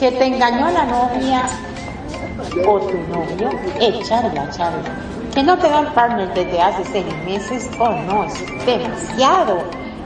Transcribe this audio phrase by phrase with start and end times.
[0.00, 1.42] que te engañó la novia
[2.66, 4.90] o tu novio, echarla, charla.
[5.34, 9.58] Que no te da el partner desde hace seis meses, oh no, es demasiado.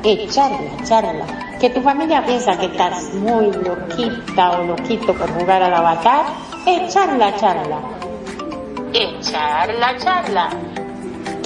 [0.02, 1.24] Echarla, charla.
[1.60, 6.24] Que tu familia piensa que estás muy loquita o loquito por jugar al avatar,
[6.66, 7.78] echarla, charla.
[8.92, 10.50] Echarla, charla.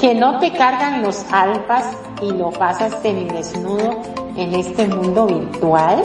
[0.01, 1.85] Que no te cargan los alfas
[2.23, 4.01] y lo pasas desnudo
[4.37, 6.05] en este mundo virtual,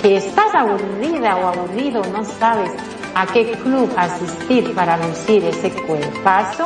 [0.00, 2.70] que estás aburrida o aburrido, no sabes
[3.14, 6.64] a qué club asistir para lucir ese cuerpazo.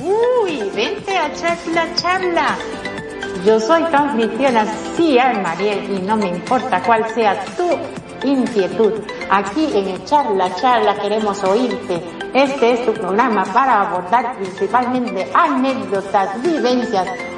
[0.00, 2.56] Uy, vente a echar la charla.
[3.44, 4.66] Yo soy tu anfitriona,
[4.96, 7.68] sí, Mariel, y no me importa cuál sea tu
[8.26, 8.92] inquietud.
[9.30, 12.02] Aquí en Echar la Charla queremos oírte.
[12.34, 17.08] Este es tu programa para abordar principalmente anécdotas, vivencias,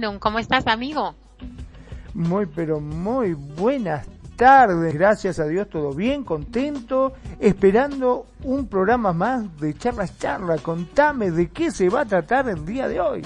[0.00, 1.14] Magnum, ¿cómo estás, amigo?
[2.14, 4.94] Muy, pero muy buenas tardes.
[4.94, 10.56] Gracias a Dios, todo bien, contento, esperando un programa más de charlas charla.
[10.56, 13.22] Contame de qué se va a tratar el día de hoy.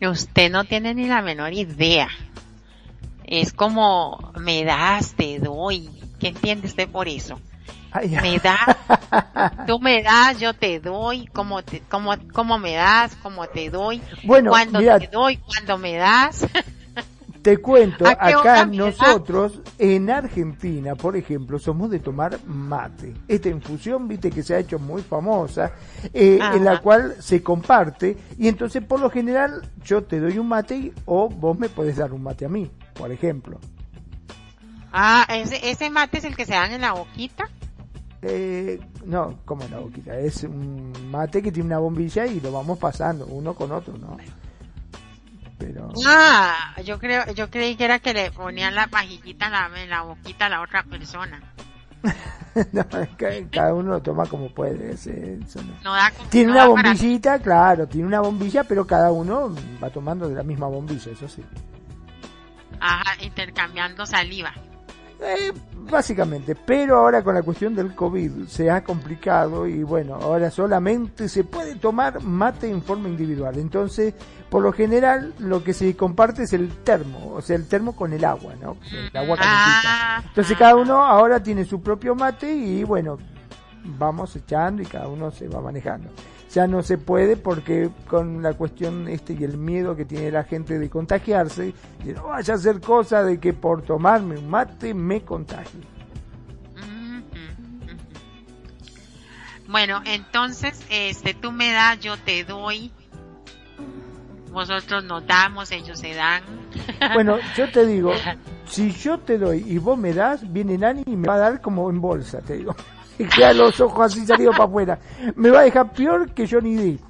[0.00, 2.08] Mm, usted no tiene ni la menor idea.
[3.22, 5.90] Es como me das, te doy.
[6.18, 7.38] ¿Qué entiende usted por eso?
[8.02, 8.76] Me das,
[9.66, 14.02] tú me das, yo te doy, como te, como, como me das, como te doy,
[14.24, 16.46] bueno, cuando te doy, cuando me das.
[17.44, 23.12] Te cuento, acá nosotros en Argentina, por ejemplo, somos de tomar mate.
[23.28, 25.72] Esta infusión, viste que se ha hecho muy famosa,
[26.14, 30.48] eh, en la cual se comparte y entonces por lo general yo te doy un
[30.48, 33.60] mate o vos me podés dar un mate a mí, por ejemplo.
[34.90, 37.50] Ah, ese, ese mate es el que se dan en la boquita.
[38.26, 42.78] Eh, no, como la boquita, es un mate que tiene una bombilla y lo vamos
[42.78, 44.16] pasando uno con otro, ¿no?
[45.58, 45.92] Pero...
[46.06, 50.46] Ah, yo creo, yo creí que era que le ponían la pajillita en la, boquita
[50.46, 51.38] a la otra persona.
[52.72, 52.86] no,
[53.50, 54.96] cada uno lo toma como puede.
[56.30, 60.66] tiene una bombillita, claro, tiene una bombilla, pero cada uno va tomando de la misma
[60.66, 61.42] bombilla, eso sí.
[62.80, 64.54] Ajá, intercambiando saliva.
[65.20, 65.52] Eh,
[65.90, 71.28] básicamente, pero ahora con la cuestión del COVID se ha complicado y bueno, ahora solamente
[71.28, 73.58] se puede tomar mate en forma individual.
[73.58, 74.14] Entonces,
[74.48, 78.12] por lo general, lo que se comparte es el termo, o sea, el termo con
[78.12, 78.76] el agua, ¿no?
[78.90, 80.28] El agua calentita.
[80.28, 83.18] Entonces, cada uno ahora tiene su propio mate y bueno,
[83.84, 86.10] vamos echando y cada uno se va manejando
[86.54, 90.44] ya no se puede porque con la cuestión este y el miedo que tiene la
[90.44, 95.22] gente de contagiarse, no vaya a ser cosa de que por tomarme un mate me
[95.22, 95.80] contagie.
[99.66, 102.92] Bueno, entonces, este, tú me das, yo te doy.
[104.52, 106.42] Vosotros nos damos, ellos se dan.
[107.14, 108.12] Bueno, yo te digo,
[108.66, 111.60] si yo te doy y vos me das, viene Nani y me va a dar
[111.60, 112.74] como en bolsa, te digo
[113.18, 114.98] y queda los ojos así salidos para afuera.
[115.36, 117.00] Me va a dejar peor que Johnny Depp.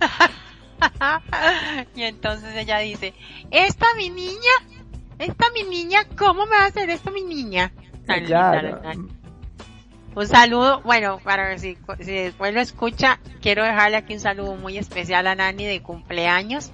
[1.94, 3.14] y entonces ella dice,
[3.50, 4.52] esta mi niña,
[5.18, 7.72] esta mi niña, ¿cómo me va a hacer esto mi niña?
[10.14, 14.76] Un saludo, bueno, para si, si después lo escucha, quiero dejarle aquí un saludo muy
[14.76, 16.70] especial a Nani de cumpleaños,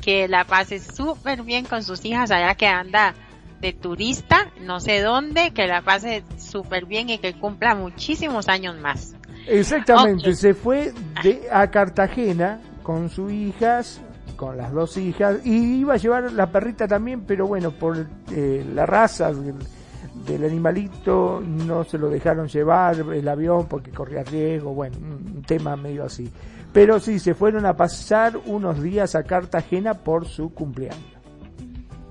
[0.00, 3.14] que la pase súper bien con sus hijas allá que anda
[3.60, 8.76] de turista, no sé dónde, que la pase súper bien y que cumpla muchísimos años
[8.78, 9.14] más.
[9.46, 10.92] Exactamente, se fue
[11.22, 14.00] de, a Cartagena con sus hijas,
[14.36, 18.64] con las dos hijas, y iba a llevar la perrita también, pero bueno, por eh,
[18.74, 24.96] la raza del, animalito no se lo dejaron llevar el avión porque corría riesgo, bueno,
[24.98, 26.30] un tema medio así.
[26.72, 31.15] Pero sí, se fueron a pasar unos días a Cartagena por su cumpleaños.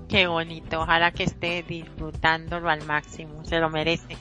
[0.08, 4.16] Qué bonito, ojalá que esté disfrutándolo al máximo, se lo merece.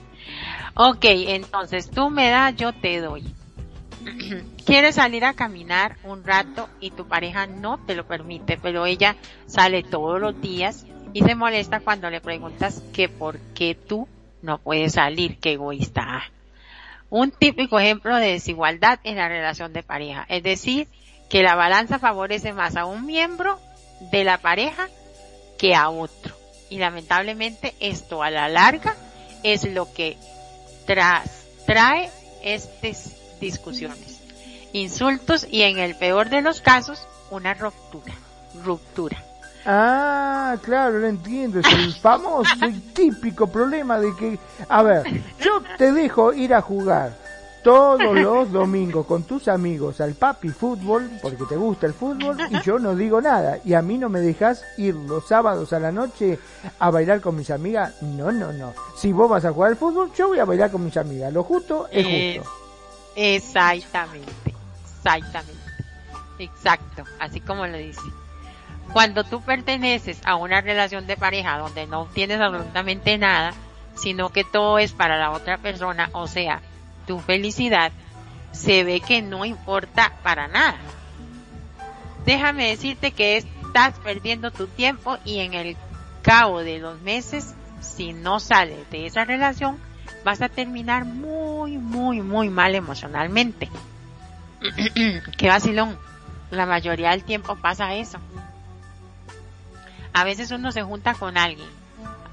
[0.74, 3.24] Ok, entonces tú me das, yo te doy.
[4.66, 9.16] Quieres salir a caminar un rato y tu pareja no te lo permite, pero ella
[9.46, 14.08] sale todos los días y se molesta cuando le preguntas que por qué tú
[14.42, 16.24] no puedes salir, qué egoísta
[17.10, 20.26] un típico ejemplo de desigualdad en la relación de pareja.
[20.28, 20.88] Es decir,
[21.30, 23.60] que la balanza favorece más a un miembro
[24.12, 24.90] de la pareja
[25.58, 26.36] que a otro.
[26.70, 28.96] Y lamentablemente esto a la larga
[29.44, 30.18] es lo que
[31.66, 32.10] trae
[32.44, 34.20] estas discusiones,
[34.74, 38.14] insultos y en el peor de los casos una ruptura.
[38.64, 39.22] Ruptura.
[39.66, 41.60] Ah, claro, lo entiendo.
[41.60, 45.04] Es el famoso y típico problema de que, a ver,
[45.40, 47.25] yo te dejo ir a jugar
[47.66, 52.62] todos los domingos con tus amigos al papi fútbol, porque te gusta el fútbol, y
[52.62, 53.58] yo no digo nada.
[53.66, 56.38] Y a mí no me dejas ir los sábados a la noche
[56.78, 58.04] a bailar con mis amigas.
[58.04, 58.72] No, no, no.
[58.96, 61.34] Si vos vas a jugar al fútbol, yo voy a bailar con mis amigas.
[61.34, 62.52] Lo justo es justo.
[63.16, 64.54] Exactamente,
[65.00, 65.66] exactamente.
[66.38, 68.00] Exacto, así como lo dice.
[68.94, 73.56] Cuando tú perteneces a una relación de pareja donde no tienes absolutamente nada,
[73.96, 76.62] sino que todo es para la otra persona, o sea,
[77.06, 77.92] tu felicidad,
[78.52, 80.78] se ve que no importa para nada.
[82.26, 85.78] Déjame decirte que estás perdiendo tu tiempo y en el
[86.22, 89.78] cabo de los meses, si no sales de esa relación,
[90.24, 93.70] vas a terminar muy, muy, muy mal emocionalmente.
[95.38, 95.98] Qué vacilón.
[96.52, 98.20] La mayoría del tiempo pasa eso
[100.16, 101.68] a veces uno se junta con alguien,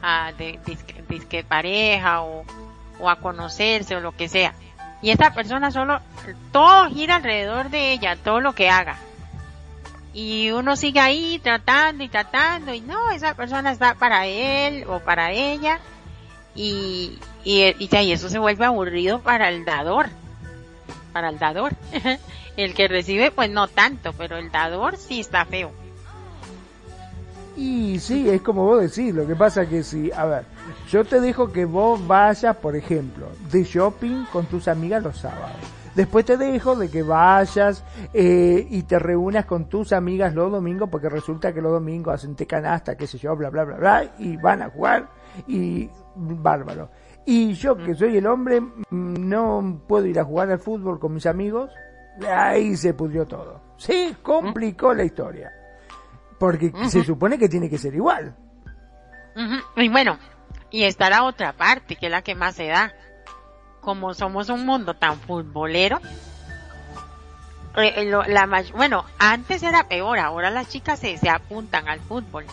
[0.02, 0.60] a, de,
[1.08, 2.44] de, pareja o,
[2.98, 4.54] o a conocerse o lo que sea.
[5.02, 6.00] Y esa persona solo,
[6.52, 8.96] todo gira alrededor de ella, todo lo que haga.
[10.14, 15.00] Y uno sigue ahí tratando y tratando y no, esa persona está para él o
[15.00, 15.80] para ella.
[16.54, 20.10] Y, y, y, eso se vuelve aburrido para el dador.
[21.12, 21.72] Para el dador.
[22.56, 25.72] el que recibe pues no tanto, pero el dador sí está feo.
[27.56, 30.44] Y sí, es como vos decís, lo que pasa que si, a ver,
[30.88, 35.56] yo te dejo que vos vayas, por ejemplo, de shopping con tus amigas los sábados.
[35.94, 37.84] Después te dejo de que vayas
[38.14, 42.34] eh, y te reúnas con tus amigas los domingos, porque resulta que los domingos hacen
[42.34, 45.08] te canasta, qué sé yo, bla, bla, bla, bla, y van a jugar,
[45.46, 46.88] y bárbaro.
[47.26, 51.26] Y yo, que soy el hombre, no puedo ir a jugar al fútbol con mis
[51.26, 51.70] amigos,
[52.26, 53.60] ahí se pudrió todo.
[53.76, 55.52] Sí, complicó la historia
[56.42, 58.34] porque se supone que tiene que ser igual.
[59.76, 60.18] Y bueno,
[60.72, 62.92] y está la otra parte, que es la que más se da.
[63.80, 66.00] Como somos un mundo tan futbolero,
[67.76, 72.44] eh, eh, la, bueno, antes era peor, ahora las chicas se, se apuntan al fútbol.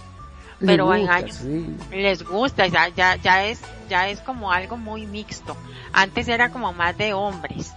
[0.59, 1.41] Pero en años
[1.89, 3.59] les gusta, ya, ya, ya es,
[3.89, 5.57] ya es como algo muy mixto.
[5.93, 7.73] Antes era como más de hombres.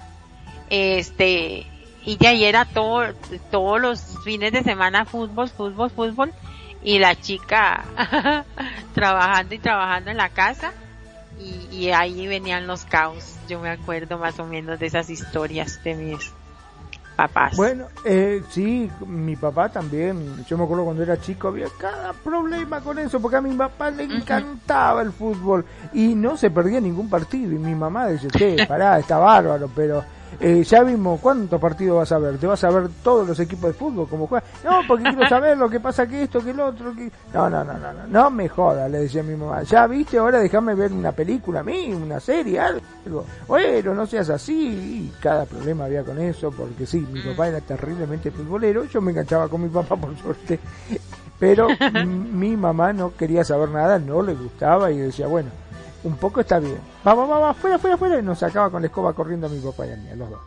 [0.68, 1.66] Este,
[2.04, 3.04] y de ahí era todo,
[3.50, 6.32] todos los fines de semana fútbol, fútbol, fútbol
[6.82, 7.84] y la chica
[8.94, 10.72] trabajando y trabajando en la casa
[11.70, 13.36] y, ahí venían los caos.
[13.48, 16.30] Yo me acuerdo más o menos de esas historias de mis
[17.16, 17.56] papás.
[17.56, 20.44] Bueno, eh, sí, mi papá también.
[20.46, 23.90] Yo me acuerdo cuando era chico había cada problema con eso porque a mi papá
[23.90, 28.66] le encantaba el fútbol y no se perdía ningún partido y mi mamá decía, che,
[28.66, 30.04] pará, está bárbaro, pero
[30.40, 33.70] eh, ya vimos cuántos partidos vas a ver, te vas a ver todos los equipos
[33.70, 34.48] de fútbol como juegan.
[34.64, 37.10] No, porque quiero saber lo que pasa que esto, que el otro, que...
[37.32, 39.62] No, no, no, no, no, no me jodas, le decía mi mamá.
[39.62, 43.24] Ya viste, ahora déjame ver una película a mí, una serie, algo.
[43.46, 44.52] Bueno, no seas así.
[44.52, 49.10] Y cada problema había con eso, porque sí, mi papá era terriblemente futbolero, yo me
[49.12, 50.58] enganchaba con mi papá por suerte.
[51.38, 51.68] Pero
[52.06, 55.50] mi mamá no quería saber nada, no le gustaba y decía, bueno,
[56.04, 56.80] un poco está bien.
[57.04, 58.18] Vamos, vamos, fuera, fuera, fuera.
[58.18, 60.30] Y nos sacaba con la escoba corriendo a mi papá y a mí, a los
[60.30, 60.40] dos.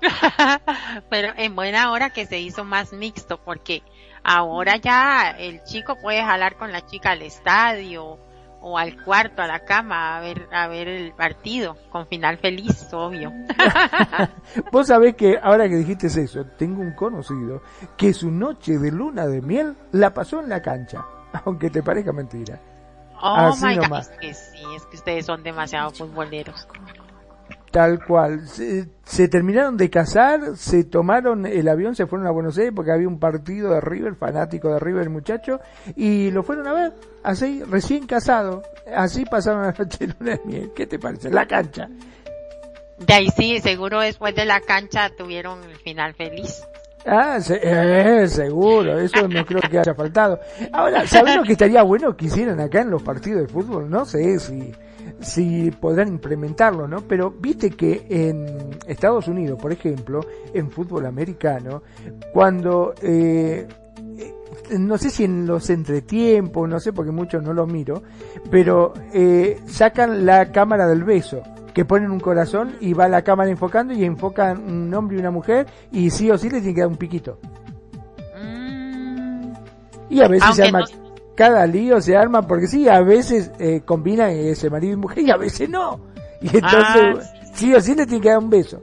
[1.10, 3.82] Pero en buena hora que se hizo más mixto, porque
[4.22, 8.18] ahora ya el chico puede jalar con la chica al estadio
[8.66, 12.88] o al cuarto, a la cama, a ver, a ver el partido, con final feliz,
[12.94, 13.30] obvio.
[14.72, 17.60] Vos sabés que ahora que dijiste eso, tengo un conocido
[17.98, 21.04] que su noche de luna de miel la pasó en la cancha,
[21.44, 22.58] aunque te parezca mentira.
[23.26, 24.00] Oh my God.
[24.00, 26.68] Es que sí, es que ustedes son demasiado futboleros.
[27.70, 28.46] Tal cual.
[28.46, 33.08] Se, terminaron de casar, se tomaron el avión, se fueron a Buenos Aires porque había
[33.08, 35.58] un partido de River, fanático de River, muchacho,
[35.96, 38.62] y lo fueron a ver, así, recién casado.
[38.94, 40.72] Así pasaron la noche de luna de miel.
[40.76, 41.30] ¿Qué te parece?
[41.30, 41.88] La cancha.
[42.98, 46.62] De ahí sí, seguro después de la cancha tuvieron el final feliz.
[47.06, 50.40] Ah, eh, seguro, eso no creo que haya faltado.
[50.72, 53.90] Ahora, ¿sabes lo que estaría bueno que hicieran acá en los partidos de fútbol?
[53.90, 54.72] No sé si
[55.20, 57.02] si podrán implementarlo, ¿no?
[57.02, 58.46] Pero viste que en
[58.86, 60.20] Estados Unidos, por ejemplo,
[60.52, 61.82] en fútbol americano,
[62.32, 63.66] cuando eh,
[64.78, 68.02] no sé si en los entretiempos, no sé porque mucho no lo miro,
[68.50, 71.42] pero eh, sacan la cámara del beso,
[71.74, 75.30] que ponen un corazón y va la cámara enfocando y enfocan un hombre y una
[75.30, 77.38] mujer y sí o sí le tiene que dar un piquito.
[78.40, 79.52] Mm.
[80.08, 80.84] Y a veces se llama
[81.34, 85.30] cada lío se arma porque sí, a veces eh, combinan ese marido y mujer y
[85.30, 86.00] a veces no.
[86.40, 88.82] Y entonces, ah, sí o sí le tiene que dar un beso.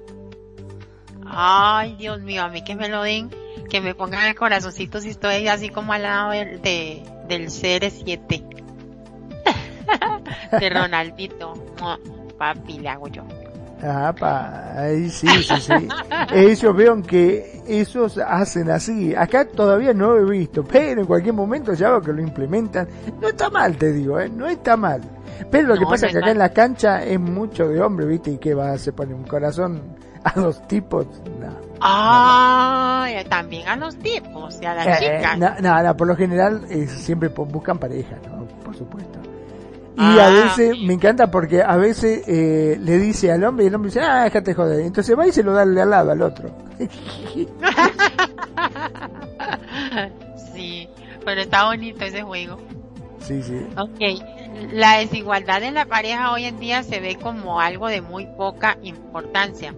[1.26, 3.30] Ay, Dios mío, a mí que me lo den,
[3.70, 8.44] que me pongan el corazoncito si estoy así como al lado del, de, del CR7.
[10.60, 11.54] de Ronaldito.
[12.42, 13.22] Papi, le hago yo.
[13.84, 15.88] Ah, pa, ahí sí, sí, sí.
[16.34, 19.14] Ellos veo que esos hacen así.
[19.14, 22.88] Acá todavía no lo he visto, pero en cualquier momento ya veo que lo implementan.
[23.22, 24.28] No está mal, te digo, ¿eh?
[24.28, 25.02] No está mal.
[25.52, 28.32] Pero lo que pasa es que acá en la cancha es mucho de hombre, ¿viste?
[28.32, 28.76] ¿Y qué va?
[28.80, 31.06] Se pone un corazón a los tipos.
[31.40, 31.56] No.
[31.80, 35.38] Ah, también a los tipos y a las eh, chicas.
[35.38, 38.46] No, no, por lo general eh, siempre buscan pareja, ¿no?
[38.64, 39.21] Por supuesto.
[39.98, 43.68] Y a ah, veces me encanta porque a veces eh, le dice al hombre y
[43.68, 44.82] el hombre dice, ah, déjate joder.
[44.82, 46.56] Entonces va y se lo da al lado al otro.
[50.54, 50.88] sí,
[51.26, 52.58] pero está bonito ese juego.
[53.20, 53.68] Sí, sí.
[53.78, 54.00] Ok,
[54.72, 58.78] la desigualdad en la pareja hoy en día se ve como algo de muy poca
[58.82, 59.76] importancia.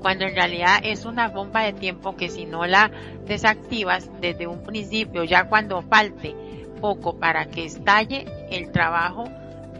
[0.00, 2.90] Cuando en realidad es una bomba de tiempo que si no la
[3.26, 6.34] desactivas desde un principio, ya cuando falte
[6.80, 9.24] poco para que estalle, el trabajo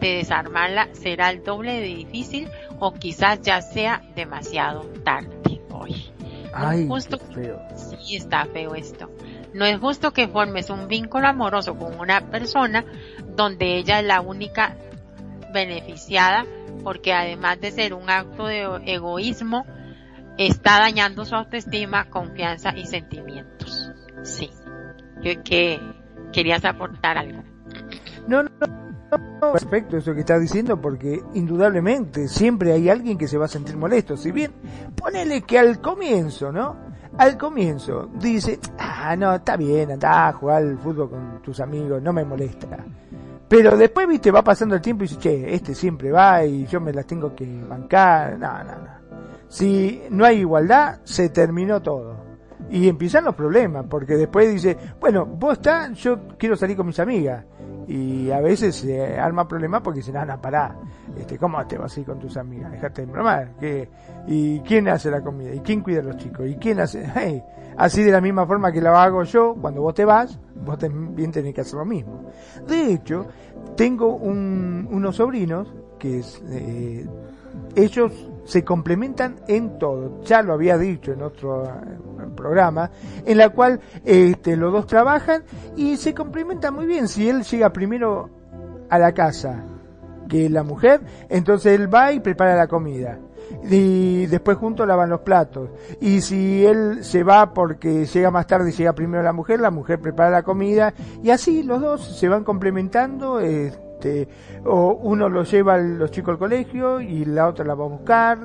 [0.01, 6.11] de desarmarla será el doble de difícil o quizás ya sea demasiado tarde hoy.
[6.53, 7.61] Ay, justo, feo.
[7.77, 9.11] Sí, está feo esto.
[9.53, 12.85] No es justo que formes un vínculo amoroso con una persona
[13.37, 14.77] donde ella es la única
[15.53, 16.45] beneficiada
[16.83, 19.67] porque además de ser un acto de egoísmo,
[20.39, 23.91] está dañando su autoestima, confianza y sentimientos.
[24.23, 24.51] Sí.
[25.23, 25.79] Yo que
[26.33, 27.43] querías aportar algo.
[28.27, 28.51] No, no,
[29.41, 33.47] no, respecto a eso que estás diciendo, porque indudablemente siempre hay alguien que se va
[33.47, 34.17] a sentir molesto.
[34.17, 34.53] Si bien,
[34.95, 36.77] ponele que al comienzo, ¿no?
[37.19, 42.01] Al comienzo dice, ah, no, está bien, anda a jugar al fútbol con tus amigos,
[42.01, 42.69] no me molesta.
[43.49, 46.81] Pero después, viste, va pasando el tiempo y dice, che, este siempre va y yo
[46.81, 48.39] me las tengo que bancar.
[48.39, 49.01] No, no, no.
[49.49, 52.30] Si no hay igualdad, se terminó todo
[52.71, 56.99] y empiezan los problemas, porque después dice, bueno, vos estás, yo quiero salir con mis
[57.01, 57.45] amigas.
[57.89, 60.77] Y a veces se arma problema porque dicen, ah, no, pará,
[61.19, 62.71] este, ¿cómo te vas a ir con tus amigas?
[62.71, 63.55] Dejate de bromar.
[64.29, 65.53] ¿Y quién hace la comida?
[65.53, 66.47] ¿Y quién cuida a los chicos?
[66.47, 67.05] ¿Y quién hace?
[67.77, 71.33] así de la misma forma que la hago yo, cuando vos te vas, vos también
[71.33, 72.31] tenés que hacer lo mismo.
[72.69, 73.27] De hecho,
[73.77, 77.07] tengo un, unos sobrinos que es, eh,
[77.75, 80.23] ellos se complementan en todo.
[80.25, 81.71] Ya lo había dicho en otro eh,
[82.37, 82.91] programa,
[83.25, 85.43] en la cual este, los dos trabajan
[85.77, 87.09] y se complementan muy bien.
[87.09, 88.31] Si él llega primero
[88.89, 89.65] a la casa
[90.29, 93.19] que la mujer, entonces él va y prepara la comida.
[93.69, 95.71] Y después juntos lavan los platos.
[96.01, 99.71] Y si él se va porque llega más tarde y llega primero la mujer, la
[99.71, 100.95] mujer prepara la comida.
[101.23, 103.41] Y así los dos se van complementando.
[104.01, 104.29] Este,
[104.65, 107.89] o uno lo lleva a los chicos al colegio y la otra la va a
[107.89, 108.39] buscar.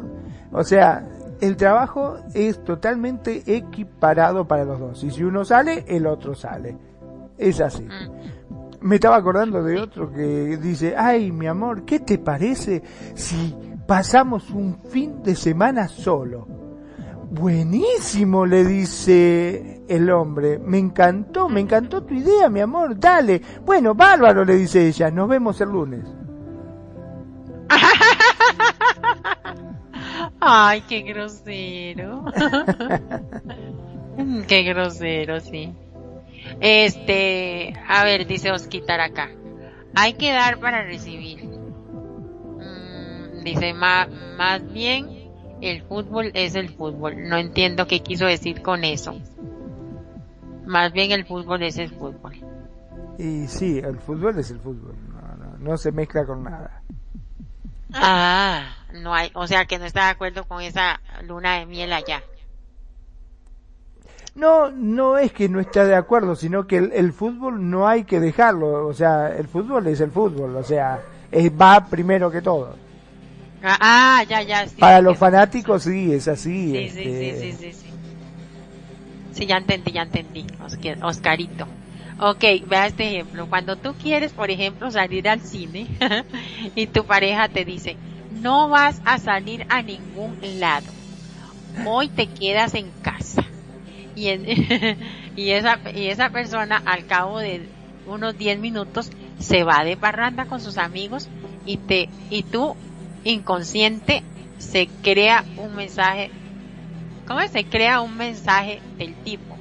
[0.52, 1.08] O sea,
[1.40, 5.04] el trabajo es totalmente equiparado para los dos.
[5.04, 6.78] Y si uno sale, el otro sale.
[7.38, 7.84] Es así.
[7.84, 8.88] Mm.
[8.88, 12.84] Me estaba acordando de otro que dice, ay, mi amor, ¿qué te parece
[13.16, 13.56] si
[13.88, 16.48] pasamos un fin de semana solo?
[17.32, 20.60] Buenísimo, le dice el hombre.
[20.60, 23.00] Me encantó, me encantó tu idea, mi amor.
[23.00, 23.41] Dale.
[23.65, 25.10] Bueno, bárbaro, le dice ella.
[25.10, 26.05] Nos vemos el lunes.
[30.39, 32.25] Ay, qué grosero.
[34.48, 35.74] qué grosero, sí.
[36.60, 39.32] Este, a ver, dice Osquitar acá.
[39.96, 41.44] Hay que dar para recibir.
[41.44, 45.14] Mm, dice, más, más bien
[45.62, 47.28] el fútbol es el fútbol.
[47.30, 49.16] No entiendo qué quiso decir con eso.
[50.66, 52.34] Más bien el fútbol es el fútbol.
[53.18, 54.96] Y sí, el fútbol es el fútbol.
[55.60, 56.82] no se mezcla con nada.
[57.94, 61.94] Ah, no hay, o sea que no está de acuerdo con esa luna de miel
[61.94, 62.22] allá.
[64.36, 68.20] No, no es que no está de acuerdo, sino que el, fútbol no hay que
[68.20, 72.76] dejarlo, o sea, el fútbol es el fútbol, o sea, es, va primero que todo.
[73.67, 74.67] Ah, ya, ya.
[74.77, 76.72] Para los fanáticos sí, es así.
[76.72, 77.41] Sí, sí, este.
[77.41, 77.86] sí, sí, sí,
[79.34, 79.45] sí.
[79.45, 80.45] ya entendí, ya entendí,
[81.01, 81.67] Oscarito.
[82.19, 83.48] Ok, vea este ejemplo.
[83.48, 85.88] Cuando tú quieres, por ejemplo, salir al cine
[86.75, 87.98] y tu pareja te dice,
[88.31, 90.88] no vas a salir a ningún lado.
[91.86, 93.43] Hoy te quedas en casa.
[94.15, 94.29] Y,
[95.36, 97.67] y, esa, y esa persona al cabo de
[98.05, 101.27] unos 10 minutos se va de parranda con sus amigos
[101.65, 102.77] y te, y tú
[103.25, 104.24] inconsciente
[104.58, 106.32] se crea un mensaje,
[107.27, 109.58] ¿cómo se crea un mensaje del tipo?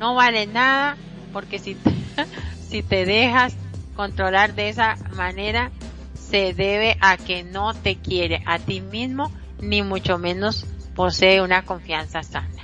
[0.00, 0.96] No vale nada
[1.32, 1.76] porque si
[2.68, 3.54] si te dejas
[3.94, 5.70] controlar de esa manera,
[6.14, 11.62] se debe a que no te quiere a ti mismo, ni mucho menos posee una
[11.64, 12.62] confianza sana.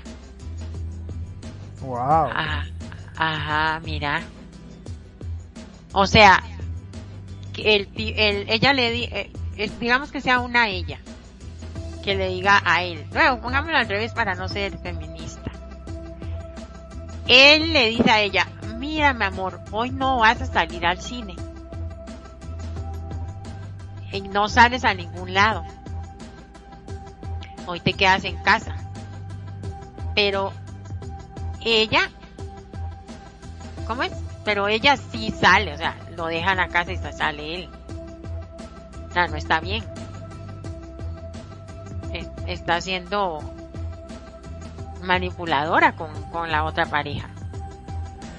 [1.80, 1.98] Wow.
[2.32, 2.64] Ah,
[3.16, 4.22] ajá, mira.
[5.92, 6.42] O sea,
[7.56, 9.08] el, el, ella le di,
[9.54, 10.98] digamos que sea una ella,
[12.02, 15.50] que le diga a él, luego pongámoslo al revés para no ser feminista.
[17.26, 18.46] Él le dice a ella,
[18.76, 21.34] mira mi amor, hoy no vas a salir al cine.
[24.12, 25.64] Y no sales a ningún lado.
[27.66, 28.76] Hoy te quedas en casa.
[30.14, 30.52] Pero
[31.64, 32.10] ella,
[33.86, 34.12] ¿cómo es?
[34.44, 37.70] Pero ella sí sale, o sea, lo deja en la casa y sale él.
[39.14, 39.84] No está bien.
[42.46, 43.40] Está siendo
[45.02, 47.28] manipuladora con, con la otra pareja.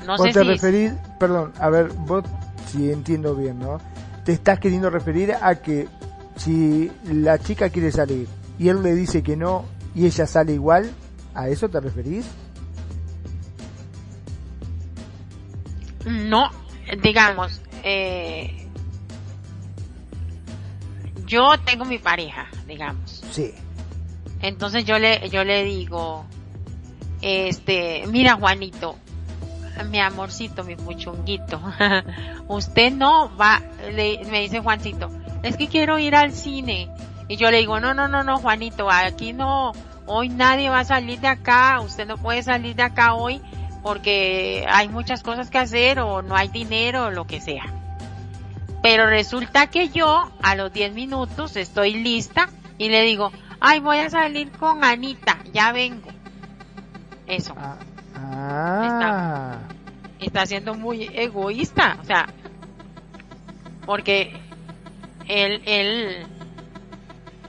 [0.05, 2.23] No sé te referís, perdón, a ver, vos
[2.67, 3.79] si entiendo bien, ¿no?
[4.23, 5.87] Te estás queriendo referir a que
[6.35, 8.27] si la chica quiere salir
[8.59, 9.65] y él le dice que no
[9.95, 10.91] y ella sale igual,
[11.33, 12.25] ¿a eso te referís?
[16.05, 16.49] No,
[17.01, 18.64] digamos, eh,
[21.25, 23.23] yo tengo mi pareja, digamos.
[23.31, 23.53] Sí.
[24.41, 26.25] Entonces yo le, yo le digo,
[27.21, 28.97] este, mira Juanito,
[29.89, 31.59] mi amorcito, mi puchunguito,
[32.47, 33.61] usted no va,
[33.93, 35.09] me dice Juancito,
[35.43, 36.89] es que quiero ir al cine.
[37.27, 39.71] Y yo le digo, no, no, no, no, Juanito, aquí no,
[40.05, 43.41] hoy nadie va a salir de acá, usted no puede salir de acá hoy
[43.85, 47.71] porque hay muchas cosas que hacer o no hay dinero o lo que sea.
[48.85, 53.97] Pero resulta que yo a los 10 minutos estoy lista y le digo, ay, voy
[53.97, 56.07] a salir con Anita, ya vengo.
[57.25, 57.55] Eso.
[57.57, 57.77] Ah,
[58.15, 59.57] Ah.
[60.19, 62.27] Está, siendo muy egoísta, o sea,
[63.87, 64.39] porque
[65.27, 66.27] él, él,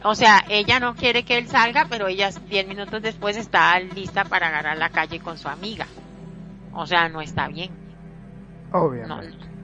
[0.05, 4.25] o sea, ella no quiere que él salga, pero ella 10 minutos después está lista
[4.25, 5.87] para agarrar la calle con su amiga.
[6.73, 7.71] O sea, no está bien.
[8.73, 9.37] Obviamente.
[9.37, 9.56] No,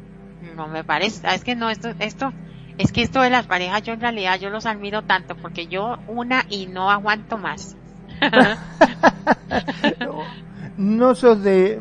[0.56, 2.32] no me parece, es que no, esto, esto,
[2.78, 5.98] es que esto de las parejas yo en realidad yo los admiro tanto porque yo
[6.06, 7.76] una y no aguanto más.
[10.76, 11.78] no sos de,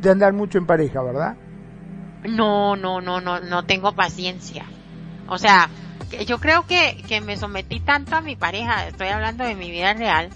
[0.00, 1.36] de andar mucho en pareja, ¿verdad?
[2.24, 4.64] No, no, no, no, no tengo paciencia.
[5.28, 5.68] O sea,
[6.26, 9.94] yo creo que, que me sometí tanto a mi pareja, estoy hablando de mi vida
[9.94, 10.30] real,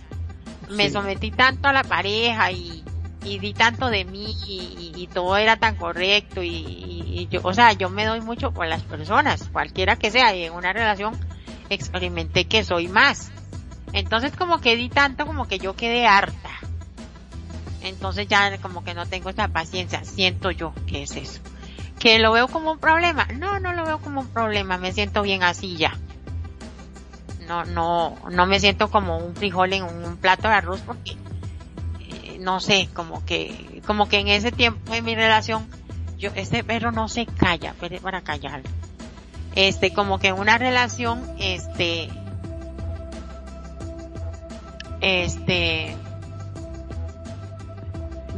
[0.71, 2.85] me sometí tanto a la pareja y,
[3.25, 7.73] y di tanto de mí y, todo era tan correcto y, y, yo, o sea,
[7.73, 11.15] yo me doy mucho por las personas, cualquiera que sea, y en una relación
[11.69, 13.31] experimenté que soy más.
[13.93, 16.53] Entonces como que di tanto como que yo quedé harta
[17.83, 21.41] entonces ya como que no tengo esta paciencia, siento yo que es eso.
[21.99, 23.27] ¿Que lo veo como un problema?
[23.39, 25.97] No, no lo veo como un problema, me siento bien así ya.
[27.47, 31.17] No, no, no me siento como un frijol en un plato de arroz porque,
[32.43, 35.67] no sé, como que, como que en ese tiempo de mi relación,
[36.19, 38.69] yo, este perro no se calla, pero para callarlo.
[39.55, 42.09] Este, como que en una relación, este,
[45.01, 45.97] este,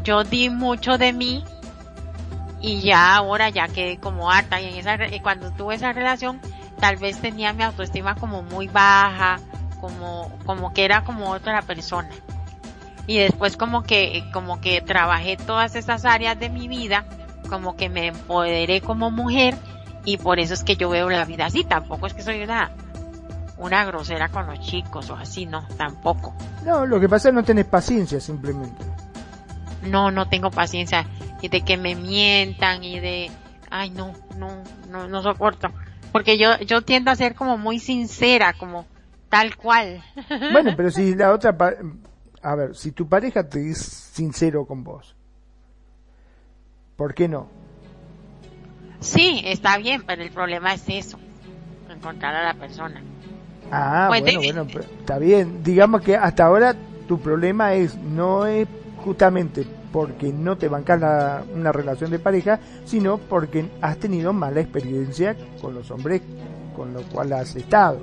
[0.03, 1.45] yo di mucho de mí
[2.61, 6.41] y ya ahora ya quedé como harta y en esa cuando tuve esa relación
[6.81, 9.39] tal vez tenía mi autoestima como muy baja,
[9.81, 12.11] como como que era como otra persona.
[13.07, 17.05] Y después como que como que trabajé todas esas áreas de mi vida,
[17.49, 19.55] como que me empoderé como mujer
[20.05, 22.71] y por eso es que yo veo la vida así, tampoco es que soy una
[23.57, 26.35] una grosera con los chicos o así, no, tampoco.
[26.65, 28.85] No, lo que pasa es que no tenés paciencia simplemente
[29.87, 31.07] no, no tengo paciencia
[31.41, 33.31] y de que me mientan y de,
[33.71, 34.49] ay no, no,
[34.91, 35.71] no, no soporto.
[36.13, 38.87] Porque yo, yo tiendo a ser como muy sincera, como
[39.29, 40.03] tal cual.
[40.53, 41.57] Bueno, pero si la otra,
[42.45, 45.17] a ver, si tu pareja te es sincero con vos,
[46.97, 47.49] ¿por qué no?
[49.01, 51.19] Sí, está bien, pero el problema es eso,
[51.91, 53.03] encontrar a la persona.
[53.73, 54.67] Ah, bueno, bueno,
[55.01, 55.65] está bien.
[55.65, 56.77] Digamos que hasta ahora
[57.09, 58.69] tu problema es, no es
[59.03, 65.35] justamente porque no te bancas una relación de pareja, sino porque has tenido mala experiencia
[65.61, 66.21] con los hombres
[66.77, 68.01] con los cuales has estado.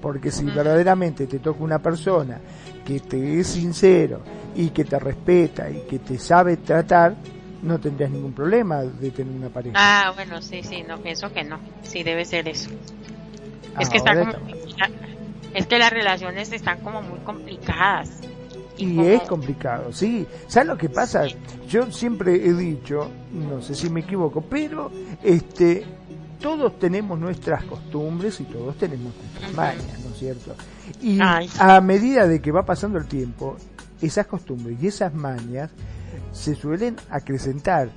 [0.00, 2.40] Porque si verdaderamente te toca una persona
[2.84, 4.20] que te es sincero
[4.54, 7.14] y que te respeta y que te sabe tratar,
[7.62, 9.76] no tendrías ningún problema de tener una pareja.
[9.78, 11.58] Ah, bueno, sí, sí, no pienso que no.
[11.82, 12.70] Sí, debe ser eso.
[13.78, 14.32] Es que está como,
[15.54, 18.20] es que las relaciones están como muy complicadas.
[18.76, 20.26] Y, es complicado, sí.
[20.48, 21.24] ¿Sabes lo que pasa?
[21.68, 24.90] Yo siempre he dicho, no sé si me equivoco, pero
[25.22, 25.84] este
[26.40, 30.56] todos tenemos nuestras costumbres y todos tenemos nuestras mañas, ¿no es cierto?
[31.00, 33.56] Y a medida de que va pasando el tiempo,
[34.00, 35.70] esas costumbres y esas mañas
[36.32, 37.90] se suelen acrecentar.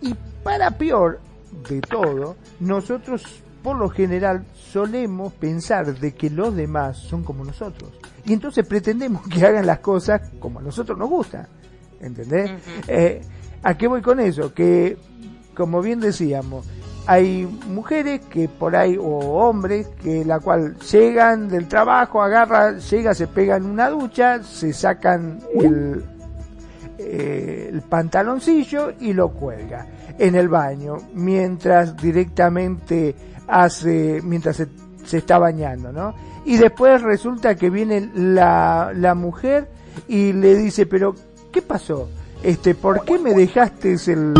[0.00, 1.20] Y para peor
[1.68, 7.90] de todo, nosotros por lo general solemos pensar de que los demás son como nosotros.
[8.24, 11.48] Y entonces pretendemos que hagan las cosas como a nosotros nos gusta.
[12.00, 12.50] ¿Entendés?
[12.88, 13.20] Eh,
[13.62, 14.54] ¿A qué voy con eso?
[14.54, 14.96] Que,
[15.54, 16.66] como bien decíamos,
[17.10, 23.14] hay mujeres que por ahí, o hombres, que la cual llegan del trabajo, agarra, llega,
[23.14, 26.04] se pegan una ducha, se sacan el,
[26.98, 29.88] eh, el pantaloncillo y lo cuelga
[30.20, 33.16] en el baño, mientras directamente
[33.48, 34.68] hace, mientras se,
[35.04, 36.14] se está bañando, ¿no?
[36.44, 39.68] Y después resulta que viene la, la mujer
[40.06, 41.16] y le dice, pero,
[41.50, 42.08] ¿qué pasó?
[42.44, 44.32] Este, ¿por qué me dejaste el,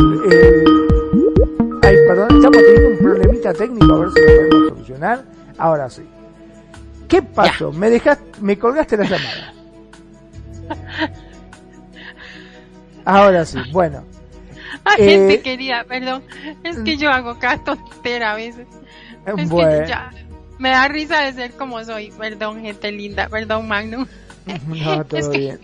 [1.90, 5.24] Ay, perdón, estamos teniendo un problemita técnico, a ver si lo podemos solucionar.
[5.58, 6.02] Ahora sí.
[7.08, 7.72] ¿Qué pasó?
[7.72, 9.54] Me dejaste, me colgaste la llamada.
[13.04, 14.04] Ahora sí, bueno.
[14.96, 16.22] Gente eh, querida, perdón.
[16.62, 18.68] Es que yo hago cada tontera a veces.
[19.26, 19.82] Es bueno.
[19.82, 20.12] que ya
[20.58, 22.12] me da risa de ser como soy.
[22.12, 23.28] Perdón, gente linda.
[23.28, 24.06] Perdón, Magnum.
[24.68, 25.58] No, todo bien.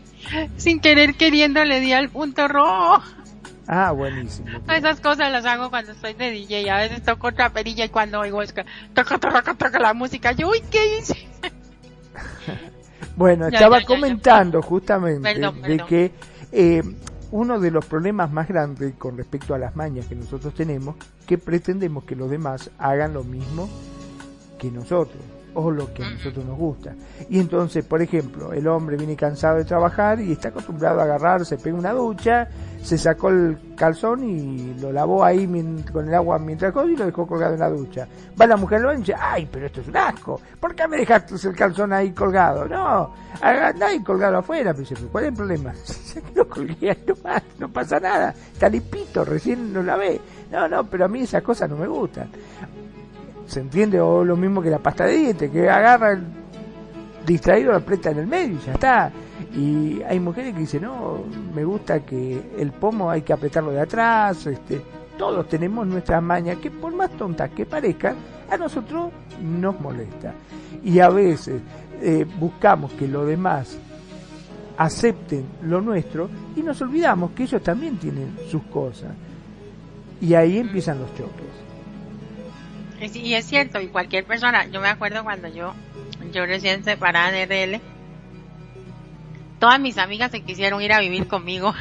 [0.56, 3.00] Sin querer queriendo le di al punto rojo.
[3.66, 4.48] Ah, buenísimo.
[4.68, 6.70] Esas cosas las hago cuando estoy de DJ.
[6.70, 10.33] A veces toco otra perilla y cuando oigo es que toca, toca, toca la música.
[10.33, 11.16] Yo, uy, ¿qué hice?
[13.16, 16.12] bueno, estaba comentando justamente de que
[16.52, 16.83] eh,
[17.31, 21.38] uno de los problemas más grandes con respecto a las mañas que nosotros tenemos, que
[21.38, 23.68] pretendemos que los demás hagan lo mismo
[24.59, 25.22] que nosotros
[25.56, 26.94] o lo que a nosotros nos gusta.
[27.30, 31.46] Y entonces, por ejemplo, el hombre viene cansado de trabajar y está acostumbrado a agarrar,
[31.46, 32.46] se pega una ducha,
[32.82, 35.46] se sacó el calzón y lo lavó ahí
[35.90, 38.06] con el agua mientras y lo dejó colgado en la ducha.
[38.38, 40.98] Va la mujer lo y dice, ay, pero esto es un asco, ¿por qué me
[40.98, 42.68] dejaste el calzón ahí colgado?
[42.68, 45.72] No, anda ahí colgado afuera, pero dice, ¿cuál es el problema?
[46.34, 50.20] lo colgué ahí nomás, no pasa nada, está limpito, recién lo lavé.
[50.50, 52.30] No, no, pero a mí esas cosas no me gustan.
[53.46, 54.00] ¿Se entiende?
[54.00, 56.24] O lo mismo que la pasta de dientes, que agarra el
[57.24, 59.12] distraído, la aprieta en el medio y ya está.
[59.54, 63.80] Y hay mujeres que dicen, no, me gusta que el pomo hay que apretarlo de
[63.80, 64.82] atrás, este,
[65.16, 68.16] todos tenemos nuestras mañas que por más tontas que parezcan,
[68.50, 69.11] a nosotros
[69.42, 70.35] nos molesta.
[70.85, 71.61] Y a veces
[72.02, 73.78] eh, buscamos que los demás
[74.76, 79.11] acepten lo nuestro y nos olvidamos que ellos también tienen sus cosas.
[80.20, 81.65] Y ahí empiezan los choques.
[83.00, 85.74] Y es cierto, y cualquier persona, yo me acuerdo cuando yo,
[86.32, 87.80] yo recién separada de RL,
[89.59, 91.74] todas mis amigas se quisieron ir a vivir conmigo.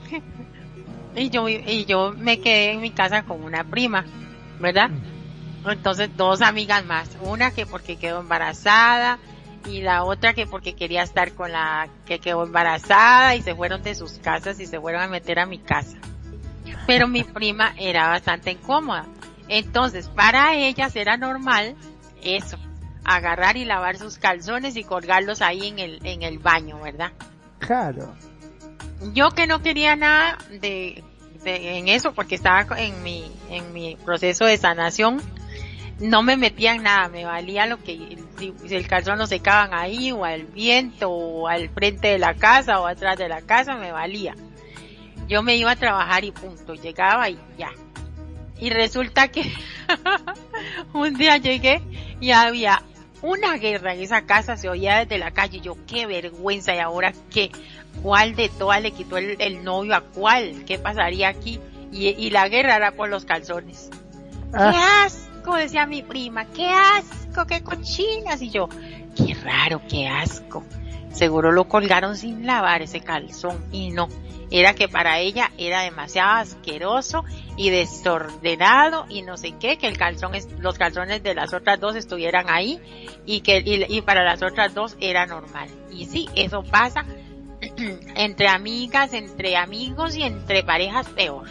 [1.16, 4.04] y yo, y yo me quedé en mi casa con una prima,
[4.58, 4.90] ¿verdad?
[5.64, 9.18] Entonces dos amigas más, una que porque quedó embarazada
[9.68, 13.82] y la otra que porque quería estar con la que quedó embarazada y se fueron
[13.82, 15.96] de sus casas y se fueron a meter a mi casa.
[16.86, 19.06] Pero mi prima era bastante incómoda
[19.48, 21.76] entonces, para ellas era normal
[22.22, 22.58] eso,
[23.04, 27.12] agarrar y lavar sus calzones y colgarlos ahí en el, en el baño, ¿verdad?
[27.58, 28.14] Claro.
[29.12, 31.02] Yo que no quería nada de,
[31.44, 35.22] en eso porque estaba en mi, en mi proceso de sanación,
[36.00, 40.12] no me metía en nada, me valía lo que, si, el calzón lo secaban ahí
[40.12, 43.92] o al viento o al frente de la casa o atrás de la casa, me
[43.92, 44.34] valía.
[45.28, 47.70] Yo me iba a trabajar y punto, llegaba y ya,
[48.60, 49.52] y resulta que
[50.92, 51.80] un día llegué
[52.20, 52.82] y había
[53.22, 55.60] una guerra en esa casa, se oía desde la calle.
[55.60, 56.74] Yo, qué vergüenza.
[56.74, 57.50] Y ahora qué,
[58.02, 61.60] cuál de todas le quitó el, novio a cuál, qué pasaría aquí.
[61.90, 63.90] Y, la guerra era por los calzones.
[64.52, 65.04] ¡Qué ah.
[65.04, 65.28] asco!
[65.38, 68.42] asco, decía mi prima, qué asco, qué cochinas.
[68.42, 68.68] Y yo,
[69.16, 70.64] qué raro, qué asco.
[71.18, 74.06] Seguro lo colgaron sin lavar ese calzón y no.
[74.52, 77.24] Era que para ella era demasiado asqueroso
[77.56, 81.96] y desordenado y no sé qué, que el calzón, los calzones de las otras dos
[81.96, 82.80] estuvieran ahí
[83.26, 85.68] y que, y para las otras dos era normal.
[85.90, 87.04] Y sí, eso pasa
[88.14, 91.48] entre amigas, entre amigos y entre parejas peor.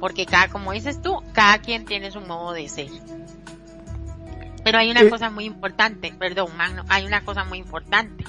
[0.00, 2.88] Porque cada, como dices tú, cada quien tiene su modo de ser.
[4.64, 8.24] Pero hay una cosa muy importante, perdón, Magno, hay una cosa muy importante.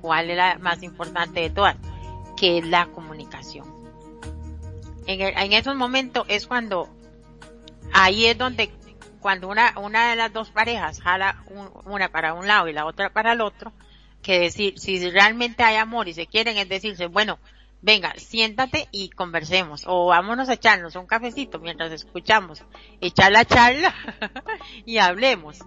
[0.00, 1.76] ¿Cuál es la más importante de todas?
[2.36, 3.66] Que es la comunicación.
[5.06, 6.88] En, en esos momentos es cuando,
[7.92, 8.70] ahí es donde,
[9.20, 11.42] cuando una, una de las dos parejas jala
[11.84, 13.72] una para un lado y la otra para el otro,
[14.22, 17.38] que decir, si realmente hay amor y se quieren, es decirse, bueno,
[17.80, 22.62] venga, siéntate y conversemos, o vámonos a echarnos un cafecito mientras escuchamos,
[23.00, 23.94] echar la charla
[24.84, 25.58] y hablemos.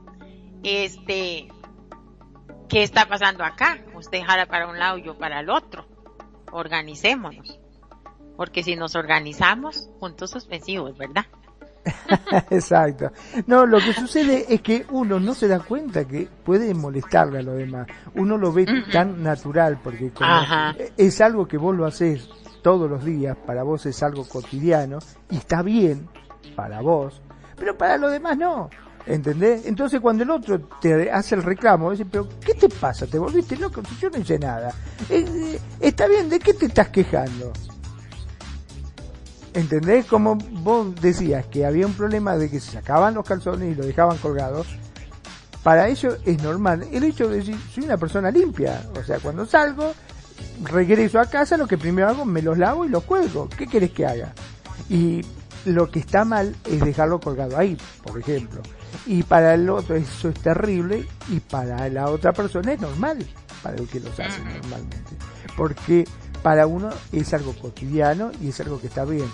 [0.63, 1.47] Este,
[2.71, 3.79] ¿qué está pasando acá?
[3.93, 5.85] Usted jala para un lado yo para el otro.
[6.51, 7.59] Organicémonos.
[8.37, 11.25] Porque si nos organizamos, puntos suspensivos, ¿verdad?
[12.49, 13.11] Exacto.
[13.45, 17.43] No, lo que sucede es que uno no se da cuenta que puede molestarle a
[17.43, 17.87] los demás.
[18.15, 20.11] Uno lo ve tan natural porque
[20.97, 22.29] es algo que vos lo haces
[22.61, 26.07] todos los días, para vos es algo cotidiano y está bien
[26.55, 27.21] para vos,
[27.57, 28.69] pero para los demás no.
[29.05, 29.65] ¿Entendés?
[29.65, 33.07] Entonces cuando el otro te hace el reclamo, dice, pero ¿qué te pasa?
[33.07, 33.81] ¿Te volviste loco?
[33.99, 34.73] Yo no hice nada.
[35.09, 37.51] Eh, está bien, ¿de qué te estás quejando?
[39.53, 40.05] ¿Entendés?
[40.05, 43.85] Como vos decías que había un problema de que se sacaban los calzones y los
[43.85, 44.67] dejaban colgados.
[45.63, 48.81] Para ello es normal el hecho de decir, soy una persona limpia.
[48.99, 49.93] O sea, cuando salgo,
[50.63, 53.49] regreso a casa, lo que primero hago, me los lavo y los cuelgo.
[53.49, 54.33] ¿Qué querés que haga?
[54.89, 55.21] Y
[55.65, 58.61] lo que está mal es dejarlo colgado ahí, por ejemplo.
[59.05, 63.25] Y para el otro eso es terrible y para la otra persona es normal,
[63.63, 65.15] para el que los hace normalmente.
[65.55, 66.05] Porque
[66.43, 69.29] para uno es algo cotidiano y es algo que está bien.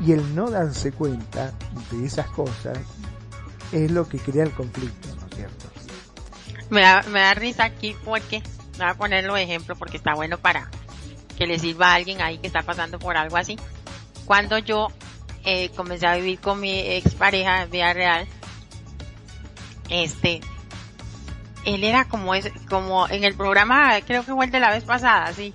[0.00, 1.52] Y el no darse cuenta
[1.90, 2.78] de esas cosas
[3.72, 5.66] es lo que crea el conflicto, ¿no es cierto?
[6.70, 8.42] Me da, me da risa aquí porque,
[8.78, 10.68] voy a ponerlo de ejemplo porque está bueno para
[11.36, 13.56] que le sirva a alguien ahí que está pasando por algo así.
[14.24, 14.88] Cuando yo
[15.44, 18.26] eh, comencé a vivir con mi expareja en vida real,
[19.88, 20.40] este,
[21.64, 24.84] él era como ese, como en el programa, creo que fue el de la vez
[24.84, 25.52] pasada, sí,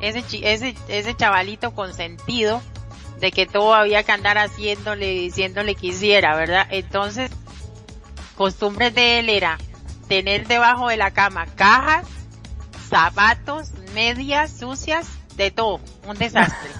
[0.00, 2.62] ese, ese, ese chavalito consentido
[3.20, 6.66] de que todo había que andar haciéndole, diciéndole que hiciera, ¿verdad?
[6.70, 7.30] Entonces,
[8.36, 9.58] costumbres de él era
[10.08, 12.06] tener debajo de la cama cajas,
[12.88, 16.70] zapatos, medias sucias, de todo, un desastre.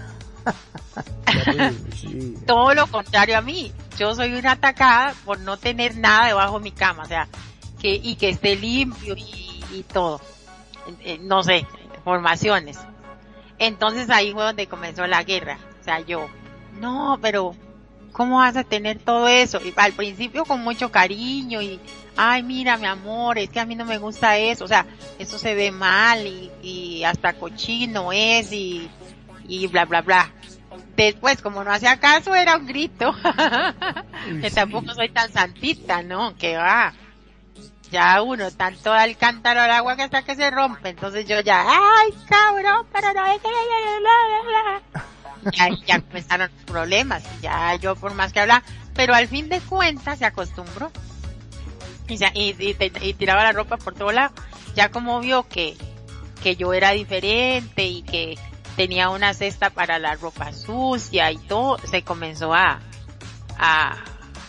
[2.47, 6.65] todo lo contrario a mí, yo soy una atacada por no tener nada debajo de
[6.65, 7.29] mi cama, o sea,
[7.81, 10.21] que, y que esté limpio y, y todo.
[11.21, 11.67] No sé,
[12.05, 12.79] formaciones.
[13.59, 15.59] Entonces ahí fue donde comenzó la guerra.
[15.81, 16.29] O sea, yo,
[16.81, 17.55] no, pero
[18.13, 19.61] ¿cómo vas a tener todo eso?
[19.65, 21.81] Y al principio con mucho cariño y,
[22.17, 24.65] ay, mira, mi amor, es que a mí no me gusta eso.
[24.65, 24.87] O sea,
[25.19, 28.89] eso se ve mal y, y hasta cochino es y,
[29.47, 30.33] y bla, bla, bla.
[30.97, 33.15] Después, como no hacía caso, era un grito.
[34.41, 36.37] que tampoco soy tan santita, ¿no?
[36.37, 36.95] Que va
[37.95, 41.65] ya uno, tanto al cántaro al agua que hasta que se rompe, entonces yo ya,
[41.65, 43.49] ay cabrón, pero no es que...
[45.53, 48.63] Ya, ya empezaron los problemas, ya yo por más que hablar,
[48.95, 50.91] pero al fin de cuentas se acostumbró.
[52.09, 54.35] Y, y, y, tiraba la ropa por todo lado.
[54.75, 55.77] Ya como vio que,
[56.43, 58.39] que yo era diferente y que
[58.77, 62.81] tenía una cesta para la ropa sucia y todo, se comenzó a,
[63.59, 63.97] a,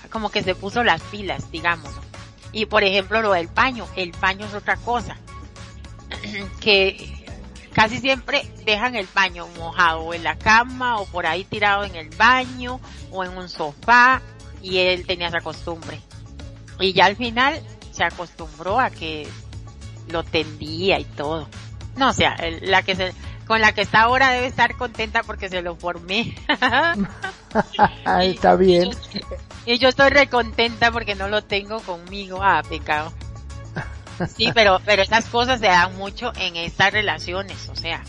[0.09, 1.91] como que se puso las pilas, digamos.
[2.51, 5.17] Y por ejemplo lo del paño, el paño es otra cosa.
[6.59, 7.25] que
[7.73, 12.09] casi siempre dejan el paño mojado en la cama o por ahí tirado en el
[12.09, 12.79] baño
[13.11, 14.21] o en un sofá
[14.61, 15.99] y él tenía esa costumbre.
[16.79, 17.61] Y ya al final
[17.91, 19.27] se acostumbró a que
[20.07, 21.47] lo tendía y todo.
[21.95, 23.13] No, o sea, la que se,
[23.45, 26.36] con la que está ahora debe estar contenta porque se lo formé.
[28.21, 28.91] está bien.
[29.65, 32.39] Y yo estoy recontenta porque no lo tengo conmigo.
[32.41, 33.13] Ah, pecado.
[34.36, 38.01] Sí, pero, pero esas cosas se dan mucho en estas relaciones, o sea,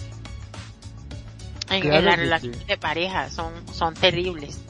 [1.70, 4.60] en, las relaciones de pareja son, son terribles.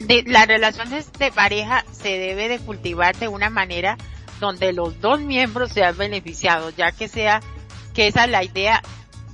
[0.00, 3.96] De, las relaciones de pareja se debe de cultivar de una manera
[4.40, 7.40] donde los dos miembros sean beneficiados, ya que sea,
[7.94, 8.82] que esa es la idea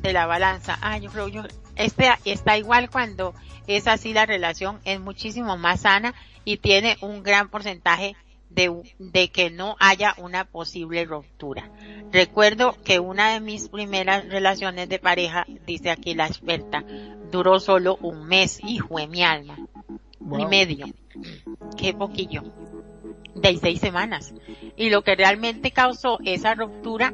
[0.08, 0.78] de la balanza.
[0.80, 1.42] Ah, yo creo, yo,
[1.76, 3.34] este está igual cuando
[3.66, 6.14] es así la relación, es muchísimo más sana
[6.44, 8.14] y tiene un gran porcentaje
[8.50, 11.70] de, de, que no haya una posible ruptura.
[12.12, 16.84] Recuerdo que una de mis primeras relaciones de pareja, dice aquí la experta,
[17.32, 19.56] duró solo un mes, hijo de mi alma,
[20.38, 20.86] y medio.
[21.76, 22.42] Qué poquillo.
[23.34, 24.32] De seis semanas.
[24.76, 27.12] Y lo que realmente causó esa ruptura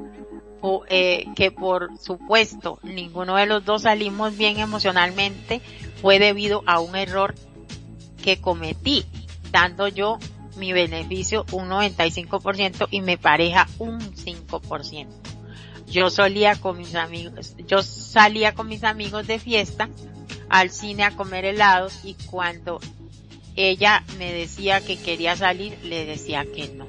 [0.88, 5.60] eh, que por supuesto ninguno de los dos salimos bien emocionalmente
[6.00, 7.34] fue debido a un error
[8.22, 9.04] que cometí,
[9.50, 10.18] dando yo
[10.56, 15.06] mi beneficio un 95% y mi pareja un 5%.
[15.86, 19.88] Yo solía con mis amigos, yo salía con mis amigos de fiesta
[20.48, 22.80] al cine a comer helados y cuando
[23.56, 26.86] ella me decía que quería salir, le decía que no.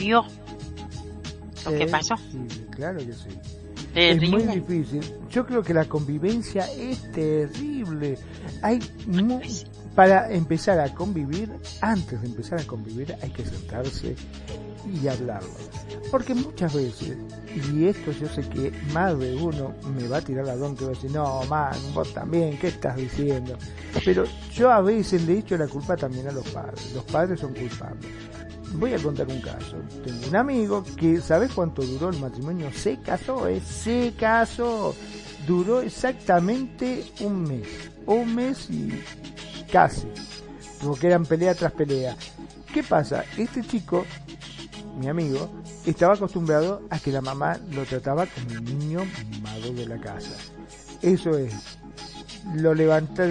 [0.00, 0.24] ¿Vio
[1.66, 2.16] lo que pasó?
[2.16, 3.28] Sí, claro que sí.
[3.94, 5.02] Es muy difícil.
[5.30, 8.16] Yo creo que la convivencia es terrible.
[8.62, 8.80] Hay
[9.94, 11.50] para empezar a convivir,
[11.82, 14.14] antes de empezar a convivir, hay que sentarse
[14.90, 15.50] y hablarlo.
[16.10, 17.18] Porque muchas veces,
[17.54, 20.84] y esto yo sé que más de uno me va a tirar la bronca y
[20.86, 23.58] va a decir, no, man, vos también, ¿qué estás diciendo?
[24.04, 26.92] Pero yo a veces le echo la culpa también a los padres.
[26.94, 28.29] Los padres son culpables.
[28.74, 29.76] Voy a contar un caso.
[30.04, 32.70] Tengo un amigo que, ¿sabes cuánto duró el matrimonio?
[32.72, 33.60] Se casó, ¿eh?
[33.60, 34.94] Se casó.
[35.46, 37.66] Duró exactamente un mes.
[38.06, 38.92] Un mes y
[39.70, 40.06] casi.
[40.82, 42.16] Porque eran pelea tras pelea.
[42.72, 43.24] ¿Qué pasa?
[43.36, 44.06] Este chico,
[44.98, 45.50] mi amigo,
[45.84, 50.36] estaba acostumbrado a que la mamá lo trataba como un niño mimado de la casa.
[51.02, 51.79] Eso es,
[52.54, 53.24] lo, levanta,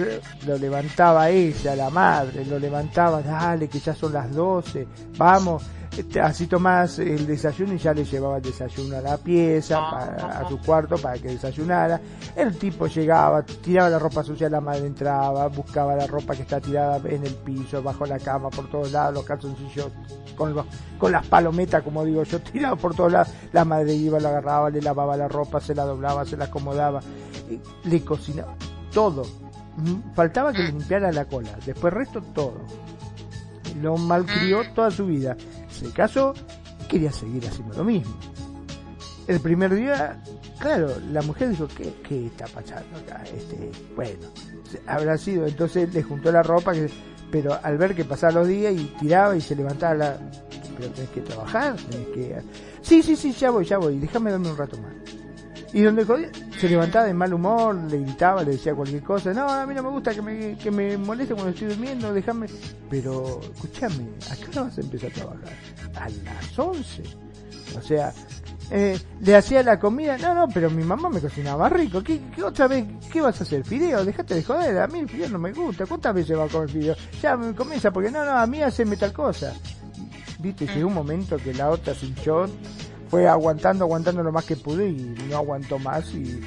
[0.46, 5.62] lo levantaba ella, la madre, lo levantaba, dale, que ya son las 12, vamos,
[5.96, 10.48] este, así tomás el desayuno y ya le llevaba el desayuno a la pieza, a
[10.48, 12.00] su cuarto para que desayunara.
[12.36, 16.60] El tipo llegaba, tiraba la ropa sucia, la madre entraba, buscaba la ropa que está
[16.60, 19.88] tirada en el piso, bajo la cama, por todos lados, los calzoncillos
[20.36, 20.54] con,
[20.96, 23.28] con las palometas, como digo yo, tirados por todos lados.
[23.52, 27.00] La madre iba, la agarraba, le lavaba la ropa, se la doblaba, se la acomodaba,
[27.84, 28.54] le cocinaba
[28.92, 29.24] todo.
[29.76, 32.60] Mm, faltaba que le limpiara la cola, después resto todo.
[33.80, 34.74] Lo malcrió mm.
[34.74, 35.36] toda su vida.
[35.70, 36.34] Se casó
[36.82, 38.12] y quería seguir haciendo lo mismo.
[39.26, 40.20] El primer día,
[40.58, 43.22] claro, la mujer dijo, ¿qué, qué está pasando acá?
[43.24, 44.26] Este, bueno,
[44.86, 46.90] habrá sido, entonces le juntó la ropa, que,
[47.30, 50.18] pero al ver que pasaban los días y tiraba y se levantaba la...
[50.76, 52.42] Pero tenés que trabajar, tenés que...
[52.80, 55.19] Sí, sí, sí, ya voy, ya voy, déjame darme un rato más
[55.72, 59.32] y donde se levantaba de mal humor, le gritaba, le decía cualquier cosa.
[59.32, 62.46] No, a mí no me gusta que me, que me moleste cuando estoy durmiendo, déjame.
[62.88, 65.52] Pero, escúchame, ¿a qué hora vas a empezar a trabajar?
[65.94, 67.02] A las 11.
[67.78, 68.12] O sea,
[68.70, 70.16] eh, le hacía la comida.
[70.18, 72.02] No, no, pero mi mamá me cocinaba rico.
[72.02, 72.86] ¿Qué, otra vez?
[73.12, 73.64] ¿Qué vas a hacer?
[73.64, 74.04] ¿Fideo?
[74.04, 74.78] Déjate de joder.
[74.78, 75.86] A mí el fideo no me gusta.
[75.86, 76.96] ¿Cuántas veces va a comer fideo?
[77.20, 79.54] Ya me comienza porque no, no, a mí haceme tal cosa.
[80.38, 82.06] Viste, llegó un momento que la otra se
[83.10, 86.40] fue aguantando, aguantando lo más que pude y no aguantó más y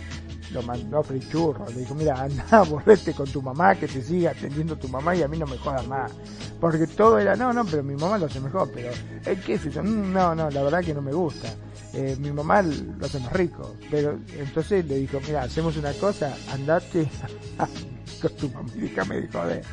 [0.54, 1.65] lo mandó a frichurro.
[1.69, 5.23] Le dijo, mira, anda, volvete con tu mamá, que te siga atendiendo tu mamá y
[5.23, 6.13] a mí no me jodas más.
[6.62, 8.91] Porque todo era, no, no, pero mi mamá lo hace mejor, pero,
[9.26, 9.84] ¿eh, ¿qué es eso?
[9.84, 11.49] Mm, no, no, la verdad que no me gusta.
[11.93, 13.76] Eh, mi mamá lo hace más rico.
[13.91, 17.10] Pero entonces le dijo, mira, hacemos una cosa, andate
[18.21, 19.65] con tu mamá déjame de joder.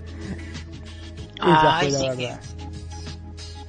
[1.40, 2.28] Ay, sí,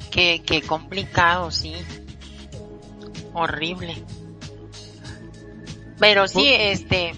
[0.09, 1.75] Que, qué complicado, sí
[3.33, 3.95] horrible.
[5.99, 7.13] Pero sí, este,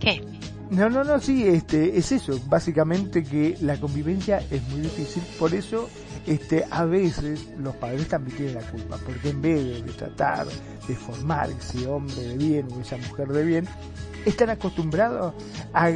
[0.00, 0.24] ¿qué?
[0.70, 5.54] No, no, no, sí, este, es eso, básicamente que la convivencia es muy difícil, por
[5.54, 5.90] eso,
[6.26, 10.46] este, a veces los padres también tienen la culpa, porque en vez de, tratar
[10.88, 13.68] de formar ese hombre de bien o esa mujer de bien,
[14.24, 15.34] están acostumbrados
[15.74, 15.92] a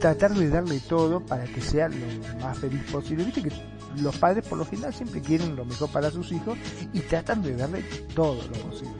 [0.00, 3.24] tratar de darle todo para que sea lo más feliz posible.
[3.24, 3.52] Viste que
[3.96, 6.58] los padres por lo final siempre quieren lo mejor para sus hijos
[6.92, 7.82] y tratan de darle
[8.14, 8.96] todo lo posible.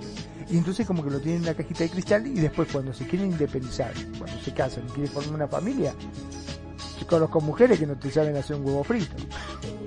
[0.50, 3.06] Y entonces como que lo tienen en la cajita de cristal y después cuando se
[3.06, 5.94] quieren independizar, cuando se casan y quieren formar una familia,
[7.08, 9.16] conozco mujeres que no te saben hacer un huevo frito.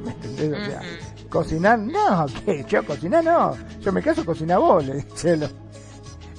[0.03, 0.53] ¿Me entendés?
[0.53, 0.81] O sea,
[1.29, 5.05] cocinar, no, que yo cocinar no, yo me caso cocina vos, le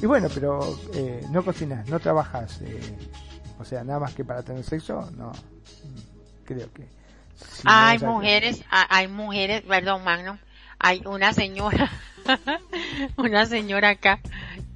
[0.00, 0.60] Y bueno, pero
[0.94, 2.80] eh, no cocinas, no trabajas, eh,
[3.58, 5.32] o sea, nada más que para tener sexo, no,
[6.44, 7.01] creo que
[7.64, 10.38] hay mujeres, hay mujeres, perdón, Magno,
[10.78, 11.90] hay una señora,
[13.16, 14.20] una señora acá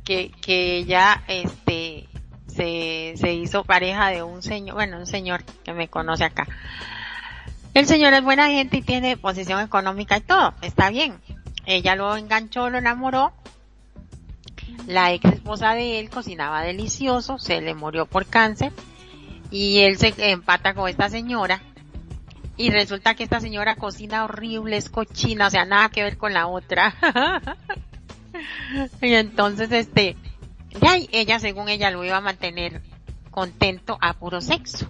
[0.05, 2.09] que, que ella, este,
[2.47, 6.47] se, se hizo pareja de un señor, bueno, un señor que me conoce acá.
[7.75, 11.21] El señor es buena gente y tiene posición económica y todo, está bien.
[11.67, 13.33] Ella lo enganchó, lo enamoró.
[14.87, 18.73] La ex esposa de él cocinaba delicioso, se le murió por cáncer
[19.51, 21.61] y él se empata con esta señora
[22.57, 26.33] y resulta que esta señora cocina horrible, es cochina, o sea, nada que ver con
[26.33, 26.95] la otra.
[29.03, 30.17] y entonces este,
[30.81, 32.81] ya ella según ella lo iba a mantener
[33.31, 34.89] contento a puro sexo.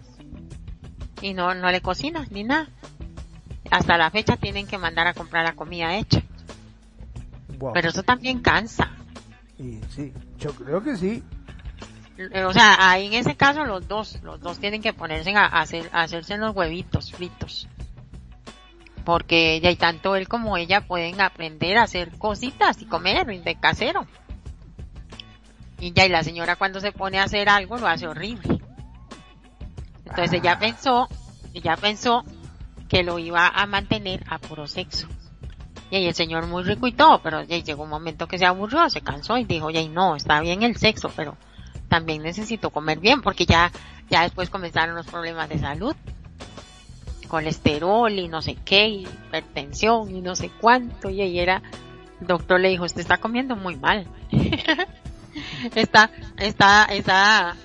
[1.20, 2.68] Y no, no le cocina ni nada.
[3.70, 6.22] Hasta la fecha tienen que mandar a comprar la comida hecha.
[7.74, 8.90] Pero eso también cansa.
[9.58, 11.22] Y sí, yo creo que sí.
[12.46, 15.90] O sea, ahí en ese caso los dos, los dos tienen que ponerse a, hacer,
[15.92, 17.68] a hacerse los huevitos fritos.
[19.04, 23.54] Porque ya y tanto él como ella pueden aprender a hacer cositas y comer de
[23.56, 24.06] casero.
[25.78, 28.60] Y ya y la señora cuando se pone a hacer algo lo hace horrible.
[30.06, 30.58] Entonces ella ah.
[30.58, 31.08] pensó,
[31.52, 32.24] ella pensó
[32.88, 35.06] que lo iba a mantener a puro sexo.
[35.90, 38.46] Y ahí el señor muy rico y todo, pero ya llegó un momento que se
[38.46, 41.36] aburrió, se cansó y dijo, ya no, está bien el sexo, pero
[41.88, 43.70] también necesito comer bien porque ya,
[44.10, 45.94] ya después comenzaron los problemas de salud.
[47.28, 51.10] Colesterol y no sé qué, hipertensión y no sé cuánto.
[51.10, 51.62] Y ahí era,
[52.20, 54.06] el doctor le dijo, usted está comiendo muy mal.
[55.74, 57.56] está, está, está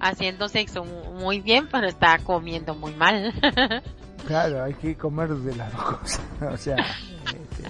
[0.00, 3.32] haciendo sexo muy bien, pero está comiendo muy mal.
[4.26, 6.20] claro, hay que comer de las dos cosas.
[6.52, 7.64] o sea, este,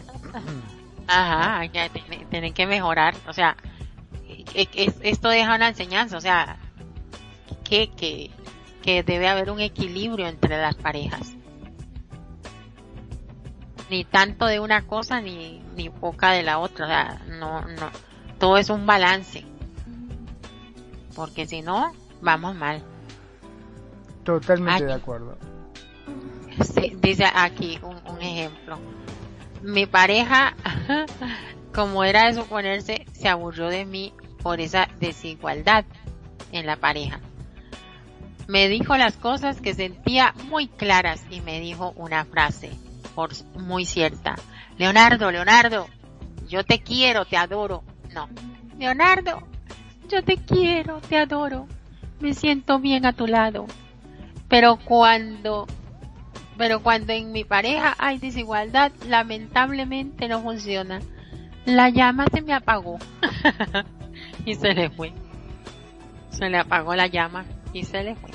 [1.06, 1.88] Ajá, ya
[2.30, 3.14] tienen que mejorar.
[3.26, 3.56] O sea,
[4.54, 6.56] esto deja una enseñanza, o sea,
[7.64, 8.30] que, que,
[8.82, 11.34] que debe haber un equilibrio entre las parejas.
[13.90, 17.90] Ni tanto de una cosa ni, ni poca de la otra, o sea, no, no,
[18.38, 19.44] todo es un balance.
[21.14, 22.82] Porque si no, vamos mal.
[24.24, 25.36] Totalmente de acuerdo.
[27.00, 28.78] dice aquí un, un ejemplo.
[29.62, 30.54] Mi pareja,
[31.74, 34.12] como era de suponerse, se aburrió de mí
[34.42, 35.84] por esa desigualdad
[36.52, 37.20] en la pareja.
[38.46, 42.70] Me dijo las cosas que sentía muy claras y me dijo una frase
[43.14, 44.36] por muy cierta.
[44.78, 45.86] Leonardo, Leonardo,
[46.48, 47.82] yo te quiero, te adoro.
[48.14, 48.28] No.
[48.78, 49.42] Leonardo,
[50.08, 51.66] yo te quiero, te adoro.
[52.20, 53.66] Me siento bien a tu lado.
[54.48, 55.66] Pero cuando
[56.58, 61.00] pero cuando en mi pareja hay desigualdad, lamentablemente no funciona.
[61.64, 62.98] La llama se me apagó.
[64.48, 65.12] y se le fue.
[66.30, 68.30] Se le apagó la llama y se le fue.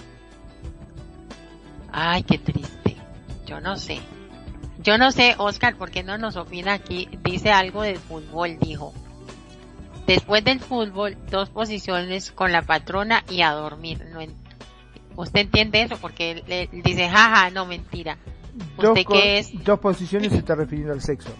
[1.91, 2.95] Ay, qué triste.
[3.45, 3.99] Yo no sé.
[4.79, 7.07] Yo no sé, Oscar, ¿por qué no nos opina aquí?
[7.23, 8.93] Dice algo del fútbol, dijo.
[10.05, 14.05] Después del fútbol, dos posiciones con la patrona y a dormir.
[14.11, 14.19] No
[15.15, 15.97] ¿Usted entiende eso?
[15.97, 18.17] Porque le, dice, jaja, no, mentira.
[18.77, 19.63] ¿Usted qué es?
[19.63, 21.33] Dos posiciones se está refiriendo al sexo.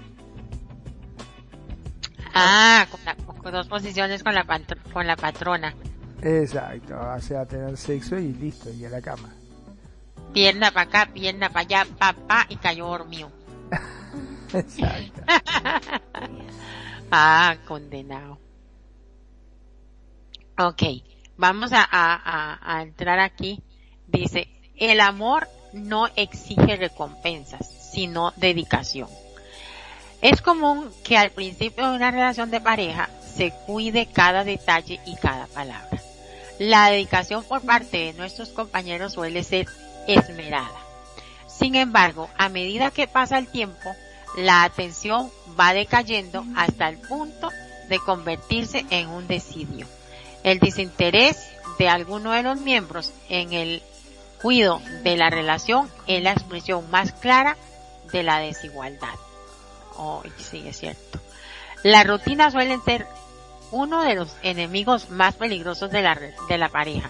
[2.34, 4.46] Ah, con, dos posiciones con la,
[4.94, 5.76] con la patrona.
[6.22, 9.30] Exacto, o sea, tener sexo y listo, y a la cama.
[10.34, 13.30] Pierna para acá, pierna para allá, papá, y cayó dormido.
[14.54, 15.22] Exacto.
[17.12, 18.40] ah, condenado.
[20.58, 20.84] Ok,
[21.36, 23.62] vamos a, a, a entrar aquí.
[24.08, 29.10] Dice, el amor no exige recompensas, sino dedicación.
[30.22, 35.16] Es común que al principio de una relación de pareja se cuide cada detalle y
[35.16, 36.02] cada palabra.
[36.60, 39.68] La dedicación por parte de nuestros compañeros suele ser
[40.08, 40.80] esmerada.
[41.48, 43.96] Sin embargo, a medida que pasa el tiempo,
[44.38, 47.50] la atención va decayendo hasta el punto
[47.90, 49.88] de convertirse en un desidio.
[50.44, 51.38] El desinterés
[51.78, 53.82] de alguno de los miembros en el
[54.42, 57.58] cuidado de la relación es la expresión más clara
[58.12, 59.16] de la desigualdad.
[59.98, 61.20] Oh, sí, es cierto.
[61.84, 63.08] Las rutinas suelen ser
[63.74, 66.16] uno de los enemigos más peligrosos de la,
[66.48, 67.10] de la pareja.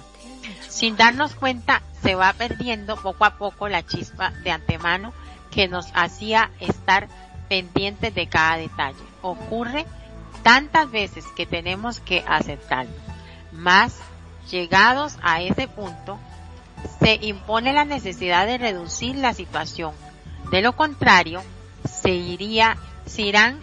[0.70, 5.14] Sin darnos cuenta, se va perdiendo poco a poco la chispa de antemano
[5.52, 7.10] que nos hacía estar
[7.50, 9.04] pendientes de cada detalle.
[9.22, 9.86] Ocurre
[10.42, 12.94] tantas veces que tenemos que aceptarlo.
[13.52, 14.00] Más
[14.50, 16.18] llegados a ese punto,
[17.00, 19.94] se impone la necesidad de reducir la situación.
[20.50, 21.44] De lo contrario,
[22.02, 23.60] se iría, se irán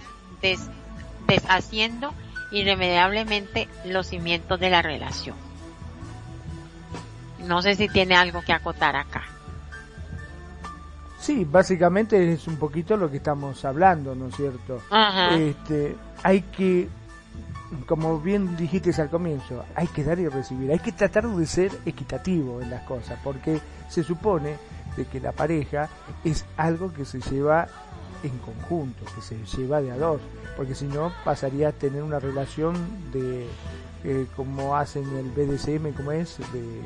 [1.26, 2.14] deshaciendo
[2.50, 5.36] irremediablemente los cimientos de la relación.
[7.46, 9.22] No sé si tiene algo que acotar acá.
[11.18, 14.80] Sí, básicamente es un poquito lo que estamos hablando, ¿no es cierto?
[15.32, 16.88] Este, hay que,
[17.86, 21.72] como bien dijiste al comienzo, hay que dar y recibir, hay que tratar de ser
[21.84, 24.56] equitativo en las cosas, porque se supone
[24.96, 25.90] de que la pareja
[26.24, 27.68] es algo que se lleva
[28.22, 30.20] en conjunto, que se lleva de a dos,
[30.56, 32.74] porque si no pasaría a tener una relación
[33.12, 33.46] de
[34.04, 36.80] eh, como hacen el BDSM, como es, de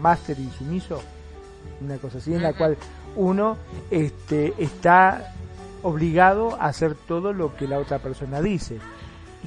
[0.00, 1.00] máster y sumiso,
[1.80, 2.76] una cosa así, en la cual
[3.16, 3.56] uno
[3.90, 5.34] este, está
[5.82, 8.78] obligado a hacer todo lo que la otra persona dice.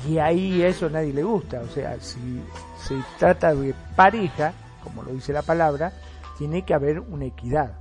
[0.08, 1.62] Y ahí eso a nadie le gusta.
[1.62, 2.42] O sea, si
[2.80, 5.94] se trata de pareja, como lo dice la palabra,
[6.38, 7.78] tiene que haber una equidad.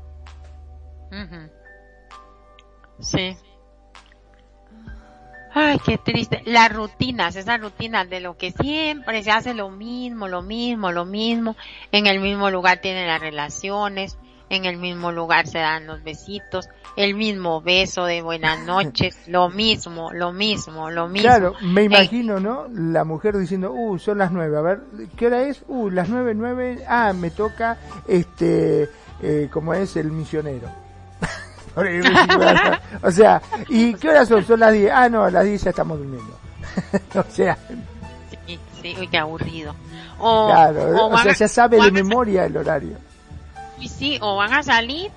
[3.01, 3.37] Sí.
[5.55, 6.43] Ay, qué triste.
[6.47, 11.05] Las rutinas, esas rutinas de lo que siempre se hace lo mismo, lo mismo, lo
[11.05, 11.57] mismo.
[11.91, 14.17] En el mismo lugar tienen las relaciones
[14.53, 19.49] en el mismo lugar se dan los besitos, el mismo beso de buenas noches, lo
[19.49, 21.27] mismo, lo mismo, lo mismo.
[21.27, 22.69] Claro, me imagino, ¿no?
[22.69, 24.81] La mujer diciendo, uh, son las nueve, a ver,
[25.17, 25.65] ¿qué hora es?
[25.69, 28.91] Uh, las nueve, nueve, ah, me toca, este,
[29.23, 30.82] eh, como es el misionero.
[33.03, 34.45] O sea, ¿y qué hora son?
[34.45, 36.39] Son las diez, ah, no, a las diez ya estamos durmiendo.
[37.15, 37.57] o sea.
[38.47, 39.75] Sí, sí, qué aburrido.
[40.19, 42.97] claro, o, sea, ya sabe de memoria el horario
[43.83, 45.11] y sí, o van a salir,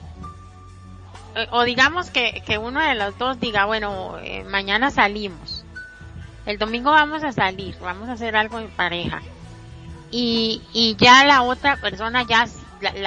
[1.35, 5.63] eh, o digamos que, que uno de los dos diga, bueno, eh, mañana salimos,
[6.47, 9.21] el domingo vamos a salir, vamos a hacer algo en pareja.
[10.09, 12.47] Y, y ya la otra persona ya,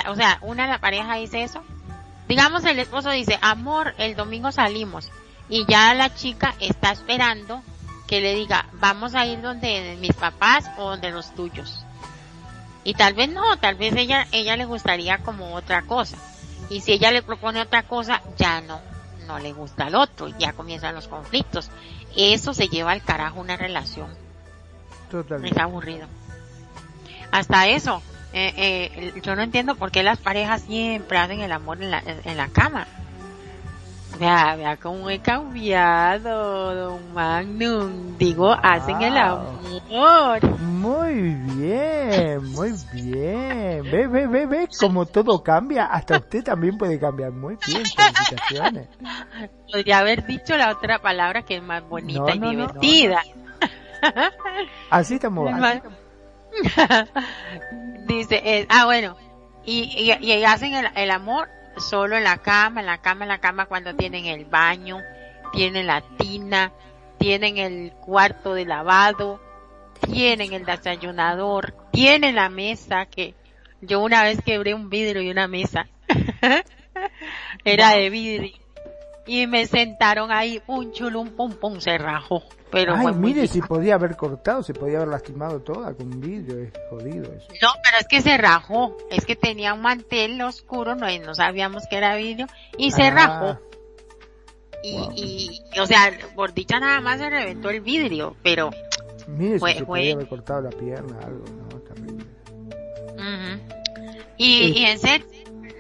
[0.09, 1.63] o sea, una de la pareja dice eso.
[2.29, 5.11] Digamos el esposo dice, amor, el domingo salimos.
[5.49, 7.63] Y ya la chica está esperando
[8.07, 11.85] que le diga, vamos a ir donde mis papás o donde los tuyos.
[12.85, 16.17] Y tal vez no, tal vez ella, ella le gustaría como otra cosa.
[16.71, 18.81] Y si ella le propone otra cosa, ya no,
[19.27, 21.71] no le gusta al otro, ya comienzan los conflictos.
[22.17, 24.09] Eso se lleva al carajo una relación.
[25.11, 25.57] Totalmente.
[25.57, 26.07] Es aburrido.
[27.31, 28.03] Hasta eso,
[28.47, 32.03] eh, eh, yo no entiendo por qué las parejas siempre hacen el amor en la,
[32.07, 32.87] en la cama.
[34.19, 38.17] Vea, vea cómo he cambiado, don Magnum.
[38.19, 40.59] Digo, hacen el amor.
[40.61, 43.83] Muy bien, muy bien.
[43.85, 45.87] Ve, ve, ve, ve cómo todo cambia.
[45.87, 47.31] Hasta usted también puede cambiar.
[47.31, 48.89] Muy bien, felicitaciones.
[49.71, 53.23] Podría haber dicho la otra palabra que es más bonita y divertida.
[54.91, 55.49] Así estamos.
[58.09, 59.17] Dice, eh, ah, bueno.
[59.65, 63.39] Y, y, hacen el, el amor solo en la cama, en la cama, en la
[63.39, 64.99] cama cuando tienen el baño,
[65.53, 66.73] tienen la tina,
[67.19, 69.41] tienen el cuarto de lavado,
[70.01, 73.35] tienen el desayunador, tienen la mesa que
[73.83, 75.87] yo una vez quebré un vidrio y una mesa.
[77.65, 78.53] Era de vidrio.
[79.29, 82.43] Y me sentaron ahí, un chulum, pum, pum, se rajó.
[82.71, 86.73] Pero Ay, mire, si podía haber cortado, se podía haber lastimado toda con vidrio, es
[86.89, 87.47] jodido eso.
[87.61, 91.85] No, pero es que se rajó, es que tenía un mantel oscuro, no, no sabíamos
[91.89, 92.47] que era vidrio,
[92.79, 93.11] y se ah.
[93.11, 93.61] rajó.
[94.83, 98.71] Y, y, o sea, por dicha nada más se reventó el vidrio, pero...
[99.27, 101.81] Mire, si se podía haber cortado la pierna, algo, ¿no?
[101.81, 102.25] Terrible.
[104.39, 105.27] y, y en serio,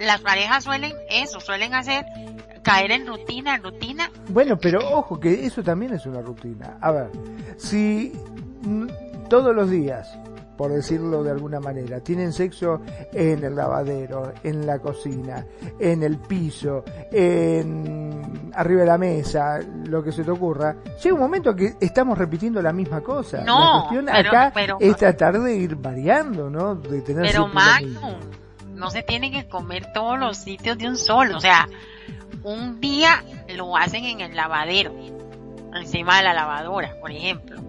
[0.01, 2.05] las parejas suelen eso, suelen hacer
[2.63, 4.11] caer en rutina, en rutina.
[4.29, 6.79] Bueno, pero ojo que eso también es una rutina.
[6.81, 7.11] A ver,
[7.57, 8.13] si
[9.29, 10.19] todos los días,
[10.57, 12.81] por decirlo de alguna manera, tienen sexo
[13.13, 15.47] en el lavadero, en la cocina,
[15.79, 21.21] en el piso, en arriba de la mesa, lo que se te ocurra, llega un
[21.21, 23.43] momento que estamos repitiendo la misma cosa.
[23.45, 26.75] No, la cuestión acá es tratar de ir variando, ¿no?
[26.75, 27.49] De tener pero
[28.79, 31.69] no se tiene que comer todos los sitios de un solo, o sea,
[32.45, 33.25] un día
[33.57, 34.95] lo hacen en el lavadero,
[35.75, 37.61] encima de la lavadora, por ejemplo,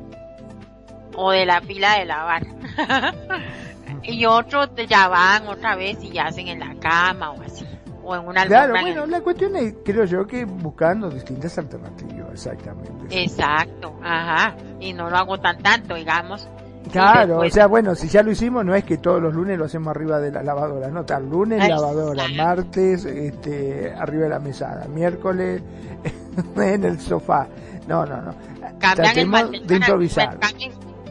[1.16, 2.46] o de la pila de lavar.
[4.04, 7.66] y otros ya van otra vez y ya hacen en la cama o así.
[8.04, 13.24] O en una Claro, bueno, la cuestión es, creo yo, que buscando distintas alternativas, exactamente.
[13.24, 14.56] Exacto, ajá.
[14.80, 16.48] Y no lo hago tan tanto, digamos
[16.92, 19.66] Claro, o sea, bueno, si ya lo hicimos, no es que todos los lunes lo
[19.66, 24.88] hacemos arriba de la lavadora, no, tal lunes lavadora, martes este, arriba de la mesada,
[24.88, 25.62] miércoles
[26.56, 27.48] en el sofá.
[27.88, 28.36] No, no, no.
[28.80, 30.38] Cambian el mantel de improvisar.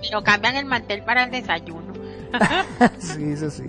[0.01, 1.93] pero cambian el mantel para el desayuno.
[2.99, 3.65] sí, eso sí.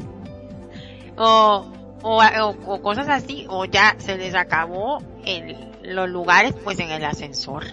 [1.18, 1.66] O,
[2.02, 7.04] o, o, cosas así, o ya se les acabó el, los lugares pues en el
[7.04, 7.66] ascensor.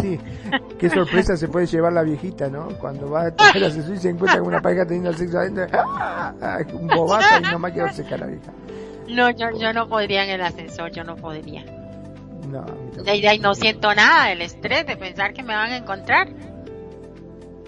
[0.00, 0.18] Sí,
[0.78, 2.68] qué sorpresa se puede llevar la viejita, ¿no?
[2.78, 5.66] Cuando va a tener asesor y se encuentra con una pareja teniendo el sexo adentro,
[5.72, 6.58] ¡ah!
[6.72, 8.52] un bobazo y no más quiero secar la vieja.
[9.08, 11.64] No, yo, yo no podría en el ascensor, yo no podría.
[12.50, 12.64] No,
[13.12, 16.28] y, no siento nada del estrés de pensar que me van a encontrar.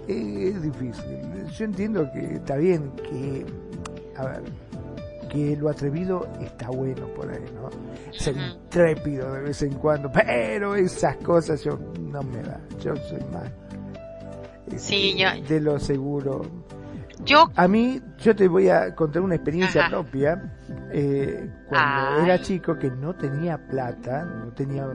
[0.06, 1.18] Es difícil.
[1.56, 3.44] Yo entiendo que está bien que,
[4.16, 4.42] a ver,
[5.28, 7.70] que lo atrevido está bueno por ahí, ¿no?
[8.12, 13.20] Ser intrépido de vez en cuando, pero esas cosas yo no me da, yo soy
[13.32, 13.50] más
[14.76, 16.42] sí, este, de lo seguro.
[17.24, 20.54] Yo, a mí, yo te voy a contar una experiencia propia.
[20.92, 24.86] Eh, cuando era chico que no tenía plata, no tenía,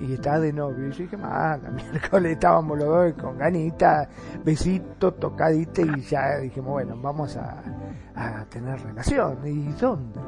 [0.00, 4.08] y estaba de novio, y yo dije, ah, miércoles estábamos los dos con ganita,
[4.44, 7.62] besito, tocadita, y ya dijimos, bueno, vamos a,
[8.14, 9.46] a tener relación.
[9.46, 10.20] ¿Y dónde?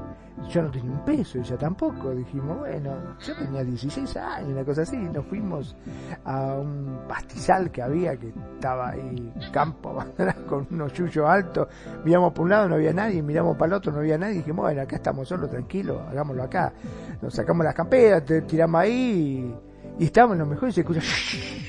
[0.48, 2.10] Yo no tenía un peso, ella tampoco.
[2.10, 4.96] Dijimos, bueno, yo tenía 16 años, una cosa así.
[4.96, 5.76] Nos fuimos
[6.24, 10.02] a un pastizal que había, que estaba ahí, campo
[10.48, 11.68] con unos yuyos altos.
[12.04, 14.36] Miramos por un lado, no había nadie, miramos para el otro, no había nadie.
[14.36, 16.72] Dijimos, bueno, acá estamos solos, tranquilos, hagámoslo acá.
[17.20, 19.54] Nos sacamos las camperas, te tiramos ahí
[19.98, 21.00] y, estábamos en lo mejor y se escucha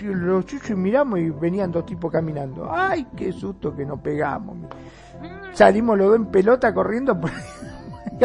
[0.03, 2.69] los chuchos y miramos y venían dos tipos caminando.
[2.74, 4.57] ¡Ay, qué susto que nos pegamos!
[5.53, 7.70] Salimos los dos en pelota corriendo por por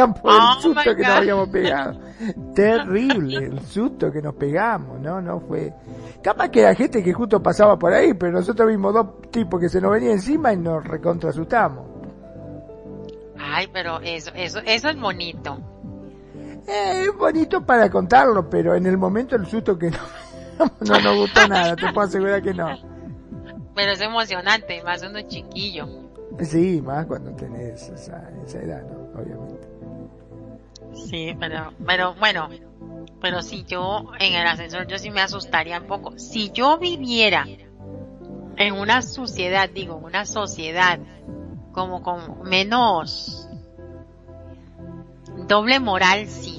[0.05, 2.01] el oh susto que nos habíamos pegado.
[2.55, 5.21] Terrible el susto que nos pegamos, ¿no?
[5.21, 5.73] No fue.
[6.23, 9.69] Capaz que era gente que justo pasaba por ahí, pero nosotros vimos dos tipos que
[9.69, 11.87] se nos venían encima y nos recontra asustamos.
[13.39, 15.59] Ay, pero eso, eso, eso es bonito.
[16.67, 19.99] Eh, es bonito para contarlo, pero en el momento el susto que no,
[20.81, 22.69] no nos gustó nada, te puedo asegurar que no.
[23.75, 25.87] Pero es emocionante, más uno chiquillo.
[26.43, 29.21] Sí, más cuando tenés esa, esa edad, ¿no?
[29.21, 29.76] Obviamente.
[30.97, 32.49] Sí, pero, pero bueno,
[33.21, 36.19] pero si yo en el ascensor yo sí me asustaría un poco.
[36.19, 37.47] Si yo viviera
[38.57, 40.99] en una sociedad, digo, una sociedad
[41.73, 43.49] como con menos
[45.47, 46.57] doble moral, sí.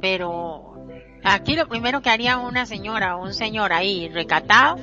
[0.00, 0.86] Pero
[1.24, 4.76] aquí lo primero que haría una señora o un señor ahí recatado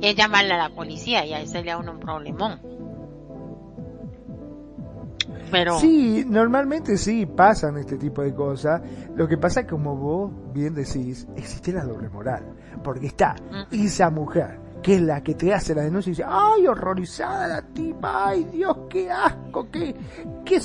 [0.00, 2.69] es llamarle a la policía y ahí sería uno un problemón.
[5.78, 8.80] Sí, normalmente sí pasan este tipo de cosas.
[9.14, 12.44] Lo que pasa, como vos bien decís, existe la doble moral.
[12.82, 13.36] Porque está
[13.70, 17.62] esa mujer que es la que te hace la denuncia y dice, ay, horrorizada la
[17.62, 19.94] tipa, ay, Dios, qué asco, qué,
[20.44, 20.60] qué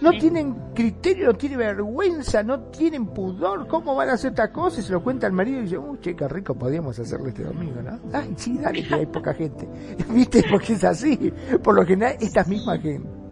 [0.00, 4.80] no tienen criterio, no tienen vergüenza, no tienen pudor, ¿cómo van a hacer esta cosa?
[4.80, 7.44] Y se lo cuenta al marido y dice, uy, che, qué rico podíamos hacerle este
[7.44, 7.98] domingo, ¿no?
[8.12, 9.68] Ay, sí, dale, que hay poca gente.
[10.10, 10.44] ¿Viste?
[10.50, 11.32] Porque es así.
[11.62, 12.80] Por lo general, estas mismas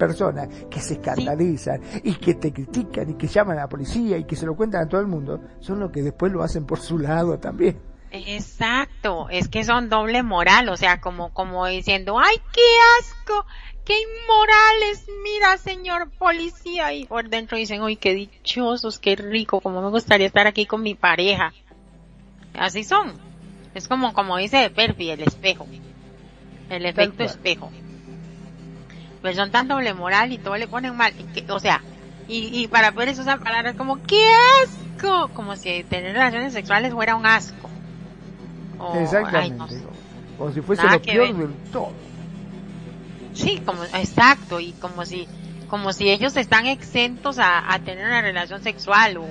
[0.01, 4.24] personas que se escandalizan y que te critican y que llaman a la policía y
[4.24, 6.80] que se lo cuentan a todo el mundo, son los que después lo hacen por
[6.80, 7.78] su lado también.
[8.11, 12.62] Exacto, es que son doble moral, o sea, como, como diciendo, ay, qué
[12.98, 13.46] asco,
[13.84, 19.80] qué inmorales, mira, señor policía, y por dentro dicen, uy, qué dichosos, qué rico, como
[19.82, 21.53] me gustaría estar aquí con mi pareja.
[22.55, 23.12] Así son.
[23.74, 25.68] Es como, como dice Perfi, el espejo.
[26.68, 27.70] El efecto espejo.
[29.20, 31.12] Pues son tan doble moral y todo le ponen mal,
[31.48, 31.82] o sea,
[32.26, 34.24] y, y para poder usar palabras como, qué
[34.62, 37.68] asco, como si tener relaciones sexuales fuera un asco.
[38.94, 39.82] Exactamente.
[40.38, 41.92] Como si fuese lo peor del todo.
[43.34, 45.28] Sí, como, exacto, y como si,
[45.68, 49.26] como si ellos están exentos a, a tener una relación sexual o,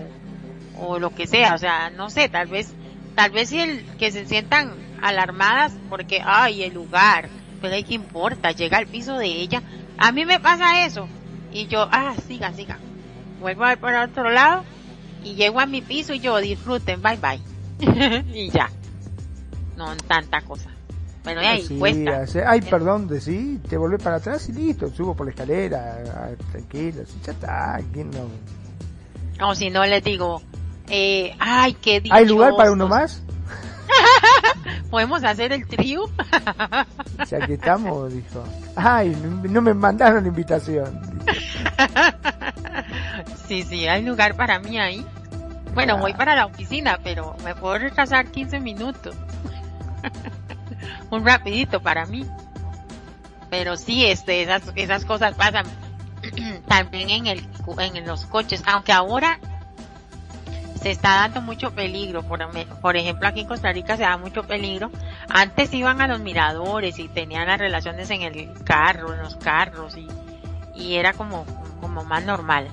[0.80, 2.74] o lo que sea, o sea, no sé, tal vez,
[3.16, 4.72] tal vez si el, que se sientan
[5.02, 7.30] alarmadas porque, ay, el lugar,
[7.62, 9.62] pero hay que importa, llega al piso de ella,
[9.98, 11.08] a mí me pasa eso,
[11.52, 12.78] y yo, ah, siga, siga,
[13.40, 14.64] vuelvo a ver por otro lado,
[15.24, 17.40] y llego a mi piso y yo, disfruten, bye bye,
[18.34, 18.70] y ya
[19.80, 20.70] no tanta cosa.
[21.24, 22.26] Bueno, ahí cuesta.
[22.46, 27.04] ay, perdón, de sí, te volvés para atrás y listo, subo por la escalera, tranquilo,
[27.26, 29.48] ya está, ¿quién no?
[29.48, 30.42] O si no les digo,
[30.90, 33.22] eh, ay, qué ¿Hay lugar para uno más?
[34.90, 36.04] ¿Podemos hacer el trío?
[37.30, 38.44] ya que estamos, dijo.
[38.76, 41.00] Ay, no me mandaron invitación.
[43.48, 45.06] sí, sí, hay lugar para mí ahí.
[45.74, 49.16] Bueno, voy para la oficina, pero me puedo retrasar 15 minutos.
[51.12, 52.26] un rapidito para mí.
[53.50, 55.66] Pero sí, este, esas, esas cosas pasan
[56.68, 57.48] también en el,
[57.80, 59.40] en los coches, aunque ahora
[60.82, 62.24] se está dando mucho peligro.
[62.24, 62.40] Por,
[62.82, 64.92] por ejemplo, aquí en Costa Rica se da mucho peligro.
[65.30, 69.98] Antes iban a los miradores y tenían las relaciones en el carro, en los carros
[69.98, 70.08] y,
[70.76, 71.46] y era como,
[71.82, 72.68] como más normal.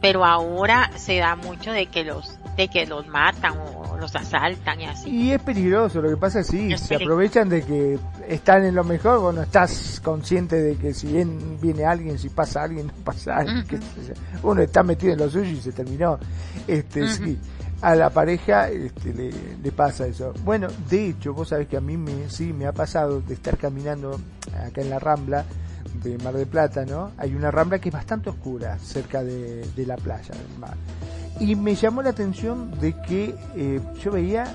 [0.00, 4.80] Pero ahora se da mucho de que los, de que los matan o los asaltan
[4.80, 5.10] y así.
[5.10, 7.98] Y es peligroso, lo que pasa es sí, se aprovechan de que
[8.28, 12.62] están en lo mejor, bueno, estás consciente de que si bien viene alguien, si pasa
[12.62, 13.64] alguien, no pasa alguien,
[14.42, 16.18] uno está metido en lo suyo y se terminó.
[16.66, 17.38] Este, sí,
[17.82, 19.30] a la pareja este, le,
[19.62, 20.32] le, pasa eso.
[20.44, 23.56] Bueno, de hecho, vos sabés que a mí me, sí me ha pasado de estar
[23.56, 24.20] caminando
[24.66, 25.44] acá en la Rambla,
[26.02, 27.12] de Mar de Plata, ¿no?
[27.16, 30.76] Hay una rambla que es bastante oscura cerca de, de la playa del mar.
[31.38, 34.52] Y me llamó la atención de que eh, yo veía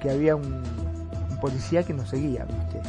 [0.00, 0.62] que había un
[1.36, 2.80] un policía que nos seguía, ¿viste?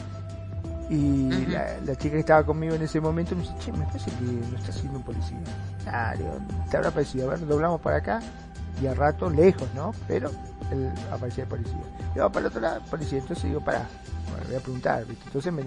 [0.89, 4.23] Y la, chica que estaba conmigo en ese momento me dice, che, me parece que
[4.23, 5.37] no está siendo un policía.
[5.85, 6.37] Ah, digo,
[6.71, 8.21] te habrá parecido, a ver, doblamos para acá
[8.81, 9.93] y a rato lejos, ¿no?
[10.07, 10.31] Pero
[10.71, 11.81] él aparecía el policía.
[12.15, 13.79] Yo para el otro lado, policía, entonces digo, para,
[14.29, 15.23] bueno, voy a preguntar, ¿viste?
[15.25, 15.63] Entonces me,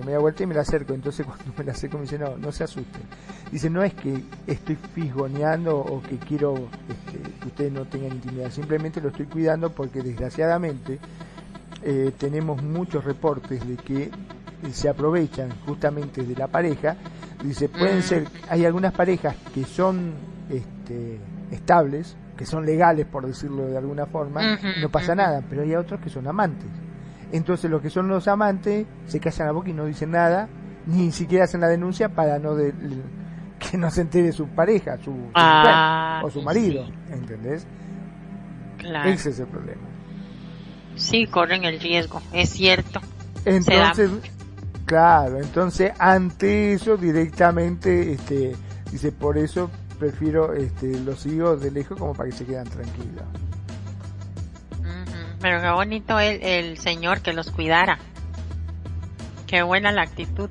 [0.00, 2.36] me da vuelta y me la acerco, entonces cuando me la acerco me dice, no,
[2.36, 3.02] no se asusten.
[3.50, 8.50] Dice, no es que estoy fisgoneando o que quiero este, que ustedes no tengan intimidad,
[8.50, 10.98] simplemente lo estoy cuidando porque desgraciadamente
[11.82, 14.10] eh, tenemos muchos reportes de que
[14.72, 16.96] se aprovechan justamente de la pareja.
[17.42, 18.02] Dice, pueden mm.
[18.02, 20.12] ser, hay algunas parejas que son
[20.48, 21.18] este,
[21.50, 26.00] estables, que son legales, por decirlo de alguna forma, no pasa nada, pero hay otros
[26.00, 26.68] que son amantes.
[27.32, 30.48] Entonces los que son los amantes se callan la boca y no dicen nada,
[30.86, 32.74] ni siquiera hacen la denuncia para no de,
[33.58, 37.66] que no se entere su pareja, su, ah, o su marido, ¿entendés?
[39.06, 39.82] Ese es el problema.
[40.96, 43.00] Sí, corren el riesgo, es cierto.
[43.44, 44.10] Entonces,
[44.84, 48.54] claro, entonces ante eso directamente, este,
[48.90, 53.24] dice, por eso prefiero este, los sigo de lejos como para que se quedan tranquilos.
[55.42, 57.98] Pero qué bonito el, el señor que los cuidara.
[59.46, 60.48] Qué buena la actitud.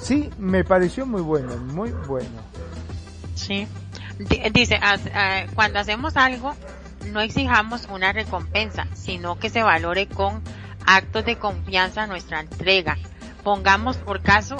[0.00, 2.40] Sí, me pareció muy bueno, muy bueno.
[3.34, 3.66] Sí.
[4.52, 4.78] Dice,
[5.54, 6.54] cuando hacemos algo,
[7.06, 10.42] no exijamos una recompensa, sino que se valore con
[10.86, 12.96] actos de confianza nuestra entrega.
[13.42, 14.56] Pongamos por caso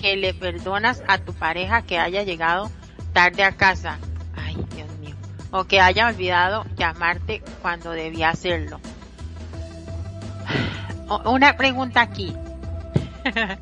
[0.00, 2.70] que le perdonas a tu pareja que haya llegado
[3.12, 3.98] tarde a casa.
[4.36, 4.88] Ay, Dios.
[5.52, 8.80] O que haya olvidado llamarte cuando debía hacerlo.
[11.24, 12.34] Una pregunta aquí.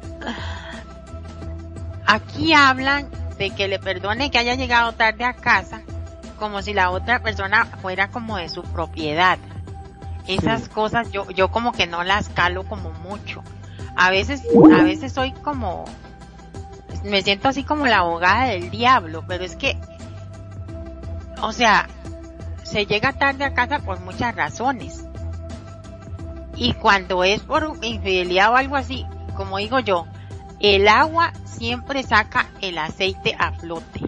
[2.07, 5.83] aquí hablan de que le perdone que haya llegado tarde a casa
[6.41, 9.39] como si la otra persona fuera como de su propiedad.
[10.27, 13.45] Esas cosas yo, yo como que no las calo como mucho.
[13.97, 15.85] A veces, a veces soy como,
[17.05, 19.79] me siento así como la abogada del diablo, pero es que,
[21.43, 21.89] o sea,
[22.63, 25.05] se llega tarde a casa por muchas razones.
[26.57, 30.07] Y cuando es por infidelidad o algo así, como digo yo,
[30.61, 34.01] el agua siempre saca el aceite a flote.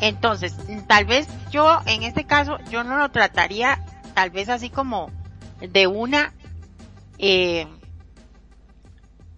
[0.00, 0.56] Entonces,
[0.86, 3.80] tal vez yo, en este caso, yo no lo trataría
[4.14, 5.10] tal vez así como
[5.60, 6.32] de una,
[7.18, 7.66] eh,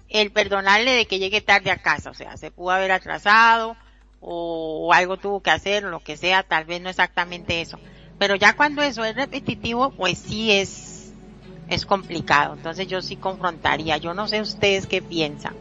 [0.09, 3.76] el perdonarle de que llegue tarde a casa, o sea, se pudo haber atrasado
[4.20, 7.78] o, algo tuvo que hacer, o lo que sea, tal vez no exactamente eso.
[8.18, 11.14] Pero ya cuando eso es repetitivo, pues sí es,
[11.68, 12.54] es complicado.
[12.54, 13.96] Entonces yo sí confrontaría.
[13.96, 15.54] Yo no sé ustedes qué piensan.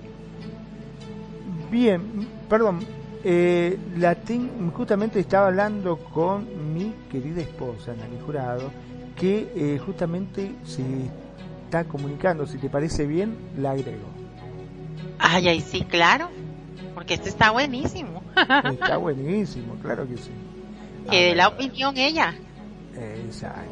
[1.71, 2.85] Bien, perdón,
[3.23, 8.71] eh, Latín justamente estaba hablando con mi querida esposa, Nani Jurado,
[9.15, 10.83] que eh, justamente se
[11.65, 12.45] está comunicando.
[12.45, 14.07] Si te parece bien, la agrego.
[15.19, 16.29] Ay, ay, sí, claro.
[16.99, 18.21] Porque este está buenísimo.
[18.35, 20.31] está buenísimo, claro que sí.
[21.09, 22.35] Que dé la opinión ella.
[22.93, 23.63] Exacto.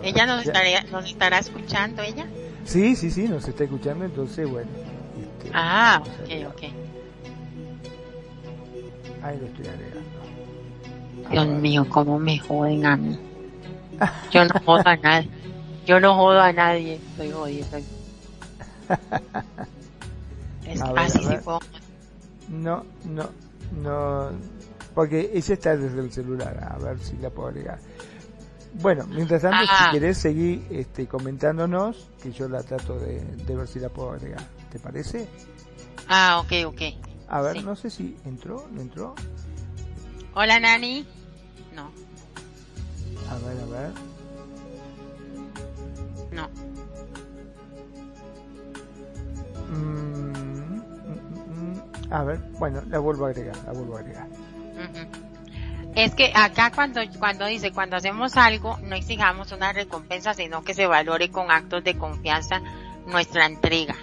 [0.00, 0.44] ella nos,
[0.92, 2.28] nos estará escuchando, ella.
[2.64, 4.70] Sí, sí, sí, nos está escuchando, entonces, bueno.
[5.20, 6.62] Este, ah, ok, ok.
[9.24, 10.10] Ahí lo estoy agregando.
[11.28, 13.18] Dios mío, cómo me joden a mí.
[14.30, 15.28] Yo no jodo a nadie.
[15.86, 17.00] Yo no jodo a nadie.
[17.10, 17.78] Estoy jodiendo.
[20.70, 21.26] Es así
[22.50, 23.30] No, no,
[23.82, 24.30] no.
[24.94, 26.68] Porque ella está desde el celular.
[26.70, 27.78] A ver si la puedo agregar.
[28.74, 29.88] Bueno, mientras tanto, si ah.
[29.92, 34.42] querés seguir este, comentándonos, que yo la trato de, de ver si la puedo agregar.
[34.70, 35.28] ¿Te parece?
[36.08, 36.82] Ah, ok, ok.
[37.28, 39.14] A ver, no sé si entró, ¿no entró?
[40.34, 41.06] Hola, Nani.
[41.74, 41.90] No.
[43.28, 43.90] A ver, a ver.
[46.32, 46.48] No.
[49.70, 50.09] Mm,
[52.10, 54.26] a ver, bueno, la vuelvo a agregar, la vuelvo a agregar.
[55.94, 60.74] Es que acá cuando, cuando dice, cuando hacemos algo, no exijamos una recompensa, sino que
[60.74, 62.60] se valore con actos de confianza
[63.06, 63.96] nuestra entrega.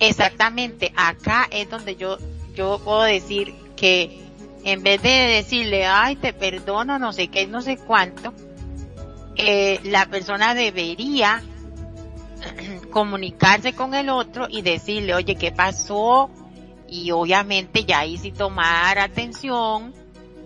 [0.00, 2.18] Exactamente, acá es donde yo,
[2.54, 4.24] yo puedo decir que
[4.64, 8.32] en vez de decirle, ay, te perdono, no sé qué, no sé cuánto,
[9.36, 11.42] eh, la persona debería
[12.90, 16.30] comunicarse con el otro y decirle, oye, ¿qué pasó?
[16.88, 19.94] Y obviamente ya ahí sí tomar atención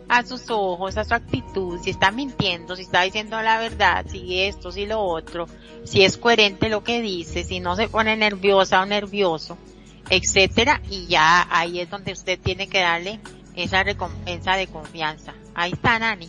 [0.09, 4.41] a sus ojos, a su actitud, si está mintiendo, si está diciendo la verdad, si
[4.41, 5.47] esto, si lo otro,
[5.85, 9.57] si es coherente lo que dice, si no se pone nerviosa o nervioso,
[10.11, 13.21] etcétera, y ya ahí es donde usted tiene que darle
[13.57, 15.33] esa recompensa de confianza.
[15.55, 16.29] Ahí está Nani.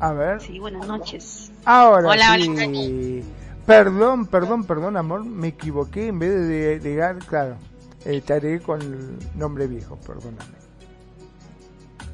[0.00, 0.40] A ver.
[0.40, 1.52] Sí, buenas noches.
[1.64, 3.24] Ahora sí.
[3.70, 6.08] Perdón, perdón, perdón, amor, me equivoqué.
[6.08, 7.56] En vez de llegar, claro,
[8.04, 10.58] eh, te agregué con el nombre viejo, perdóname.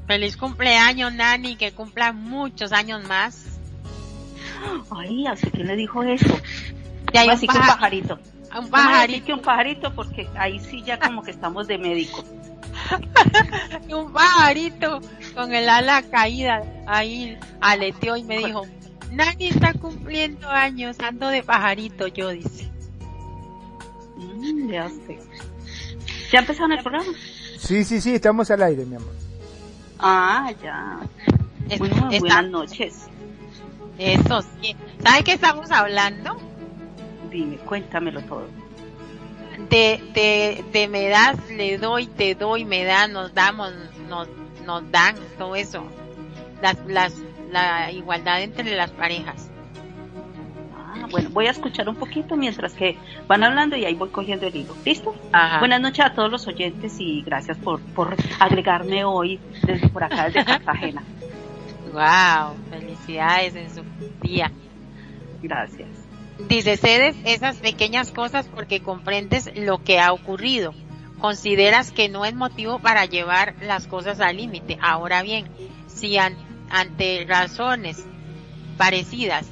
[0.07, 3.59] Feliz cumpleaños, Nani, que cumpla muchos años más.
[4.91, 6.39] Ay, ¿así quién le dijo eso?
[7.15, 8.19] Ya así que un pajarito.
[8.59, 9.25] Un pajarito.
[9.25, 12.23] que un pajarito porque ahí sí ya como que estamos de médico.
[13.89, 15.01] un pajarito
[15.35, 18.67] con el ala caída ahí aleteó y me dijo,
[19.13, 22.71] Nani está cumpliendo años, ando de pajarito, yo dice.
[24.17, 25.19] Mm, ya sé.
[26.33, 27.13] ¿Ya empezaron el programa?
[27.59, 29.15] Sí, sí, sí, estamos al aire, mi amor.
[29.99, 31.01] Ah, ya.
[32.21, 33.07] buenas noches.
[33.99, 34.77] Eso sí.
[35.03, 36.37] ¿Sabe qué estamos hablando?
[37.31, 38.47] Dime, cuéntamelo todo.
[39.71, 43.73] De, de, de me das, le doy, te doy, me da, nos damos,
[44.09, 44.29] nos,
[44.67, 45.83] nos dan, todo eso.
[46.61, 47.15] Las, las,
[47.51, 49.51] la igualdad entre las parejas.
[50.75, 54.47] Ah, bueno, voy a escuchar un poquito mientras que van hablando y ahí voy cogiendo
[54.47, 54.75] el hilo.
[54.85, 55.15] ¿Listo?
[55.59, 60.27] Buenas noches a todos los oyentes y gracias por, por agregarme hoy desde por acá,
[60.27, 61.03] desde Cartagena.
[61.93, 63.83] Wow, felicidades en su
[64.21, 64.53] día.
[65.41, 65.89] Gracias.
[66.49, 70.75] Dice, cedes esas pequeñas cosas porque comprendes lo que ha ocurrido.
[71.19, 74.79] Consideras que no es motivo para llevar las cosas al límite.
[74.83, 75.47] Ahora bien,
[75.87, 76.19] si
[76.71, 78.05] ante razones
[78.77, 79.47] parecidas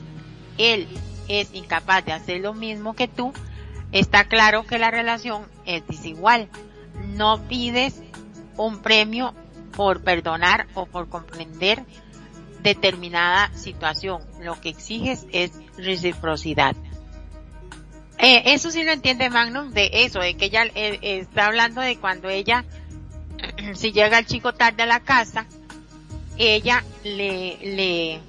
[0.59, 0.87] él
[1.29, 3.33] es incapaz de hacer lo mismo que tú,
[3.93, 6.49] está claro que la relación es desigual.
[7.15, 8.03] No pides
[8.57, 9.35] un premio
[9.77, 11.85] por perdonar o por comprender
[12.63, 14.23] determinada situación.
[14.41, 16.77] Lo que exiges es reciprocidad.
[18.19, 21.99] Eh, eso sí lo entiende Magnum de eso, de que ella eh, está hablando de
[21.99, 22.65] cuando ella,
[23.75, 25.47] si llega el chico tarde a la casa,
[26.37, 28.21] ella le,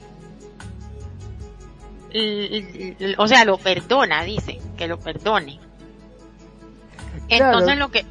[2.13, 5.59] le, o sea, lo perdona, dice, que lo perdone.
[7.27, 8.05] Entonces lo que,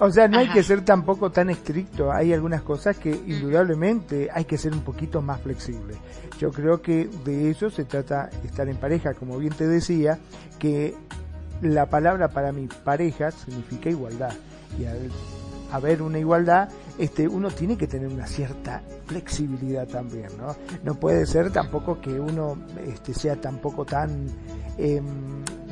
[0.00, 2.10] o sea, no hay que ser tampoco tan estricto.
[2.10, 5.94] Hay algunas cosas que indudablemente hay que ser un poquito más flexible.
[6.38, 9.12] Yo creo que de eso se trata estar en pareja.
[9.12, 10.18] Como bien te decía,
[10.58, 10.94] que
[11.60, 14.32] la palabra para mi pareja significa igualdad.
[14.78, 15.10] Y al
[15.70, 16.70] haber una igualdad,
[17.00, 20.54] este, uno tiene que tener una cierta flexibilidad también, ¿no?
[20.84, 24.26] No puede ser tampoco que uno este, sea tampoco tan,
[24.76, 25.00] eh,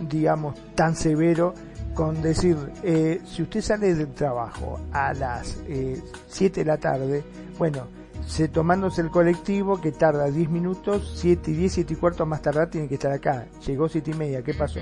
[0.08, 1.52] digamos, tan severo
[1.92, 7.22] con decir, eh, si usted sale del trabajo a las eh, 7 de la tarde,
[7.58, 7.88] bueno,
[8.26, 12.40] se tomándose el colectivo que tarda 10 minutos, 7 y 10, 7 y cuarto más
[12.40, 13.46] tardar tiene que estar acá.
[13.66, 14.80] Llegó 7 y media, ¿qué pasó?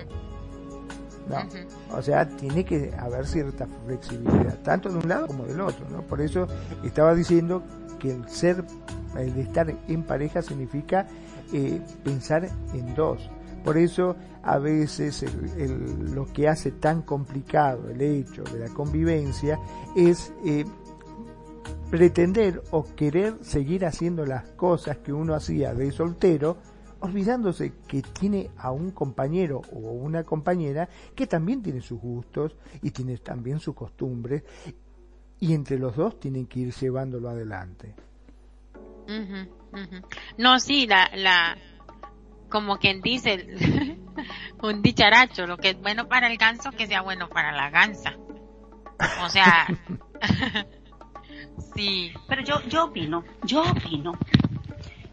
[1.29, 1.39] No.
[1.97, 6.03] O sea, tiene que haber cierta flexibilidad, tanto de un lado como del otro, ¿no?
[6.03, 6.47] Por eso
[6.85, 7.63] estaba diciendo
[7.99, 8.65] que el ser,
[9.19, 11.07] el estar en pareja significa
[11.53, 13.31] eh, pensar en dos.
[13.65, 15.25] Por eso a veces
[16.15, 19.59] lo que hace tan complicado el hecho de la convivencia
[19.97, 20.65] es eh,
[21.91, 26.59] pretender o querer seguir haciendo las cosas que uno hacía de soltero,
[27.01, 32.91] olvidándose que tiene a un compañero o una compañera que también tiene sus gustos y
[32.91, 34.43] tiene también sus costumbres
[35.39, 37.95] y entre los dos tienen que ir llevándolo adelante.
[40.39, 41.57] No, sí, la, la,
[42.49, 43.47] como quien dice,
[44.63, 48.15] un dicharacho, lo que es bueno para el ganso, que sea bueno para la gansa.
[49.25, 49.67] O sea,
[51.75, 52.13] sí.
[52.29, 54.13] Pero yo, yo opino, yo opino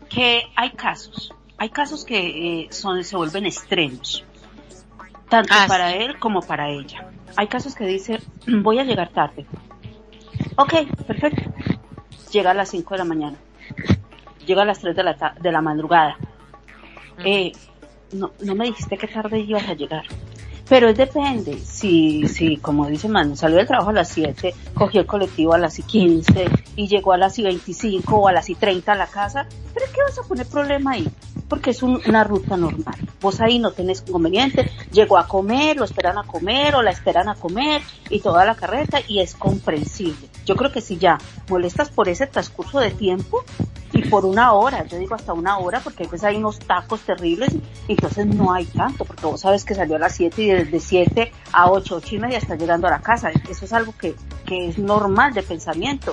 [0.10, 4.24] que hay casos, hay casos que eh, son, se vuelven extremos,
[5.30, 7.10] tanto ah, para él como para ella.
[7.36, 9.46] Hay casos que dice, voy a llegar tarde.
[10.58, 10.74] Ok,
[11.08, 11.52] perfecto.
[12.32, 13.38] Llega a las 5 de la mañana.
[14.46, 16.18] Llega a las 3 de la, de la madrugada
[17.24, 17.52] eh,
[18.12, 20.04] no, no me dijiste qué tarde ibas a llegar.
[20.70, 25.02] Pero es depende, si, si como dice Manu, salió del trabajo a las 7, cogió
[25.02, 28.96] el colectivo a las 15 y llegó a las 25 o a las 30 a
[28.96, 31.08] la casa, ¿pero qué vas a poner problema ahí?
[31.54, 32.96] Porque es una ruta normal.
[33.22, 37.30] Vos ahí no tenés inconveniente, llegó a comer, lo esperan a comer o la esperan
[37.30, 40.30] a comer y toda la carreta y es comprensible.
[40.48, 43.44] Yo creo que si ya molestas por ese transcurso de tiempo,
[43.94, 47.50] y por una hora, yo digo hasta una hora porque pues hay unos tacos terribles,
[47.88, 51.32] entonces no hay tanto, porque vos sabes que salió a las 7 y desde 7
[51.52, 54.16] a 8, 8 y media está llegando a la casa, eso es algo que,
[54.46, 56.12] que es normal de pensamiento.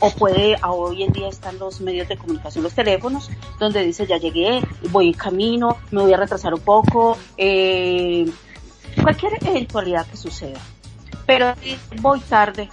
[0.00, 3.30] o puede, hoy en día están los medios de comunicación, los teléfonos,
[3.60, 8.28] donde dice ya llegué, voy en camino, me voy a retrasar un poco, eh,
[9.00, 10.60] cualquier eventualidad que suceda.
[11.24, 11.54] Pero
[12.00, 12.68] voy tarde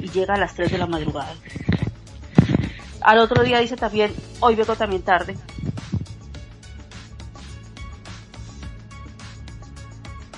[0.00, 1.34] y llega a las 3 de la madrugada
[3.06, 5.36] al otro día dice también, hoy vengo también tarde.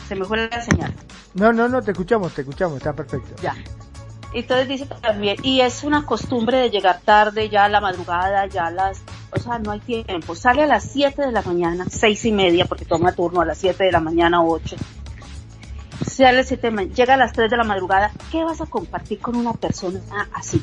[0.06, 0.94] Se me fue la señal.
[1.32, 3.40] No, no, no, te escuchamos, te escuchamos, está perfecto.
[3.42, 3.56] Ya.
[4.34, 8.66] Entonces dice también, y es una costumbre de llegar tarde, ya a la madrugada, ya
[8.66, 9.00] a las,
[9.30, 10.34] o sea, no hay tiempo.
[10.34, 13.56] Sale a las 7 de la mañana, 6 y media, porque toma turno a las
[13.56, 14.76] 7 de la mañana, 8.
[16.06, 18.10] Sale a las 7 de la mañana, llega a las 3 de la madrugada.
[18.30, 20.00] ¿Qué vas a compartir con una persona
[20.34, 20.62] así?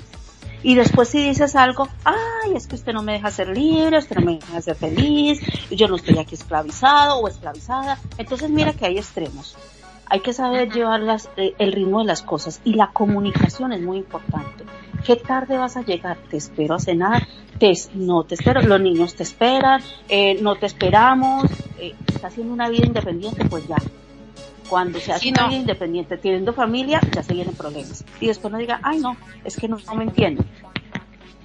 [0.65, 4.15] Y después si dices algo, ay, es que usted no me deja ser libre, usted
[4.15, 5.39] no me deja ser feliz,
[5.69, 7.99] yo no estoy aquí esclavizado o esclavizada.
[8.17, 9.55] Entonces mira que hay extremos
[10.07, 11.01] hay que saber llevar
[11.37, 14.63] eh, el ritmo de las cosas y la comunicación es muy importante.
[15.03, 16.17] ¿Qué tarde vas a llegar?
[16.29, 17.27] Te espero a cenar,
[17.59, 21.45] te, no te espero, los niños te esperan, eh, no te esperamos,
[21.79, 23.77] eh, está haciendo una vida independiente, pues ya.
[24.69, 28.03] Cuando se hace una vida independiente, teniendo familia, ya se vienen problemas.
[28.19, 30.45] Y después no diga, ay no, es que no, me entienden.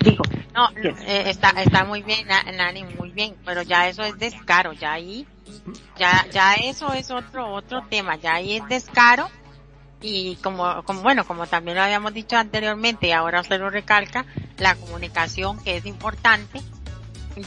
[0.00, 0.22] Digo.
[0.54, 4.92] No, eh, está, está muy bien, Nani, muy bien, pero ya eso es descaro, ya
[4.92, 5.26] ahí
[5.96, 9.28] ya, ya eso es otro, otro tema, ya ahí es descaro
[10.00, 14.24] y como, como, bueno, como también lo habíamos dicho anteriormente y ahora usted lo recalca,
[14.56, 16.60] la comunicación que es importante,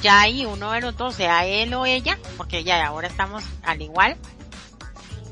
[0.01, 3.81] ya ahí uno de los dos, sea él o ella, porque ya ahora estamos al
[3.81, 4.17] igual,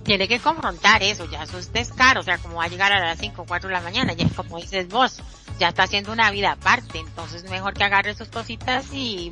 [0.04, 3.00] tiene que confrontar eso, ya eso es descaro, o sea, como va a llegar a
[3.00, 5.22] las 5 o 4 de la mañana, ya como dices vos,
[5.60, 9.32] ya está haciendo una vida aparte, entonces mejor que agarre sus cositas y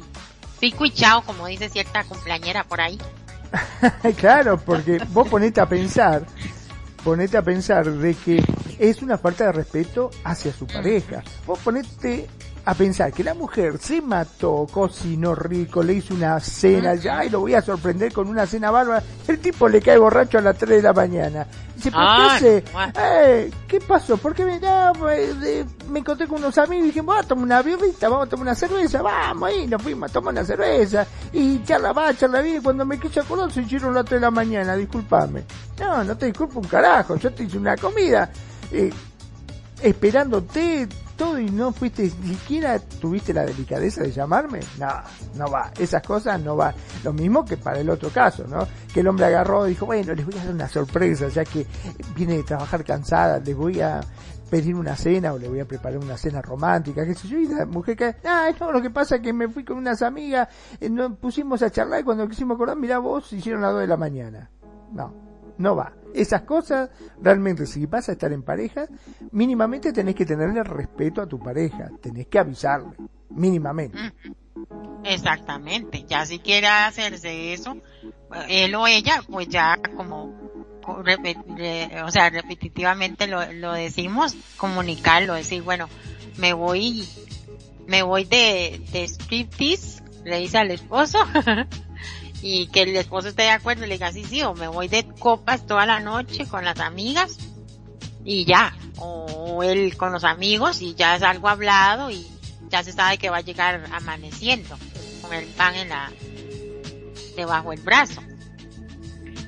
[0.60, 3.00] pico y chao, como dice cierta cumpleañera por ahí.
[4.18, 6.26] claro, porque vos ponete a pensar,
[7.04, 8.44] ponete a pensar de que
[8.78, 11.24] es una falta de respeto hacia su pareja.
[11.46, 12.30] Vos ponete
[12.70, 17.30] a pensar que la mujer se mató, cocinó rico, le hizo una cena, ya, y
[17.30, 19.02] lo voy a sorprender con una cena bárbara.
[19.28, 21.48] El tipo le cae borracho a las 3 de la mañana.
[21.76, 22.04] Dice, ¿por
[22.40, 22.64] qué
[22.96, 24.18] eh, ¿Qué pasó?
[24.18, 24.60] Porque me,
[25.00, 25.36] pues,
[25.90, 28.44] me encontré con unos amigos y dije, vamos a tomar una birrita, vamos a tomar
[28.44, 31.08] una cerveza, vamos, y nos fuimos a tomar una cerveza.
[31.34, 34.28] Y charla va, charla bien, y cuando me quise acordar se hicieron las 3 de
[34.28, 35.44] la mañana, disculpame.
[35.80, 38.30] No, no te disculpo un carajo, yo te hice una comida.
[38.72, 38.94] Eh,
[39.82, 40.88] esperándote
[41.20, 44.88] todo y no fuiste, ni siquiera tuviste la delicadeza de llamarme, no,
[45.36, 46.74] no va, esas cosas no va.
[47.04, 48.66] Lo mismo que para el otro caso, ¿no?
[48.94, 51.68] Que el hombre agarró y dijo, bueno, les voy a dar una sorpresa, ya que
[52.16, 54.00] viene de trabajar cansada, les voy a
[54.50, 57.48] pedir una cena o le voy a preparar una cena romántica, qué sé yo, y
[57.48, 60.48] la mujer que, ah, no, lo que pasa es que me fui con unas amigas,
[60.80, 63.88] eh, nos pusimos a charlar y cuando quisimos acordar, mira vos, hicieron las dos de
[63.88, 64.50] la mañana.
[64.94, 65.14] No,
[65.58, 65.99] no va.
[66.14, 66.90] Esas cosas,
[67.22, 68.88] realmente, si vas a estar en pareja,
[69.32, 72.96] mínimamente tenés que tenerle respeto a tu pareja, tenés que avisarle,
[73.30, 73.98] mínimamente.
[75.04, 77.78] Exactamente, ya si quiere hacerse eso,
[78.48, 80.34] él o ella, pues ya como,
[80.86, 85.88] o sea, repetitivamente lo, lo decimos, comunicarlo, decir, bueno,
[86.38, 87.08] me voy,
[87.88, 91.20] me voy de, de striptease, le dice al esposo,
[92.42, 94.88] y que el esposo esté de acuerdo y le diga, sí, sí, o me voy
[94.88, 97.38] de copas toda la noche con las amigas
[98.24, 102.26] y ya, o él con los amigos y ya es algo hablado y
[102.70, 104.78] ya se sabe que va a llegar amaneciendo
[105.22, 106.12] con el pan en la,
[107.36, 108.22] debajo del brazo.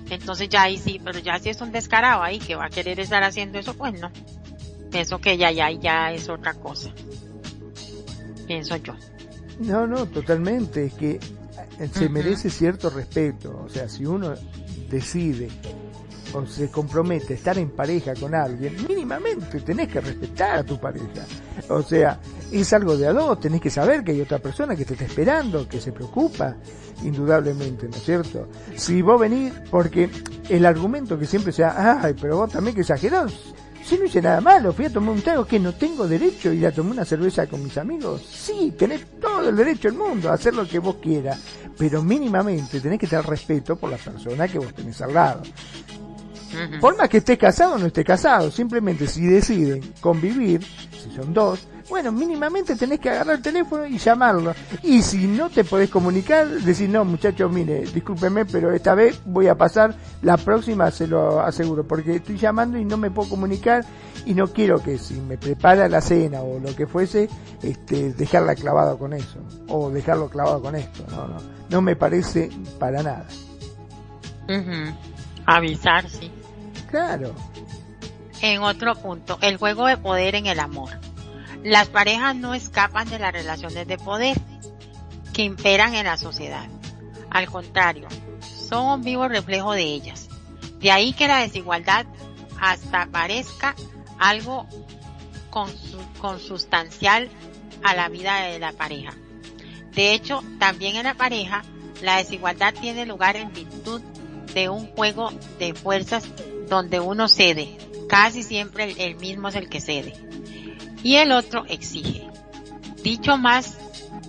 [0.10, 3.00] Entonces ya ahí sí, pero ya si es un descarado ahí que va a querer
[3.00, 4.12] estar haciendo eso, pues no.
[4.92, 6.92] Eso que ya, ya, ya es otra cosa.
[8.46, 8.94] Pienso yo.
[9.60, 10.88] No, no, totalmente.
[10.88, 11.20] Es que
[11.94, 13.64] se merece cierto respeto.
[13.66, 14.34] O sea, si uno
[14.90, 15.50] decide
[16.34, 20.80] o se compromete a estar en pareja con alguien, mínimamente tenés que respetar a tu
[20.80, 21.26] pareja.
[21.70, 22.20] O sea,
[22.52, 25.06] es algo de a dos, tenés que saber que hay otra persona que te está
[25.06, 26.56] esperando, que se preocupa,
[27.04, 28.48] indudablemente, ¿no es cierto?
[28.76, 30.10] Si vos venís, porque
[30.50, 33.34] el argumento que siempre sea, ay, pero vos también que exagerás,
[33.84, 36.54] si no hice nada malo, fui a tomar un trago que no tengo derecho a
[36.54, 38.22] ir a tomar una cerveza con mis amigos.
[38.30, 41.40] Sí, tenés todo el derecho del mundo a hacer lo que vos quieras,
[41.78, 45.42] pero mínimamente tenés que tener respeto por la persona que vos tenés al lado.
[46.80, 51.34] Por más que estés casado o no estés casado, simplemente si deciden convivir, si son
[51.34, 54.56] dos, bueno, mínimamente tenés que agarrar el teléfono y llamarlo.
[54.82, 59.48] Y si no te podés comunicar, decir, no, muchachos, mire, discúlpeme, pero esta vez voy
[59.48, 63.84] a pasar, la próxima se lo aseguro, porque estoy llamando y no me puedo comunicar
[64.26, 67.28] y no quiero que si me prepara la cena o lo que fuese,
[67.62, 71.04] este, dejarla clavada con eso, o dejarlo clavado con esto.
[71.10, 71.38] No, no,
[71.70, 73.26] no me parece para nada.
[75.46, 76.32] Avisar, sí.
[76.90, 77.34] Claro.
[78.42, 80.92] En otro punto, el juego de poder en el amor.
[81.64, 84.38] Las parejas no escapan de las relaciones de poder
[85.34, 86.68] que imperan en la sociedad.
[87.30, 88.08] Al contrario,
[88.42, 90.28] son un vivo reflejo de ellas.
[90.80, 92.06] De ahí que la desigualdad
[92.60, 93.76] hasta parezca
[94.20, 94.68] algo
[96.20, 97.30] consustancial
[97.84, 99.14] a la vida de la pareja.
[99.94, 101.64] De hecho, también en la pareja,
[102.02, 104.02] la desigualdad tiene lugar en virtud
[104.54, 106.28] de un juego de fuerzas
[106.70, 107.78] donde uno cede.
[108.08, 110.14] Casi siempre el, mismo es el que cede.
[111.04, 112.28] Y el otro exige.
[113.04, 113.78] Dicho más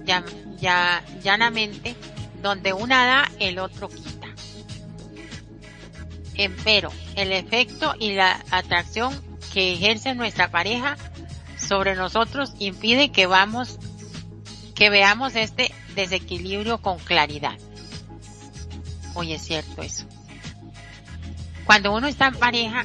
[0.05, 1.95] ya, llanamente,
[2.43, 4.29] donde una da, el otro quita.
[6.35, 9.13] Empero, el efecto y la atracción
[9.53, 10.97] que ejerce nuestra pareja
[11.59, 13.79] sobre nosotros impide que vamos,
[14.75, 17.57] que veamos este desequilibrio con claridad.
[19.15, 20.07] Oye, es cierto eso.
[21.67, 22.85] Cuando uno está en pareja,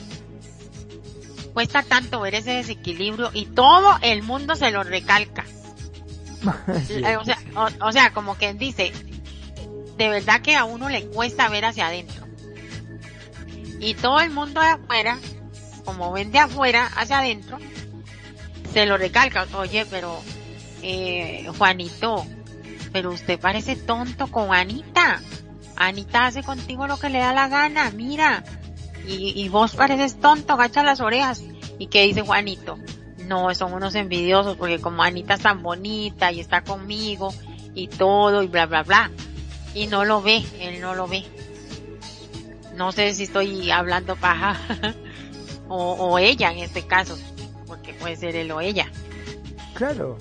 [1.58, 5.44] cuesta tanto ver ese desequilibrio y todo el mundo se lo recalca.
[6.46, 7.40] o, sea,
[7.82, 8.94] o, sea, como quien dice,
[9.98, 12.28] de verdad que a uno le cuesta ver hacia adentro.
[13.80, 15.18] Y todo el mundo de afuera,
[15.84, 17.58] como ven de afuera hacia adentro,
[18.72, 19.48] se lo recalca.
[19.56, 20.22] Oye, pero
[20.84, 22.24] eh, Juanito,
[22.94, 25.22] pero usted parece tonto con Anita.
[25.76, 28.44] Anita hace contigo lo que le da la gana, mira.
[29.10, 31.42] Y, vos pareces tonto, agacha las orejas.
[31.80, 32.78] ¿Y qué dice Juanito?
[33.26, 37.34] No, son unos envidiosos porque como Anita es tan bonita y está conmigo
[37.74, 39.12] y todo y bla bla bla.
[39.74, 41.24] Y no lo ve, él no lo ve.
[42.76, 44.60] No sé si estoy hablando paja
[45.70, 47.18] o, ella en este caso,
[47.66, 48.92] porque puede ser él o ella.
[49.74, 50.18] Claro,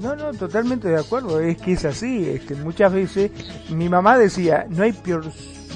[0.00, 1.38] no, no, totalmente de acuerdo.
[1.38, 2.28] Es que es así.
[2.28, 3.30] Es que muchas veces
[3.68, 5.30] mi mamá decía, no hay peor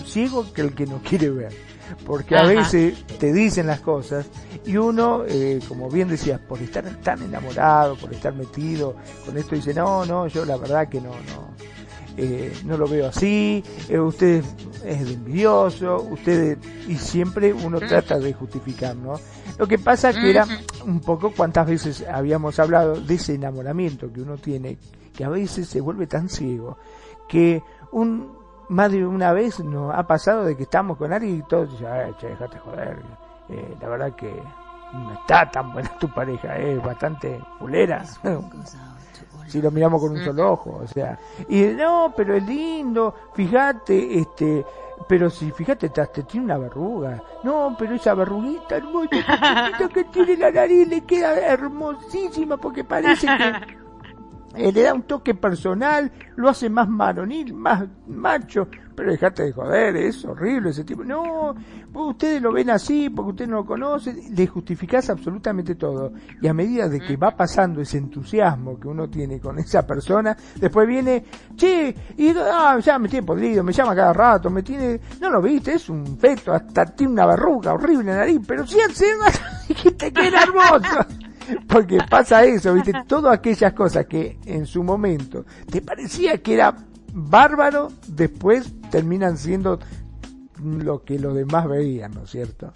[0.06, 1.67] ciego que el que no quiere ver.
[2.04, 4.26] Porque a veces te dicen las cosas
[4.64, 9.54] y uno, eh, como bien decías, por estar tan enamorado, por estar metido con esto,
[9.54, 11.54] dice, no, no, yo la verdad que no, no,
[12.16, 14.42] eh, no lo veo así, eh, usted
[14.84, 16.58] es envidioso, usted,
[16.88, 19.20] y siempre uno trata de justificar, ¿no?
[19.56, 20.46] Lo que pasa que era
[20.84, 24.78] un poco cuántas veces habíamos hablado de ese enamoramiento que uno tiene,
[25.14, 26.78] que a veces se vuelve tan ciego,
[27.28, 27.62] que
[27.92, 28.37] un,
[28.68, 31.86] más de una vez nos ha pasado de que estamos con alguien y todos dicen,
[31.86, 32.98] ay, che, déjate joder,
[33.48, 34.42] eh, la verdad que
[34.92, 38.04] no está tan buena tu pareja, es bastante fulera.
[39.46, 44.18] si lo miramos con un solo ojo, o sea, y no, pero es lindo, fíjate,
[44.18, 44.64] este,
[45.06, 47.22] pero si fíjate, te, tiene una verruga.
[47.42, 49.08] No, pero esa verruguita hermosa
[49.94, 53.87] que tiene la nariz le queda hermosísima porque parece que
[54.54, 59.52] eh, le da un toque personal, lo hace más maronil, más macho, pero dejate de
[59.52, 61.04] joder, es horrible ese tipo.
[61.04, 61.54] No,
[61.92, 66.12] ustedes lo ven así porque ustedes no lo conocen, le justificás absolutamente todo.
[66.40, 70.36] Y a medida de que va pasando ese entusiasmo que uno tiene con esa persona,
[70.56, 71.24] después viene,
[71.54, 75.42] che, y ah, ya me tiene podrido, me llama cada rato, me tiene, no lo
[75.42, 79.06] viste, es un feto, hasta tiene una verruga horrible en la nariz, pero si hace,
[79.68, 81.27] dijiste que era hermoso.
[81.68, 86.76] Porque pasa eso, viste, todas aquellas cosas que en su momento te parecía que era
[87.12, 89.78] bárbaro, después terminan siendo
[90.62, 92.72] lo que los demás veían, ¿no es cierto?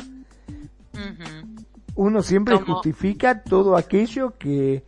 [1.94, 4.84] Uno siempre justifica todo aquello que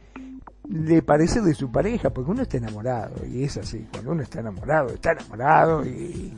[0.68, 4.40] le parece de su pareja, porque uno está enamorado, y es así, cuando uno está
[4.40, 6.32] enamorado, está enamorado y,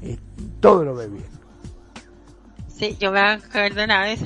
[0.00, 0.18] y
[0.60, 1.42] todo lo ve bien.
[2.66, 4.24] Sí, yo me acuerdo una vez,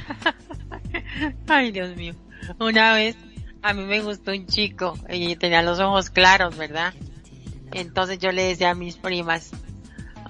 [1.48, 2.14] ay Dios mío,
[2.58, 3.16] una vez
[3.62, 6.94] a mí me gustó un chico y tenía los ojos claros, ¿verdad?
[7.72, 9.50] Entonces yo le decía a mis primas,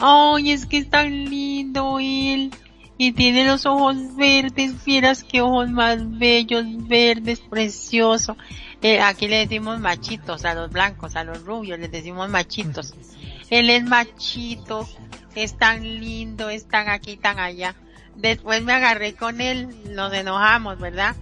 [0.01, 2.51] ay, es que es tan lindo él
[2.99, 8.37] y tiene los ojos verdes, vieras qué ojos más bellos, verdes, precioso.
[8.81, 12.95] Eh, aquí le decimos machitos a los blancos, a los rubios, les decimos machitos.
[13.51, 14.89] Él es machito,
[15.35, 17.75] es tan lindo, es tan aquí, tan allá.
[18.17, 21.15] Después me agarré con él, nos enojamos, ¿verdad?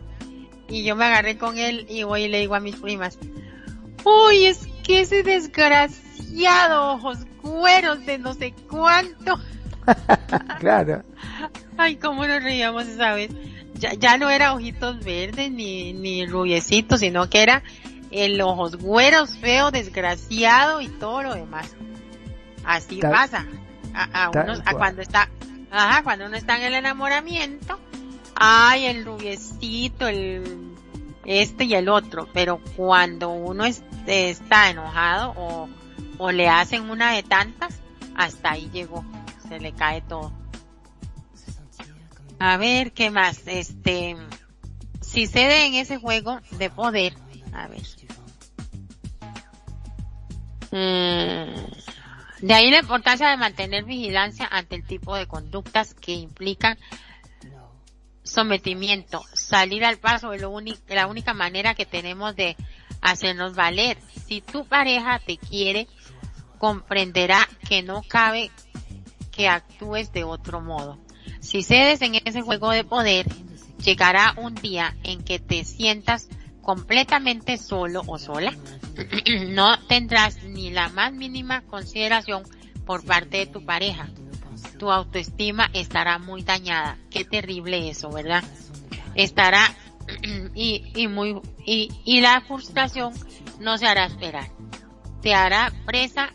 [0.68, 3.18] Y yo me agarré con él y voy y le digo a mis primas,
[4.04, 9.38] uy, es que ese desgraciado ojos cueros de no sé cuánto.
[10.60, 11.04] claro.
[11.76, 13.30] Ay, cómo nos reíamos esa vez.
[13.74, 17.62] Ya, ya no era ojitos verdes ni, ni rubiecitos, sino que era
[18.10, 21.74] el ojos güeros, feo, desgraciado y todo lo demás.
[22.64, 23.46] Así pasa.
[23.92, 25.28] A, a, unos, a cuando está,
[25.70, 27.78] ajá, cuando uno está en el enamoramiento,
[28.36, 30.74] ay, el rubiecito, el
[31.24, 35.68] este y el otro, pero cuando uno está enojado o,
[36.18, 37.80] o le hacen una de tantas,
[38.14, 39.04] hasta ahí llegó,
[39.48, 40.32] se le cae todo.
[42.38, 43.42] A ver, ¿qué más?
[43.46, 44.16] Este,
[45.00, 47.14] si cede en ese juego de poder,
[47.52, 47.82] a ver.
[50.70, 56.76] Mm, de ahí la importancia de mantener vigilancia ante el tipo de conductas que implican
[58.24, 60.52] sometimiento, salir al paso es lo
[60.88, 62.56] la única manera que tenemos de
[63.00, 63.98] hacernos valer.
[64.26, 65.86] Si tu pareja te quiere,
[66.58, 68.50] comprenderá que no cabe
[69.30, 70.98] que actúes de otro modo.
[71.40, 73.26] Si cedes en ese juego de poder,
[73.84, 76.28] llegará un día en que te sientas
[76.62, 78.54] completamente solo o sola.
[79.48, 82.44] no tendrás ni la más mínima consideración
[82.86, 84.08] por parte de tu pareja.
[84.84, 86.98] Tu autoestima estará muy dañada.
[87.10, 88.44] Qué terrible eso, ¿verdad?
[89.14, 89.74] Estará
[90.54, 93.14] y, y muy y, y la frustración
[93.60, 94.50] no se hará esperar.
[95.22, 96.34] Te hará presa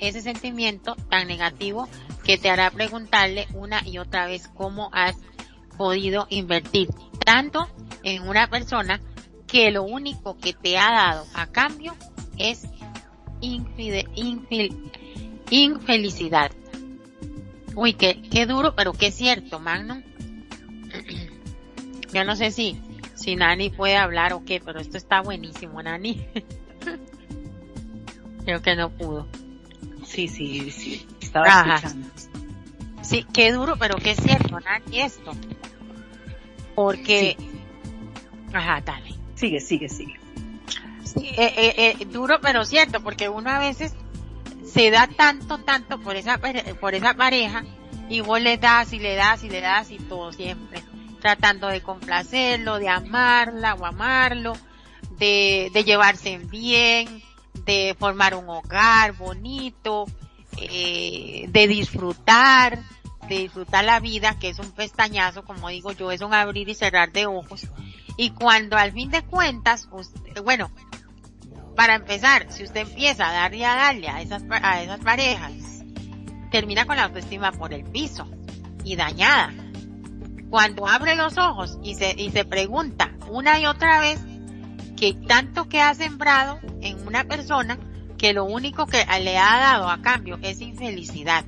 [0.00, 1.88] ese sentimiento tan negativo
[2.24, 5.14] que te hará preguntarle una y otra vez cómo has
[5.76, 6.88] podido invertir
[7.24, 7.68] tanto
[8.02, 9.00] en una persona
[9.46, 11.94] que lo único que te ha dado a cambio
[12.38, 12.66] es
[13.40, 14.08] infide,
[15.48, 16.50] infelicidad.
[17.74, 20.02] Uy, qué, qué duro, pero qué cierto, Magnum.
[22.12, 22.80] Yo no sé si,
[23.14, 26.26] si Nani puede hablar o qué, pero esto está buenísimo, Nani.
[28.44, 29.26] Creo que no pudo.
[30.04, 31.06] Sí, sí, sí.
[31.20, 32.08] Estaba escuchando.
[33.02, 35.32] Sí, qué duro, pero qué cierto, Nani, esto.
[36.74, 37.36] Porque...
[38.52, 39.14] Ajá, dale.
[39.34, 40.14] Sigue, sigue, sigue.
[41.02, 43.94] Sí, eh, eh, eh, duro, pero cierto, porque uno a veces
[44.74, 46.40] se da tanto, tanto por esa,
[46.80, 47.64] por esa pareja
[48.08, 50.82] y vos le das y le das y le das y todo siempre.
[51.20, 54.54] Tratando de complacerlo, de amarla o amarlo,
[55.16, 57.22] de, de llevarse bien,
[57.64, 60.06] de formar un hogar bonito,
[60.58, 62.80] eh, de disfrutar,
[63.28, 66.74] de disfrutar la vida, que es un pestañazo, como digo yo, es un abrir y
[66.74, 67.68] cerrar de ojos.
[68.16, 69.88] Y cuando al fin de cuentas,
[70.44, 70.70] bueno,
[71.74, 75.52] para empezar, si usted empieza a darle a darle a esas, a esas parejas,
[76.50, 78.28] termina con la autoestima por el piso
[78.84, 79.52] y dañada.
[80.50, 84.20] Cuando abre los ojos y se, y se pregunta una y otra vez
[84.96, 87.78] que tanto que ha sembrado en una persona
[88.16, 91.44] que lo único que le ha dado a cambio es infelicidad.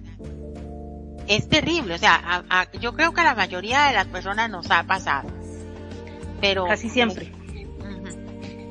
[1.29, 2.45] Es terrible, o sea,
[2.81, 5.29] yo creo que a la mayoría de las personas nos ha pasado.
[6.41, 7.33] Pero casi siempre.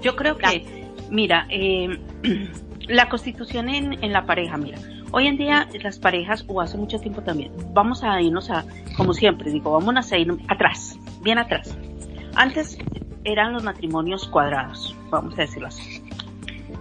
[0.01, 1.99] Yo creo que, mira, eh,
[2.87, 4.77] la constitución en, en la pareja, mira,
[5.11, 8.65] hoy en día las parejas, o hace mucho tiempo también, vamos a irnos a,
[8.97, 11.77] como siempre, digo, vamos a ir atrás, bien atrás.
[12.35, 12.77] Antes
[13.23, 16.03] eran los matrimonios cuadrados, vamos a decirlo así,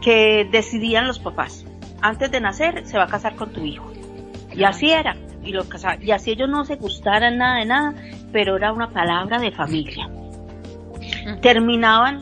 [0.00, 1.64] que decidían los papás.
[2.02, 3.90] Antes de nacer se va a casar con tu hijo.
[4.54, 5.16] Y así era.
[5.42, 5.68] Y, los
[6.00, 7.94] y así ellos no se gustaran nada de nada,
[8.32, 10.10] pero era una palabra de familia.
[11.40, 12.20] Terminaban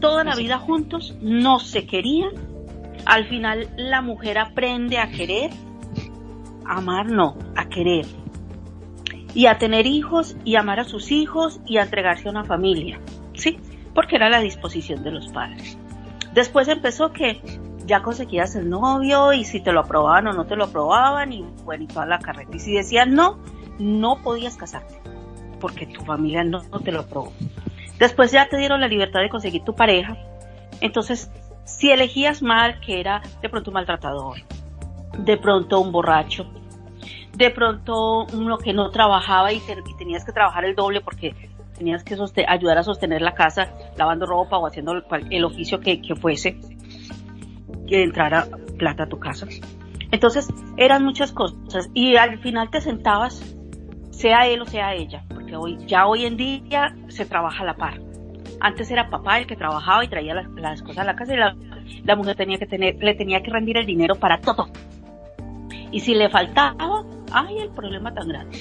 [0.00, 2.30] toda la vida juntos, no se querían.
[3.06, 5.50] Al final la mujer aprende a querer,
[6.66, 8.06] amar no, a querer.
[9.34, 13.00] Y a tener hijos y amar a sus hijos y a entregarse a una familia.
[13.34, 13.58] ¿sí?
[13.94, 15.76] Porque era la disposición de los padres.
[16.32, 17.40] Después empezó que
[17.86, 21.44] ya conseguías el novio y si te lo aprobaban o no te lo aprobaban y
[21.64, 22.56] bueno, y toda la carreta.
[22.56, 23.38] Y si decían no,
[23.78, 25.04] no podías casarte
[25.64, 27.32] porque tu familia no, te lo aprobó.
[27.98, 30.16] Después ya te dieron la libertad de conseguir tu pareja.
[30.80, 31.30] Entonces,
[31.64, 34.38] si elegías mal, que era de pronto un maltratador,
[35.18, 36.46] de pronto un borracho,
[37.36, 39.60] de pronto uno que no trabajaba y,
[39.98, 41.34] tenías que trabajar el doble porque
[41.76, 42.16] tenías que
[42.46, 44.92] ayudar a sostener la casa, lavando ropa o haciendo
[45.30, 46.58] el, oficio que, fuese,
[47.86, 48.46] que entrara
[48.78, 49.46] plata a tu casa.
[50.10, 53.53] Entonces, eran muchas cosas y al final te sentabas,
[54.14, 57.74] sea él o sea ella, porque hoy, ya hoy en día se trabaja a la
[57.74, 58.00] par.
[58.60, 61.56] Antes era papá el que trabajaba y traía las, cosas a la casa y la,
[62.04, 64.68] la, mujer tenía que tener, le tenía que rendir el dinero para todo.
[65.90, 68.58] Y si le faltaba, ay, el problema tan grande.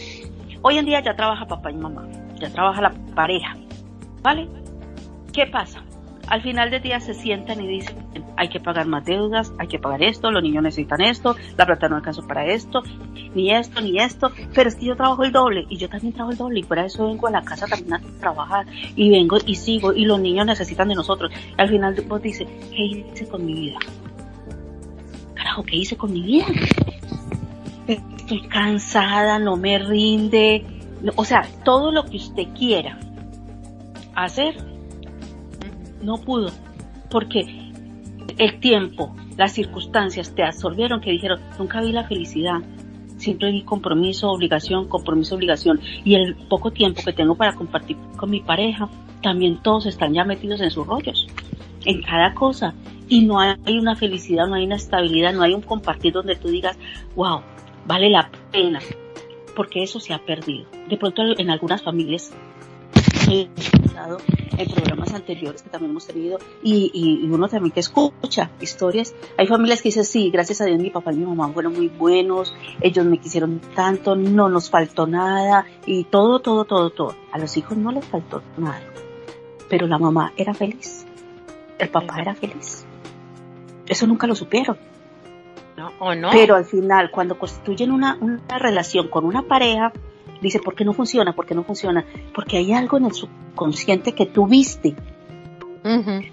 [0.61, 2.07] Hoy en día ya trabaja papá y mamá
[2.43, 3.55] ya trabaja la pareja,
[4.21, 4.49] ¿vale?
[5.31, 5.83] ¿Qué pasa?
[6.33, 7.95] Al final del día se sientan y dicen,
[8.37, 11.87] hay que pagar más deudas, hay que pagar esto, los niños necesitan esto, la plata
[11.87, 12.81] no alcanza para esto,
[13.35, 16.31] ni esto, ni esto, pero es que yo trabajo el doble y yo también trabajo
[16.31, 18.65] el doble y fuera eso vengo a la casa también a trabajar
[18.95, 21.31] y vengo y sigo y los niños necesitan de nosotros.
[21.55, 23.77] Al final vos dices, ¿qué hice con mi vida?
[25.35, 26.47] Carajo, ¿qué hice con mi vida?
[27.85, 30.65] Estoy cansada, no me rinde,
[31.15, 32.97] o sea, todo lo que usted quiera
[34.15, 34.72] hacer,
[36.03, 36.51] no pudo,
[37.09, 37.71] porque
[38.37, 42.61] el tiempo, las circunstancias te absorbieron que dijeron, nunca vi la felicidad,
[43.17, 48.29] siempre vi compromiso, obligación, compromiso, obligación, y el poco tiempo que tengo para compartir con
[48.29, 48.89] mi pareja,
[49.21, 51.27] también todos están ya metidos en sus rollos,
[51.85, 52.73] en cada cosa,
[53.07, 56.49] y no hay una felicidad, no hay una estabilidad, no hay un compartir donde tú
[56.49, 56.77] digas,
[57.15, 57.41] wow,
[57.85, 58.79] vale la pena
[59.55, 60.65] porque eso se ha perdido.
[60.89, 62.31] De pronto en algunas familias
[63.29, 64.17] he escuchado
[64.57, 69.13] en programas anteriores que también hemos tenido y, y, uno también que escucha historias.
[69.37, 71.87] Hay familias que dicen, sí, gracias a Dios mi papá y mi mamá fueron muy
[71.87, 77.15] buenos, ellos me quisieron tanto, no nos faltó nada y todo, todo, todo, todo.
[77.31, 78.81] A los hijos no les faltó nada,
[79.69, 81.05] pero la mamá era feliz,
[81.79, 82.85] el papá era feliz.
[83.87, 84.77] Eso nunca lo supieron.
[85.75, 86.29] No, o no.
[86.31, 89.91] Pero al final, cuando constituyen una, una relación con una pareja,
[90.43, 91.33] dice, ¿por qué no funciona?
[91.33, 92.05] ¿Por qué no funciona?
[92.35, 94.95] Porque hay algo en el subconsciente que tú viste,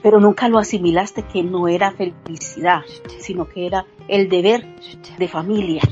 [0.02, 2.82] pero nunca lo asimilaste que no era felicidad,
[3.18, 4.66] sino que era el deber
[5.18, 5.82] de familia.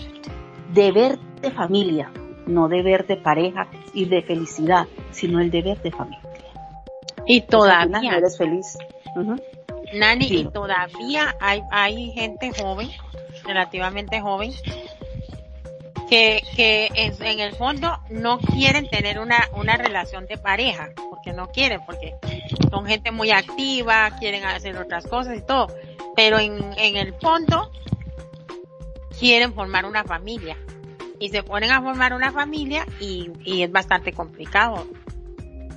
[0.73, 2.13] Deber de familia,
[2.47, 6.23] no deber de pareja y de felicidad, sino el deber de familia.
[7.27, 8.17] Y todavía.
[8.17, 8.77] eres feliz.
[9.95, 12.89] Nani, y todavía hay, hay gente joven,
[13.45, 14.53] relativamente joven,
[16.09, 21.49] que, que en, el fondo no quieren tener una, una relación de pareja, porque no
[21.49, 22.15] quieren, porque
[22.71, 25.69] son gente muy activa, quieren hacer otras cosas y todo,
[26.17, 27.71] pero en, en el fondo
[29.19, 30.57] quieren formar una familia
[31.19, 34.87] y se ponen a formar una familia y, y es bastante complicado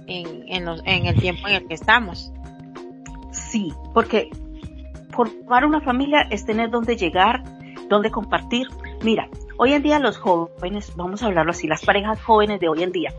[0.07, 2.31] en, en, los, en el tiempo en el que estamos.
[3.31, 4.29] Sí, porque
[5.11, 7.43] formar una familia es tener donde llegar,
[7.89, 8.67] donde compartir.
[9.03, 9.27] Mira,
[9.63, 12.91] Hoy en día los jóvenes, vamos a hablarlo así, las parejas jóvenes de hoy en
[12.91, 13.13] día,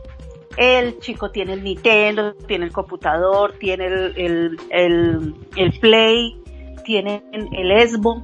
[0.57, 6.37] el chico tiene el Nintendo, tiene el computador, tiene el, el, el, Play,
[6.85, 8.21] tienen el Esbo,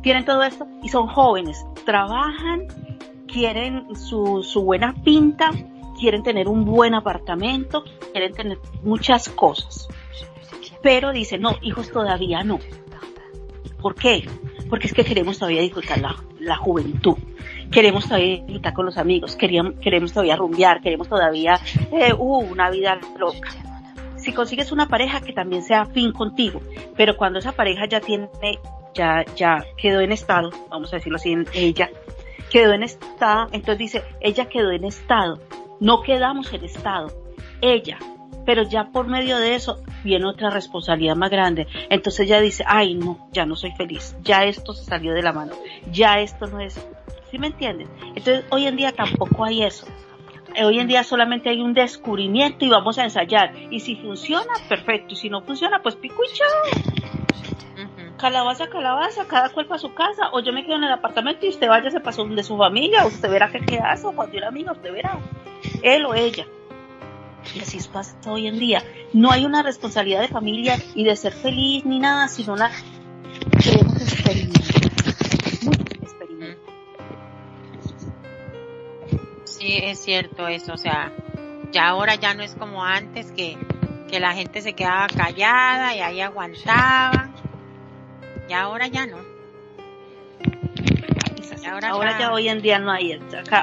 [0.00, 2.68] tienen todo esto y son jóvenes, trabajan,
[3.26, 5.50] quieren su, su buena pinta,
[5.98, 7.82] quieren tener un buen apartamento,
[8.12, 9.88] quieren tener muchas cosas.
[10.82, 12.60] Pero dicen, no, hijos todavía no.
[13.82, 14.24] ¿Por qué?
[14.74, 17.16] Porque es que queremos todavía disfrutar la, la juventud.
[17.70, 21.60] Queremos todavía disfrutar con los amigos, queremos, queremos todavía rumbear, queremos todavía
[21.92, 23.50] eh, uh, una vida loca.
[24.16, 26.60] Si consigues una pareja que también sea afín contigo,
[26.96, 28.28] pero cuando esa pareja ya tiene,
[28.94, 31.88] ya, ya quedó en estado, vamos a decirlo así, ella
[32.50, 35.38] quedó en estado, entonces dice, ella quedó en estado,
[35.78, 37.12] no quedamos en estado,
[37.60, 37.96] ella
[38.44, 41.66] pero ya por medio de eso viene otra responsabilidad más grande.
[41.90, 45.32] Entonces ella dice, ay no, ya no soy feliz, ya esto se salió de la
[45.32, 45.54] mano,
[45.90, 46.74] ya esto no es,
[47.30, 47.88] ¿sí me entienden?
[48.14, 49.86] Entonces hoy en día tampoco hay eso.
[50.62, 53.52] Hoy en día solamente hay un descubrimiento y vamos a ensayar.
[53.70, 55.14] Y si funciona, perfecto.
[55.14, 56.94] Y si no funciona, pues pico y chao.
[58.18, 60.30] Calabaza, calabaza, cada cual para su casa.
[60.32, 63.04] O yo me quedo en el apartamento y usted vaya, se pasó de su familia.
[63.04, 64.06] Usted verá qué hace.
[64.06, 65.18] O cuando era amiga, usted verá.
[65.82, 66.46] Él o ella.
[67.54, 68.82] Y así pasa hoy en día.
[69.12, 72.70] No hay una responsabilidad de familia y de ser feliz ni nada, sino la
[73.62, 74.62] queremos experimentar.
[79.44, 80.74] Sí, es cierto eso.
[80.74, 81.12] O sea,
[81.72, 83.56] ya ahora ya no es como antes que,
[84.10, 87.30] que la gente se quedaba callada y ahí aguantaba.
[88.48, 89.33] Y ahora ya no.
[91.66, 93.18] Ahora, ya hoy en día no hay.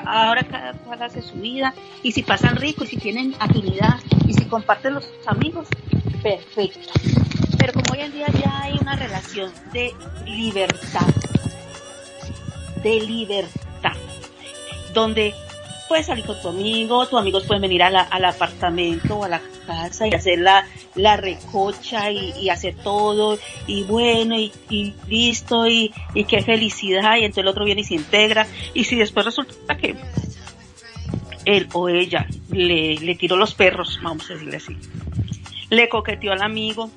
[0.06, 1.74] Ahora cada cual hace su vida
[2.04, 5.68] y si pasan ricos, si tienen afinidad y si comparten los amigos,
[6.24, 6.94] perfecto.
[7.58, 9.94] Pero como hoy en día ya hay una relación de
[10.26, 11.08] libertad,
[12.84, 13.96] de libertad,
[14.94, 15.34] donde
[15.92, 20.08] puedes salir con tu amigo, tus amigos pueden venir al apartamento o a la casa
[20.08, 20.66] y hacer la,
[20.96, 23.38] la recocha y, hacer todo
[23.68, 24.54] y bueno y,
[25.10, 28.96] listo y, y, qué felicidad y entonces el otro viene y se integra y si
[28.96, 29.98] después resulta que
[31.44, 34.78] él o ella le, le tiró los perros, vamos a decirle así,
[35.70, 36.90] le coqueteó al amigo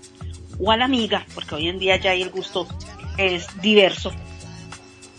[0.61, 2.69] o a la amiga, porque hoy en día ya el gusto
[3.19, 4.13] es diverso,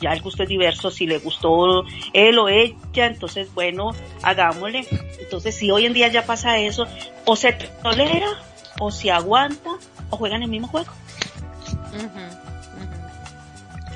[0.05, 1.83] ya el gusto es diverso, si le gustó
[2.13, 3.89] él o ella, entonces bueno,
[4.21, 4.85] hagámosle.
[5.19, 6.85] Entonces si hoy en día ya pasa eso,
[7.25, 8.27] o se tolera,
[8.79, 9.71] o se aguanta,
[10.11, 10.91] o juegan el mismo juego.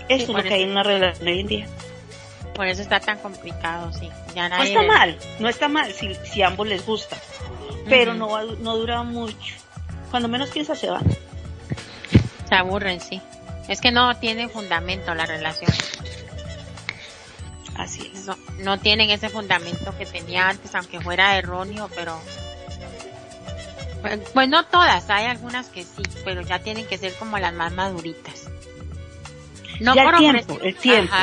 [0.08, 1.68] Eso es lo que hay en una relación hoy en día.
[2.56, 4.10] Por eso está tan complicado, sí.
[4.34, 7.18] Ya no está mal, no está mal si, si ambos les gusta,
[7.88, 9.54] pero no, no dura mucho.
[10.10, 11.02] Cuando menos piensa se va.
[12.48, 13.22] Se aburren, sí.
[13.70, 15.72] Es que no tiene fundamento la relación.
[17.76, 18.26] Así es.
[18.26, 22.20] No, no tienen ese fundamento que tenía antes, aunque fuera erróneo, pero
[24.34, 27.72] pues, no todas, hay algunas que sí, pero ya tienen que ser como las más
[27.72, 28.50] maduritas.
[29.80, 31.16] No ya el tiempo, el tiempo.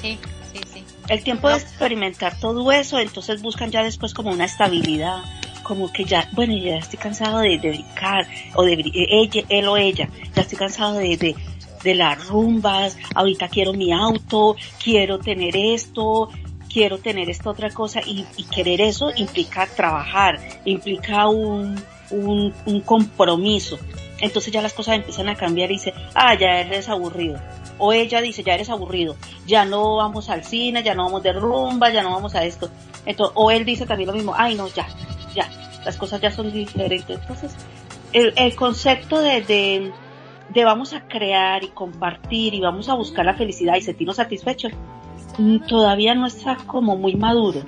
[0.00, 0.18] Sí,
[0.52, 0.84] sí, sí.
[1.08, 5.22] El tiempo de experimentar todo eso, entonces buscan ya después como una estabilidad,
[5.68, 10.08] como que ya, bueno, ya estoy cansado de, dedicar, o de ella, él o ella,
[10.34, 11.36] ya estoy cansado de, de,
[11.84, 16.30] de las rumbas, ahorita quiero mi auto, quiero tener esto,
[16.72, 21.78] quiero tener esta otra cosa y, querer eso implica trabajar, implica un,
[22.10, 23.78] un, un, compromiso.
[24.20, 27.38] Entonces ya las cosas empiezan a cambiar y dice, ah, ya eres aburrido.
[27.76, 29.16] O ella dice, ya eres aburrido,
[29.46, 32.70] ya no vamos al cine, ya no vamos de rumba, ya no vamos a esto.
[33.04, 34.88] Entonces, o él dice también lo mismo, ay no, ya,
[35.34, 35.48] ya,
[35.84, 37.18] las cosas ya son diferentes.
[37.20, 37.54] Entonces,
[38.12, 39.92] el, el concepto de, de,
[40.50, 44.72] de vamos a crear y compartir y vamos a buscar la felicidad y sentirnos satisfechos,
[45.38, 47.62] mm, todavía no está como muy maduro.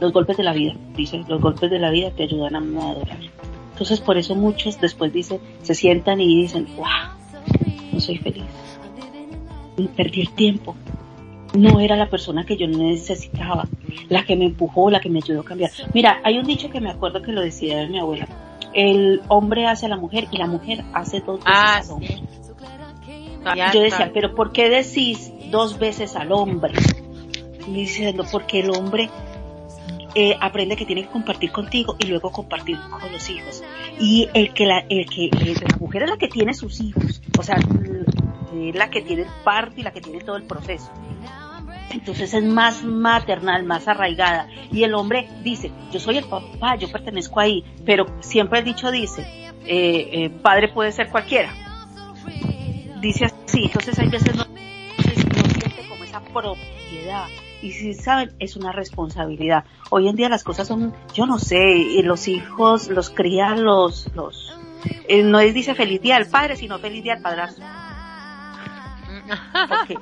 [0.00, 3.18] Los golpes de la vida, dicen, los golpes de la vida te ayudan a madurar.
[3.72, 6.86] Entonces por eso muchos después dicen, se sientan y dicen, wow,
[7.92, 8.44] no soy feliz.
[9.96, 10.76] Perdí el tiempo.
[11.54, 13.66] No era la persona que yo necesitaba,
[14.08, 15.70] la que me empujó, la que me ayudó a cambiar.
[15.92, 18.26] Mira, hay un dicho que me acuerdo que lo decía mi abuela
[18.74, 22.22] el hombre hace a la mujer y la mujer hace dos veces ah, al hombre.
[23.72, 26.74] Yo decía, pero ¿por qué decís dos veces al hombre?
[27.66, 29.08] diciendo, porque el hombre
[30.14, 33.62] eh, aprende que tiene que compartir contigo y luego compartir con los hijos.
[33.98, 37.42] Y el que la, el que, la mujer es la que tiene sus hijos, o
[37.42, 40.90] sea, es la que tiene el parto y la que tiene todo el proceso
[41.90, 44.48] entonces es más maternal, más arraigada.
[44.72, 48.90] Y el hombre dice, yo soy el papá, yo pertenezco ahí, pero siempre el dicho
[48.90, 49.22] dice,
[49.66, 51.52] eh, eh, padre puede ser cualquiera.
[53.00, 54.54] Dice así, entonces hay veces no, no
[55.04, 57.26] siente como esa propiedad.
[57.62, 59.64] Y si saben, es una responsabilidad.
[59.90, 64.54] Hoy en día las cosas son, yo no sé, los hijos los crían los, los,
[65.08, 67.64] eh, no es dice feliz día al padre, sino feliz día al padrastro.
[69.68, 69.98] Porque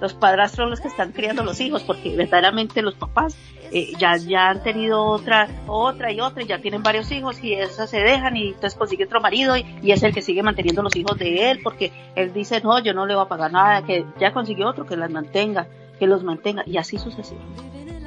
[0.00, 3.36] los padrastros los que están criando los hijos, porque verdaderamente los papás
[3.72, 7.54] eh, ya, ya han tenido otra, otra y otra, y ya tienen varios hijos y
[7.54, 10.94] esas se dejan y entonces consigue otro marido y, es el que sigue manteniendo los
[10.96, 14.04] hijos de él, porque él dice, no, yo no le voy a pagar nada, que
[14.20, 15.66] ya consiguió otro que las mantenga,
[15.98, 17.98] que los mantenga, y así sucesivamente.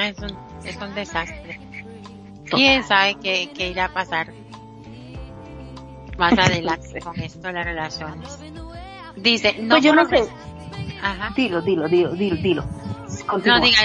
[0.00, 1.60] es, un, es un desastre.
[2.44, 4.32] ¿Quién sabe qué, qué irá a pasar
[6.16, 8.38] más adelante con esto las relaciones?
[9.16, 10.24] Dice, no, pues yo no sé.
[11.02, 11.32] Ajá.
[11.36, 12.64] Dilo, dilo, dilo, dilo, dilo.
[13.44, 13.78] No diga,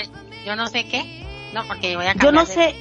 [0.45, 1.23] yo no sé qué.
[1.53, 2.75] No, porque voy a Yo no sé.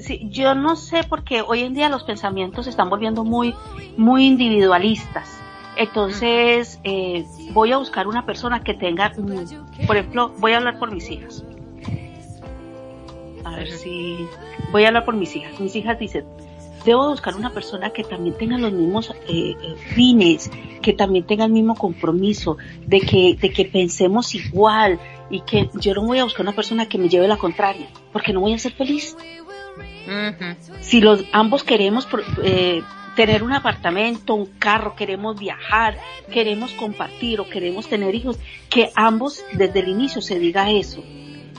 [0.00, 3.54] Sí, yo no sé porque hoy en día los pensamientos se están volviendo muy,
[3.96, 5.40] muy individualistas.
[5.76, 10.78] Entonces, eh, voy a buscar una persona que tenga, mm, por ejemplo, voy a hablar
[10.78, 11.44] por mis hijas.
[13.44, 14.26] A ver si,
[14.72, 15.58] voy a hablar por mis hijas.
[15.60, 16.24] Mis hijas dicen,
[16.84, 20.50] debo buscar una persona que también tenga los mismos eh, eh, fines,
[20.82, 24.98] que también tenga el mismo compromiso, de que, de que pensemos igual
[25.30, 28.32] y que yo no voy a buscar una persona que me lleve la contraria, porque
[28.32, 29.16] no voy a ser feliz.
[30.80, 32.08] Si los ambos queremos
[32.42, 32.82] eh,
[33.14, 35.98] tener un apartamento, un carro, queremos viajar,
[36.32, 38.38] queremos compartir o queremos tener hijos,
[38.68, 41.04] que ambos desde el inicio se diga eso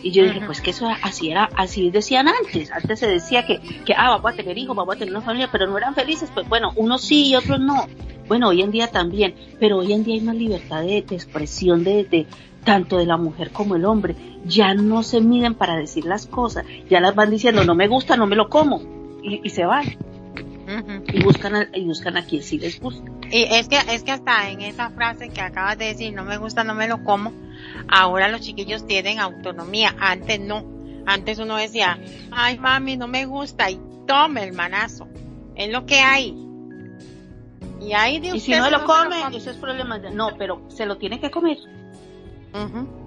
[0.03, 2.72] y yo dije, pues que eso así era, así decían antes.
[2.72, 5.49] Antes se decía que, que, ah, vamos a tener hijos, vamos a tener una familia,
[5.52, 6.32] pero no eran felices.
[6.34, 7.88] Pues bueno, unos sí y otros no.
[8.28, 12.06] Bueno, hoy en día también, pero hoy en día hay más libertad de, expresión de,
[12.06, 12.26] de,
[12.64, 14.15] tanto de la mujer como el hombre.
[14.45, 18.18] Ya no se miden para decir las cosas, ya las van diciendo, no me gusta,
[18.18, 18.82] no me lo como,
[19.22, 19.98] y, y se van.
[21.11, 23.11] Y buscan a, y buscan a quien sí les gusta.
[23.30, 26.38] Y es que, es que hasta en esa frase que acabas de decir, no me
[26.38, 27.34] gusta, no me lo como,
[27.87, 30.65] Ahora los chiquillos tienen autonomía, antes no.
[31.05, 31.99] Antes uno decía,
[32.31, 35.07] ay mami, no me gusta y tome el manazo.
[35.55, 36.35] Es lo que hay.
[37.81, 39.97] Y ahí de Y si no lo come, eso es problema.
[39.97, 41.57] No, pero se lo tiene que comer.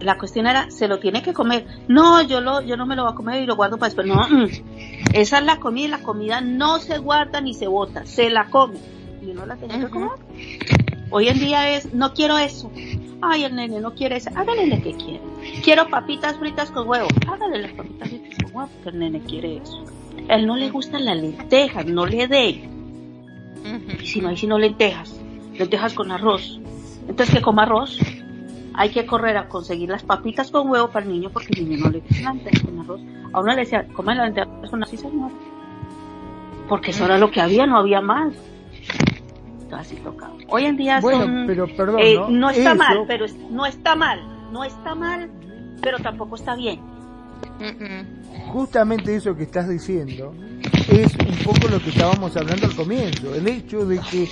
[0.00, 1.66] La cuestión era, se lo tiene que comer.
[1.86, 4.06] No, yo lo, yo no me lo voy a comer y lo guardo para después.
[4.06, 4.48] No, mm.
[5.12, 8.46] esa es la comida y la comida no se guarda ni se bota, se la
[8.46, 8.78] come.
[9.22, 10.10] Y uno la tiene que comer.
[11.10, 12.70] Hoy en día es, no quiero eso.
[13.26, 14.30] Ay, el nene no quiere eso.
[14.34, 15.20] Hágale lo que quiere.
[15.62, 17.08] Quiero papitas fritas con huevo.
[17.26, 19.84] Hágale las papitas fritas con huevo porque el nene quiere eso.
[20.28, 22.68] él no le gustan las lentejas, no le dé.
[24.00, 25.18] Y si no hay sino lentejas,
[25.54, 26.60] lentejas con arroz.
[27.08, 27.98] Entonces que coma arroz.
[28.74, 31.84] Hay que correr a conseguir las papitas con huevo para el niño porque el niño
[31.84, 33.00] no le gusta lentejas con arroz.
[33.32, 35.30] A uno le decía, come las lentejas con así, señor.
[36.68, 38.34] Porque eso era lo que había, no había más
[39.74, 40.36] así tocado.
[40.48, 42.50] Hoy en día bueno, pero perdón, eh, ¿no?
[42.50, 44.20] está mal, pero no está mal,
[44.52, 45.30] no está mal,
[45.80, 46.80] pero tampoco está bien.
[48.52, 50.34] Justamente eso que estás diciendo
[50.88, 54.28] es un poco lo que estábamos hablando al comienzo, el hecho de que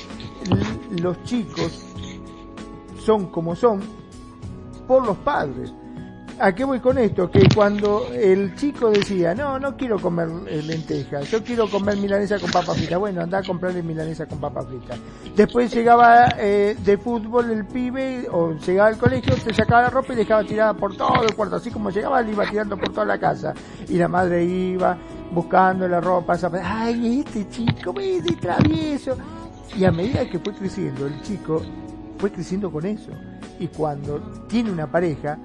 [1.00, 1.86] los chicos
[3.04, 3.80] son como son
[4.86, 5.72] por los padres.
[6.42, 7.30] ¿A qué voy con esto?
[7.30, 12.36] Que cuando el chico decía, no, no quiero comer eh, lentejas, yo quiero comer milanesa
[12.40, 12.98] con papa frita.
[12.98, 14.96] Bueno, anda a comprarle milanesa con papa frita.
[15.36, 20.14] Después llegaba eh, de fútbol el pibe, o llegaba al colegio, se sacaba la ropa
[20.14, 21.54] y dejaba tirada por todo el cuarto.
[21.54, 23.54] Así como llegaba, le iba tirando por toda la casa.
[23.88, 24.98] Y la madre iba
[25.30, 29.16] buscando la ropa, ay, este chico, me travieso.
[29.76, 31.62] Y a medida que fue creciendo, el chico
[32.18, 33.12] fue creciendo con eso.
[33.60, 35.38] Y cuando tiene una pareja,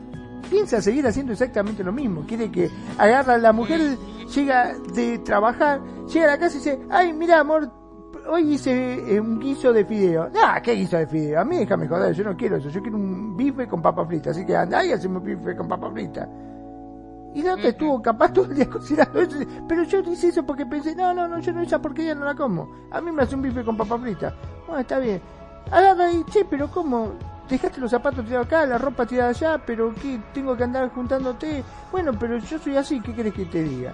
[0.49, 2.23] piensa seguir haciendo exactamente lo mismo.
[2.27, 3.97] Quiere que agarra a la mujer,
[4.33, 7.71] llega de trabajar, llega a la casa y dice, ay, mira amor,
[8.29, 10.29] hoy hice eh, un guiso de fideo.
[10.41, 11.39] Ah, ¿qué guiso de fideo?
[11.39, 14.31] A mí déjame joder, yo no quiero eso, yo quiero un bife con papa frita.
[14.31, 16.27] Así que anda y hacemos bife con papa frita.
[17.33, 19.37] Y dónde estuvo capaz todo el día cocinando eso.
[19.67, 22.25] Pero yo hice eso porque pensé, no, no, no, yo no esa porque ya no
[22.25, 22.69] la como.
[22.91, 24.33] A mí me hace un bife con papa frita.
[24.65, 25.21] Bueno, está bien.
[25.71, 27.11] Agarra y, che, pero ¿cómo?
[27.49, 30.19] Dejaste los zapatos tirados acá, la ropa tirada allá, pero ¿qué?
[30.33, 31.63] Tengo que andar juntándote.
[31.91, 33.93] Bueno, pero yo soy así, ¿qué quieres que te diga?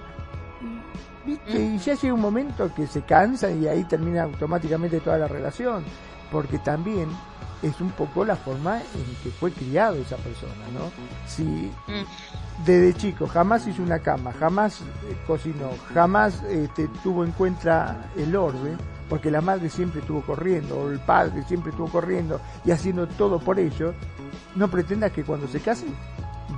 [1.26, 1.60] ¿Viste?
[1.60, 5.84] Y ya llega un momento que se cansa y ahí termina automáticamente toda la relación.
[6.32, 7.10] Porque también
[7.64, 10.92] es un poco la forma en que fue criado esa persona, ¿no?
[11.26, 11.72] Si
[12.66, 18.36] desde chico jamás hizo una cama, jamás eh, cocinó, jamás este, tuvo en cuenta el
[18.36, 18.78] orden,
[19.14, 23.38] porque la madre siempre estuvo corriendo, o el padre siempre estuvo corriendo y haciendo todo
[23.38, 23.94] por ello,
[24.56, 25.86] no pretenda que cuando se case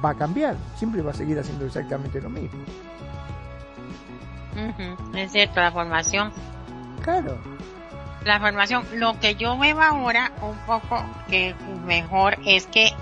[0.03, 2.57] va a cambiar, siempre va a seguir haciendo exactamente lo mismo.
[5.13, 6.31] Es cierto, la formación.
[7.01, 7.37] Claro.
[8.23, 11.53] La formación, lo que yo veo ahora un poco que
[11.85, 12.93] mejor es que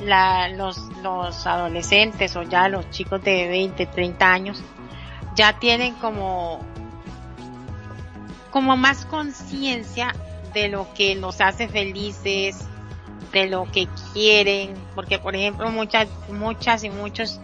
[0.00, 4.64] la, los, los adolescentes o ya los chicos de 20, 30 años
[5.34, 6.64] ya tienen como
[8.50, 10.14] como más conciencia
[10.52, 12.64] de lo que los hace felices,
[13.32, 17.40] de lo que quieren, porque por ejemplo muchas, muchas y muchos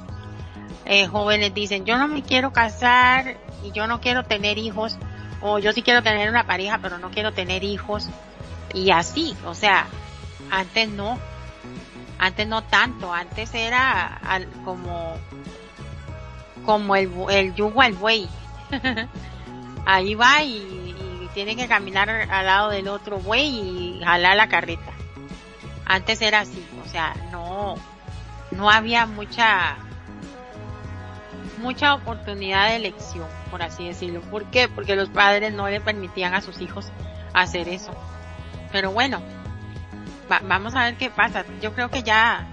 [0.86, 4.96] eh, jóvenes dicen yo no me quiero casar y yo no quiero tener hijos,
[5.40, 8.08] o yo sí quiero tener una pareja pero no quiero tener hijos,
[8.72, 9.86] y así, o sea,
[10.50, 11.18] antes no,
[12.18, 14.20] antes no tanto, antes era
[14.64, 15.16] como,
[16.64, 18.28] como el, el yugo al buey.
[19.86, 20.83] Ahí va y
[21.34, 24.92] tiene que caminar al lado del otro buey y jalar la carreta.
[25.84, 27.74] Antes era así, o sea, no,
[28.52, 29.76] no había mucha,
[31.58, 34.22] mucha oportunidad de elección, por así decirlo.
[34.22, 34.68] ¿Por qué?
[34.68, 36.90] Porque los padres no le permitían a sus hijos
[37.34, 37.92] hacer eso.
[38.72, 39.20] Pero bueno,
[40.44, 41.44] vamos a ver qué pasa.
[41.60, 42.46] Yo creo que ya,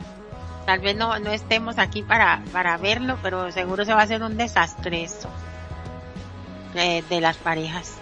[0.65, 4.21] tal vez no, no estemos aquí para, para verlo, pero seguro se va a hacer
[4.23, 5.29] un desastre eso
[6.75, 8.00] eh, de las parejas.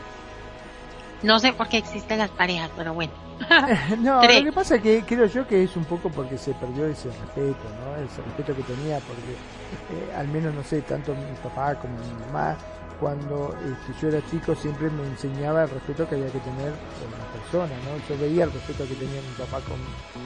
[1.22, 3.14] No sé por qué existen las parejas, pero bueno.
[4.00, 6.86] no, lo que pasa es que creo yo que es un poco porque se perdió
[6.86, 7.96] ese respeto, ¿no?
[8.04, 12.26] Ese respeto que tenía, porque eh, al menos, no sé, tanto mi papá como mi
[12.26, 12.58] mamá,
[13.00, 17.12] cuando este, yo era chico siempre me enseñaba el respeto que había que tener con
[17.12, 17.98] la persona, ¿no?
[18.08, 19.80] Yo veía el respeto que tenía mi papá con,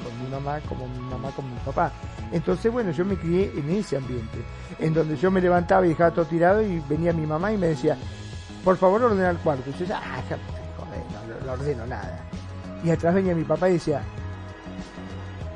[0.03, 1.91] con mi mamá, como mi mamá con mi papá.
[2.31, 4.39] Entonces, bueno, yo me crié en ese ambiente,
[4.79, 7.67] en donde yo me levantaba y dejaba todo tirado y venía mi mamá y me
[7.67, 7.95] decía,
[8.63, 9.69] por favor ordena el cuarto.
[9.69, 10.21] Y yo decía, ah,
[10.97, 12.19] no, no ordeno nada.
[12.83, 14.01] Y atrás venía mi papá y decía,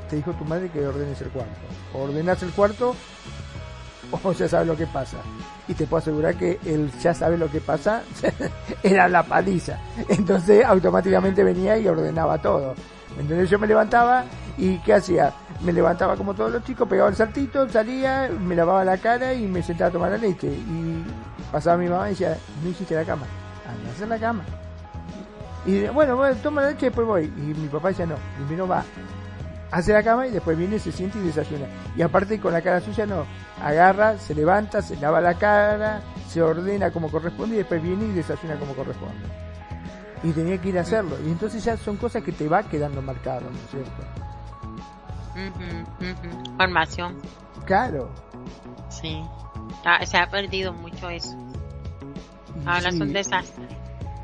[0.08, 1.52] te dijo tu madre que ordenes el cuarto.
[1.94, 2.94] O ordenas el cuarto
[4.10, 5.18] o ya sabes lo que pasa.
[5.66, 8.02] Y te puedo asegurar que él ya sabe lo que pasa
[8.82, 9.78] era la paliza.
[10.08, 12.74] Entonces automáticamente venía y ordenaba todo.
[13.18, 14.24] Entonces yo me levantaba
[14.56, 15.32] y ¿qué hacía?
[15.62, 19.46] Me levantaba como todos los chicos, pegaba el saltito, salía, me lavaba la cara y
[19.46, 20.46] me sentaba a tomar la leche.
[20.46, 21.04] Y
[21.50, 23.26] pasaba mi mamá y decía, no hiciste la cama,
[23.68, 24.44] anda a hacer la cama.
[25.66, 27.24] Y bueno, bueno, toma la leche y después voy.
[27.24, 28.84] Y mi papá decía, no, primero va,
[29.70, 31.66] hace la cama y después viene, se siente y desayuna.
[31.96, 33.26] Y aparte con la cara suya no,
[33.62, 38.12] agarra, se levanta, se lava la cara, se ordena como corresponde y después viene y
[38.12, 39.26] desayuna como corresponde.
[40.22, 41.16] Y tenía que ir a hacerlo.
[41.24, 44.02] Y entonces ya son cosas que te va quedando marcado, ¿no es cierto?
[46.56, 47.20] Formación.
[47.64, 48.10] Claro.
[48.88, 49.22] Sí.
[49.84, 51.36] Ah, se ha perdido mucho eso.
[52.66, 53.68] Ahora son desastres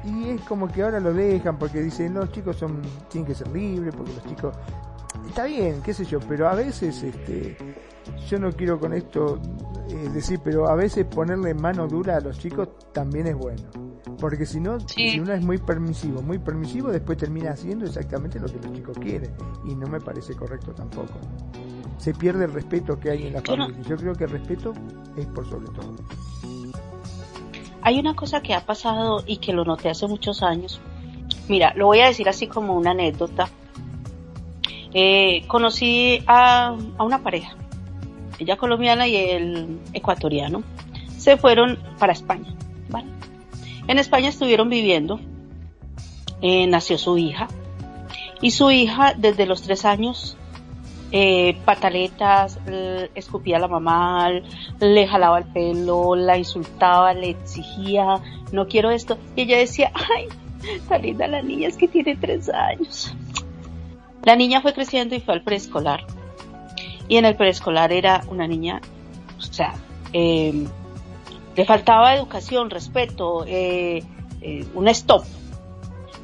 [0.05, 3.49] y es como que ahora lo dejan porque dicen los chicos son tienen que ser
[3.49, 4.57] libres porque los chicos
[5.29, 7.57] está bien qué sé yo pero a veces este
[8.29, 9.41] yo no quiero con esto
[9.89, 13.63] eh, decir pero a veces ponerle mano dura a los chicos también es bueno.
[14.19, 18.47] Porque si no si uno es muy permisivo muy permisivo después termina haciendo exactamente lo
[18.47, 19.33] que los chicos quieren.
[19.67, 21.15] Y no me parece correcto tampoco.
[21.99, 23.81] Se pierde el respeto que hay en la familia.
[23.83, 24.73] Yo creo que el respeto
[25.17, 25.95] es por sobre todo
[27.85, 30.81] hay una cosa que ha pasado y que lo noté hace muchos años.
[31.49, 33.51] Mira, lo voy a decir así como una anécdota.
[34.95, 37.57] Eh, conocí a, una pareja
[38.39, 40.63] ella colombiana y él ecuatoriano,
[41.17, 42.53] se fueron para España.
[42.89, 43.07] ¿vale?
[43.87, 45.21] En España estuvieron viviendo,
[46.41, 47.49] eh, nació su hija,
[48.41, 50.37] y su hija desde los tres años
[51.13, 52.59] eh, pataletas,
[53.15, 54.31] escupía a la mamá,
[54.81, 58.21] le jalaba el pelo, la insultaba, le exigía,
[58.53, 59.19] no quiero esto.
[59.37, 60.29] Y ella decía, ay,
[60.89, 63.15] tan linda la niña, es que tiene tres años.
[64.25, 66.05] La niña fue creciendo y fue al preescolar.
[67.09, 68.81] Y en el preescolar era una niña,
[69.39, 69.75] o sea,
[70.13, 70.67] em,
[71.55, 74.03] le faltaba educación, respeto, eh,
[74.41, 75.25] eh, un stop.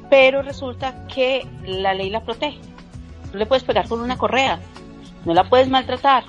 [0.09, 2.59] Pero resulta que la ley la protege.
[3.33, 4.61] No le puedes pegar con una correa,
[5.25, 6.25] no la puedes maltratar,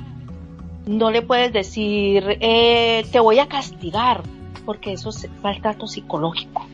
[0.86, 4.23] no le puedes decir, eh, te voy a castigar,
[4.65, 6.68] porque eso es maltrato psicológico.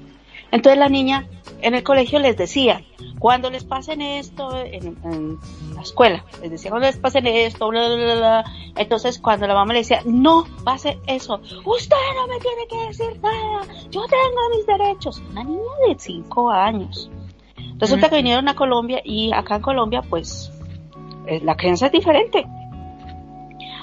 [0.51, 1.27] Entonces la niña
[1.61, 2.81] en el colegio les decía,
[3.19, 5.37] cuando les pasen esto en,
[5.75, 8.45] la escuela, les decía, cuando les pasen esto, bla, bla, bla,
[8.75, 13.19] entonces cuando la mamá le decía, no, pase eso, usted no me tiene que decir
[13.21, 15.21] nada, yo tengo mis derechos.
[15.31, 17.09] Una niña de 5 años.
[17.79, 20.51] Resulta que vinieron a Colombia y acá en Colombia pues
[21.27, 22.45] eh, la creencia es diferente.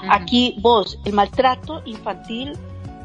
[0.09, 2.53] Aquí vos, el maltrato infantil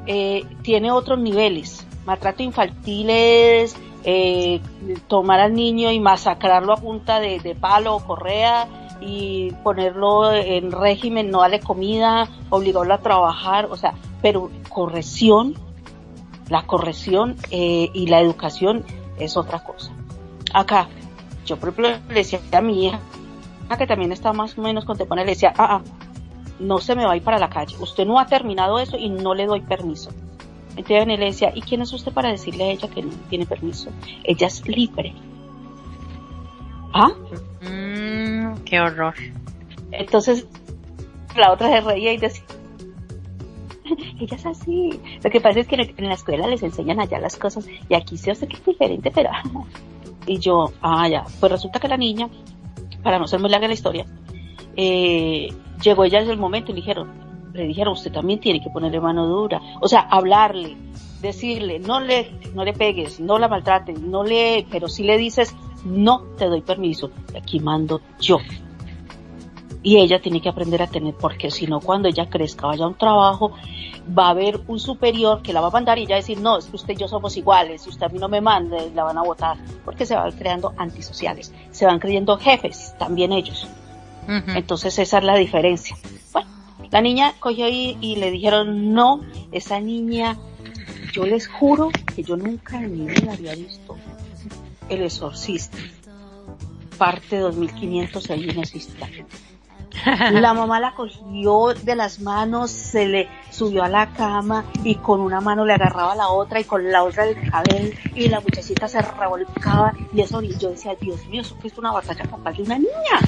[0.07, 1.87] eh, tiene otros niveles.
[2.05, 4.61] Maltrato infantil es eh,
[5.09, 8.69] tomar al niño y masacrarlo a punta de, palo o correa
[9.01, 15.55] y ponerlo en régimen, no darle comida, obligarlo a trabajar, o sea, pero corrección,
[16.49, 18.85] la corrección eh, y la educación
[19.19, 19.93] es otra cosa.
[20.53, 20.89] Acá,
[21.47, 23.01] yo por ejemplo le decía a mi hija,
[23.79, 25.83] que también está más o menos contemporánea, le decía, ah, ah,
[26.59, 29.09] no se me va a ir para la calle, usted no ha terminado eso y
[29.09, 30.11] no le doy permiso.
[30.77, 33.91] Entonces le decía, ¿y quién es usted para decirle a ella que no tiene permiso?
[34.25, 35.15] Ella es libre.
[36.93, 37.11] ¿Ah?
[37.63, 39.15] Mm, qué horror.
[39.91, 40.47] Entonces
[41.37, 42.45] la otra se reía y decía,
[44.21, 45.01] ella es así.
[45.23, 48.17] Lo que pasa es que en la escuela les enseñan allá las cosas y aquí
[48.17, 49.31] se hace que es diferente, pero...
[50.27, 51.25] y yo, ah, ya.
[51.39, 52.29] Pues resulta que la niña,
[53.03, 54.07] para no ser muy larga la historia,
[54.77, 55.53] eh,
[55.83, 57.11] llegó ella en el momento y le dijeron,
[57.53, 59.61] le dijeron, usted también tiene que ponerle mano dura.
[59.81, 60.77] O sea, hablarle,
[61.21, 65.55] decirle, no le, no le pegues, no la maltrates, no le, pero si le dices,
[65.85, 68.39] no te doy permiso, aquí mando yo.
[69.83, 72.89] Y ella tiene que aprender a tener, porque si no, cuando ella crezca, vaya a
[72.89, 73.53] un trabajo,
[74.17, 76.41] va a haber un superior que la va a mandar y ella va a decir,
[76.41, 78.77] no, es que usted y yo somos iguales, si usted a mí no me manda,
[78.95, 83.67] la van a votar, porque se van creando antisociales, se van creyendo jefes, también ellos.
[84.29, 85.97] Entonces esa es la diferencia.
[86.33, 86.49] Bueno,
[86.91, 90.39] la niña cogió y, y le dijeron, no, esa niña,
[91.13, 93.97] yo les juro que yo nunca en mi vida había visto
[94.89, 95.79] el exorcista.
[96.97, 99.27] Parte 2500 ahí existe.
[100.33, 105.21] La mamá la cogió de las manos, se le subió a la cama y con
[105.21, 108.89] una mano le agarraba la otra y con la otra el cabello y la muchachita
[108.89, 112.63] se revolcaba y eso y yo decía, Dios mío, eso fue una batalla capaz de
[112.63, 113.21] una niña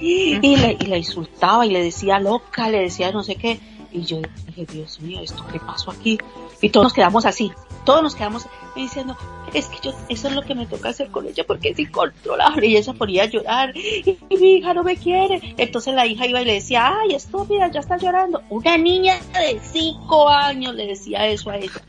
[0.00, 3.60] y, le, y insultaba y le decía loca, le decía no sé qué.
[3.92, 6.18] Y yo dije, Dios mío, ¿esto qué pasó aquí?
[6.60, 7.52] Y todos nos quedamos así,
[7.84, 9.16] todos nos quedamos diciendo,
[9.52, 12.66] es que yo, eso es lo que me toca hacer con ella porque es incontrolable.
[12.66, 15.54] Y ella se ponía a llorar y, mi hija no me quiere.
[15.56, 18.42] Entonces la hija iba y le decía, ay, estúpida, ya está llorando.
[18.50, 21.80] Una niña de cinco años le decía eso a ella.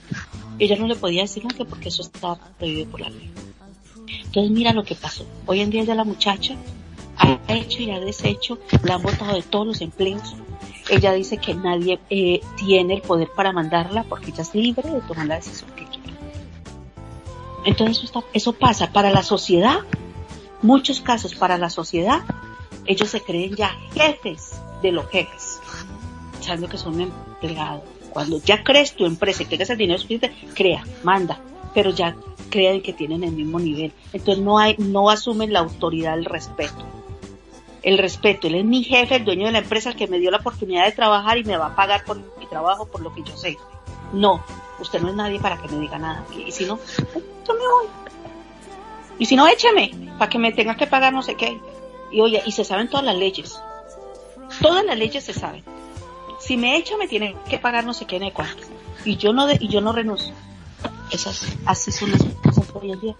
[0.59, 3.31] Ella no le podía decir nada porque eso estaba prohibido por la ley.
[4.25, 5.25] Entonces mira lo que pasó.
[5.45, 6.55] Hoy en día ya la muchacha
[7.17, 10.35] ha hecho y ha deshecho, la han votado de todos los empleos.
[10.91, 14.99] Ella dice que nadie eh, tiene el poder para mandarla porque ella es libre de
[14.99, 16.19] tomar la decisión que quiera.
[17.63, 19.79] Entonces eso, está, eso pasa para la sociedad,
[20.61, 22.23] muchos casos para la sociedad,
[22.85, 24.51] ellos se creen ya jefes
[24.81, 25.61] de los jefes,
[26.41, 27.83] sabiendo que son empleados.
[28.09, 31.39] Cuando ya crees tu empresa y tengas el dinero suficiente, crea, manda,
[31.73, 32.17] pero ya
[32.49, 33.93] creen que tienen el mismo nivel.
[34.11, 37.00] Entonces no hay, no asumen la autoridad, el respeto
[37.83, 38.47] el respeto.
[38.47, 40.85] Él es mi jefe, el dueño de la empresa, el que me dio la oportunidad
[40.85, 43.57] de trabajar y me va a pagar por mi trabajo, por lo que yo sé.
[44.13, 44.43] No,
[44.79, 46.25] usted no es nadie para que me diga nada.
[46.45, 46.79] Y si no,
[47.47, 47.87] yo me voy.
[49.19, 51.59] Y si no, écheme, para que me tenga que pagar no sé qué.
[52.11, 53.61] Y oye, y se saben todas las leyes.
[54.61, 55.63] Todas las leyes se saben.
[56.39, 58.63] Si me echa, me tienen que pagar no sé qué, ni cuánto.
[59.05, 60.33] Y yo no, y yo no renuncio.
[61.11, 63.15] Esas, así son las cosas hoy en día.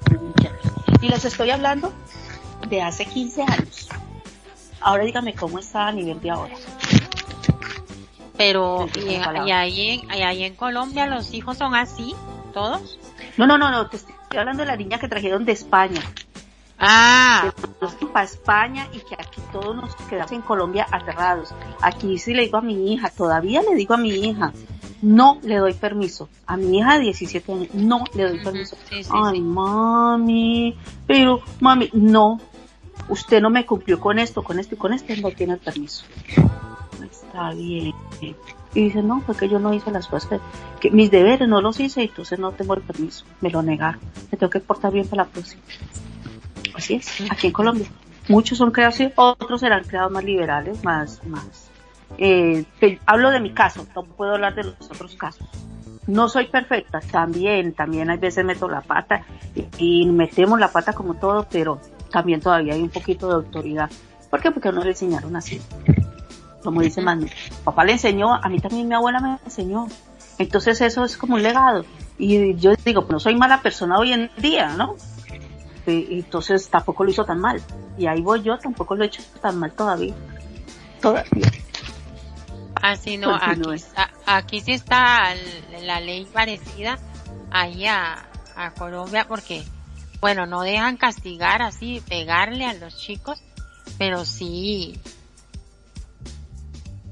[1.01, 1.93] Y les estoy hablando
[2.67, 3.89] de hace 15 años.
[4.81, 6.55] Ahora dígame cómo está a nivel de ahora.
[8.37, 12.15] Pero, ¿y, ahí, en, ahí en Colombia los hijos son así?
[12.53, 12.97] ¿Todos?
[13.37, 16.01] No, no, no, no, te estoy hablando de la niña que trajeron de España.
[16.79, 17.53] Ah.
[18.11, 21.53] Para España y que aquí todos nos quedamos en Colombia aterrados.
[21.81, 24.51] Aquí sí le digo a mi hija, todavía le digo a mi hija,
[25.03, 26.27] no le doy permiso.
[26.47, 28.75] A mi hija de 17 años, no le doy permiso.
[29.11, 30.75] Ay, mami,
[31.05, 32.39] pero mami, no.
[33.11, 36.05] Usted no me cumplió con esto, con esto y con esto, no tiene el permiso.
[37.03, 37.93] Está bien.
[38.73, 40.39] Y dice, no, fue que yo no hice las cosas
[40.79, 43.25] que, mis deberes no los hice, entonces no tengo el permiso.
[43.41, 43.99] Me lo negaron.
[44.31, 45.61] Me tengo que portar bien para la próxima.
[46.73, 47.87] Así es, aquí en Colombia.
[48.29, 51.69] Muchos son creados, otros serán creados más liberales, más, más.
[52.17, 52.65] Eh,
[53.05, 55.45] hablo de mi caso, no puedo hablar de los otros casos.
[56.07, 59.25] No soy perfecta, también, también hay veces meto la pata
[59.77, 61.81] y, metemos la pata como todo, pero
[62.11, 63.89] también todavía hay un poquito de autoridad.
[64.29, 64.51] ¿Por qué?
[64.51, 65.61] Porque no le enseñaron así.
[66.63, 67.27] Como dice Manu,
[67.63, 69.87] papá le enseñó, a mí también mi abuela me enseñó.
[70.37, 71.85] Entonces eso es como un legado.
[72.17, 74.95] Y yo digo, pues no soy mala persona hoy en día, ¿no?
[75.87, 77.61] entonces tampoco lo hizo tan mal.
[77.97, 80.13] Y ahí voy yo, tampoco lo he hecho tan mal todavía.
[81.01, 81.51] Todavía.
[82.75, 83.37] Así no,
[84.25, 85.33] aquí, sí está
[85.83, 86.97] la ley parecida
[87.51, 88.25] ahí a,
[88.55, 89.63] a Colombia porque,
[90.21, 93.41] bueno, no dejan castigar así, pegarle a los chicos,
[93.97, 94.99] pero sí,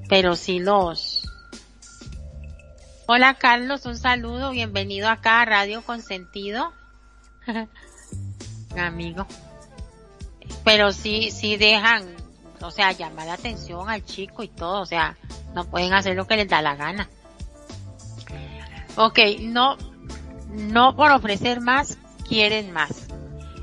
[0.08, 1.24] pero sí los...
[3.08, 6.72] Hola Carlos, un saludo, bienvenido acá a Radio Consentido.
[8.78, 9.26] amigo.
[10.64, 12.06] Pero sí, sí dejan,
[12.62, 15.18] o sea, llamar la atención al chico y todo, o sea,
[15.56, 17.10] no pueden hacer lo que les da la gana.
[18.96, 19.78] Ok, no,
[20.50, 21.98] no por ofrecer más,
[22.30, 23.08] quieren más.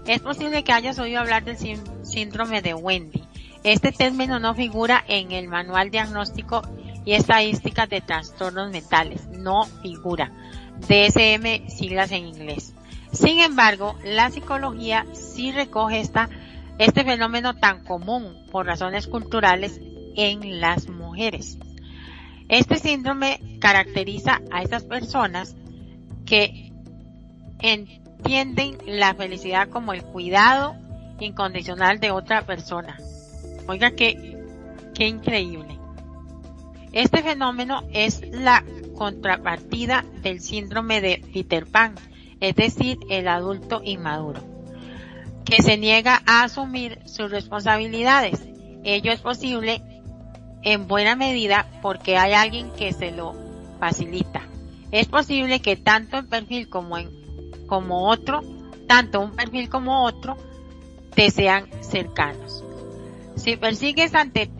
[0.06, 1.56] Es posible que hayas oído hablar del
[2.02, 3.22] síndrome de Wendy.
[3.62, 6.62] Este término no figura en el manual diagnóstico
[7.04, 9.26] y estadísticas de trastornos mentales.
[9.28, 10.32] No figura.
[10.80, 12.74] DSM siglas en inglés.
[13.12, 16.28] Sin embargo, la psicología sí recoge esta,
[16.78, 19.80] este fenómeno tan común por razones culturales
[20.16, 21.58] en las mujeres.
[22.48, 25.56] Este síndrome caracteriza a estas personas
[26.24, 26.72] que
[28.26, 30.74] entienden la felicidad como el cuidado
[31.20, 32.98] incondicional de otra persona.
[33.68, 34.36] Oiga, qué,
[34.94, 35.78] qué increíble.
[36.92, 38.64] Este fenómeno es la
[38.96, 41.94] contrapartida del síndrome de Peter Pan,
[42.40, 44.42] es decir, el adulto inmaduro,
[45.44, 48.40] que se niega a asumir sus responsabilidades.
[48.82, 49.82] Ello es posible
[50.62, 53.36] en buena medida porque hay alguien que se lo
[53.78, 54.42] facilita.
[54.90, 57.25] Es posible que tanto en perfil como en
[57.66, 58.42] como otro,
[58.86, 60.36] tanto un perfil como otro,
[61.14, 62.64] te sean cercanos.
[63.36, 64.50] Si persigues ante,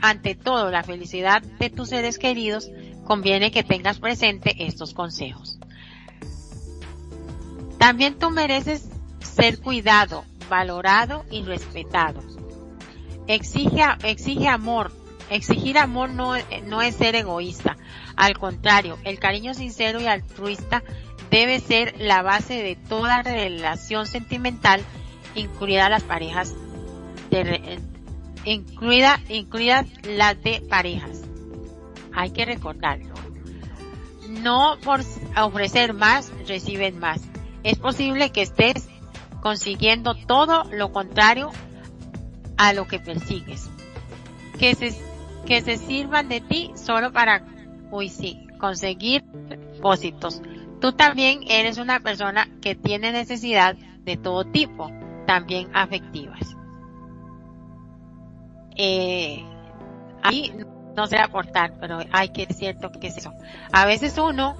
[0.00, 2.70] ante todo la felicidad de tus seres queridos,
[3.04, 5.58] conviene que tengas presente estos consejos.
[7.78, 8.90] También tú mereces
[9.20, 12.20] ser cuidado, valorado y respetado.
[13.26, 14.92] Exige, exige amor.
[15.30, 16.32] Exigir amor no,
[16.64, 17.76] no es ser egoísta.
[18.16, 20.82] Al contrario, el cariño sincero y altruista
[21.30, 24.82] debe ser la base de toda relación sentimental,
[25.34, 26.54] incluida las parejas,
[28.44, 31.22] incluida, incluidas las de parejas.
[32.12, 33.14] Hay que recordarlo.
[34.28, 35.00] No por
[35.36, 37.20] ofrecer más, reciben más
[37.62, 38.88] es posible que estés
[39.40, 41.50] consiguiendo todo lo contrario
[42.56, 43.68] a lo que persigues.
[44.58, 44.94] Que se,
[45.46, 47.44] que se sirvan de ti solo para,
[47.90, 50.40] uy sí, conseguir propósitos.
[50.80, 54.90] Tú también eres una persona que tiene necesidad de todo tipo,
[55.26, 56.56] también afectivas.
[58.76, 59.44] Eh,
[60.22, 60.52] ahí
[60.96, 63.32] no sé aportar, pero hay que es cierto que es eso.
[63.72, 64.56] A veces uno,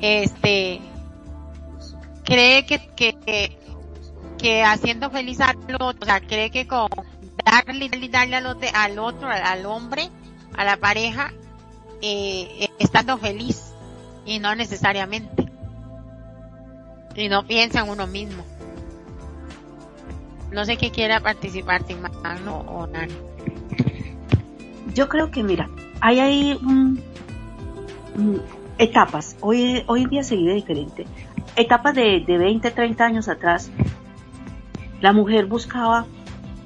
[0.00, 0.80] este,
[2.24, 3.58] cree que, que,
[4.38, 6.88] que, haciendo feliz al otro, o sea, cree que con
[7.44, 10.10] darle, darle al otro, al, otro, al hombre,
[10.56, 11.32] a la pareja,
[12.02, 13.74] eh, estando feliz
[14.26, 15.43] y no necesariamente.
[17.14, 18.44] Y no piensa en uno mismo.
[20.52, 21.82] No sé qué quiera participar,
[22.22, 23.14] mano o Nani.
[24.94, 25.68] Yo creo que, mira,
[26.00, 26.60] hay ahí
[28.78, 29.36] etapas.
[29.40, 31.06] Hoy, hoy día se vive diferente
[31.56, 33.70] etapas de, de 20, 30 años atrás,
[35.00, 36.06] la mujer buscaba,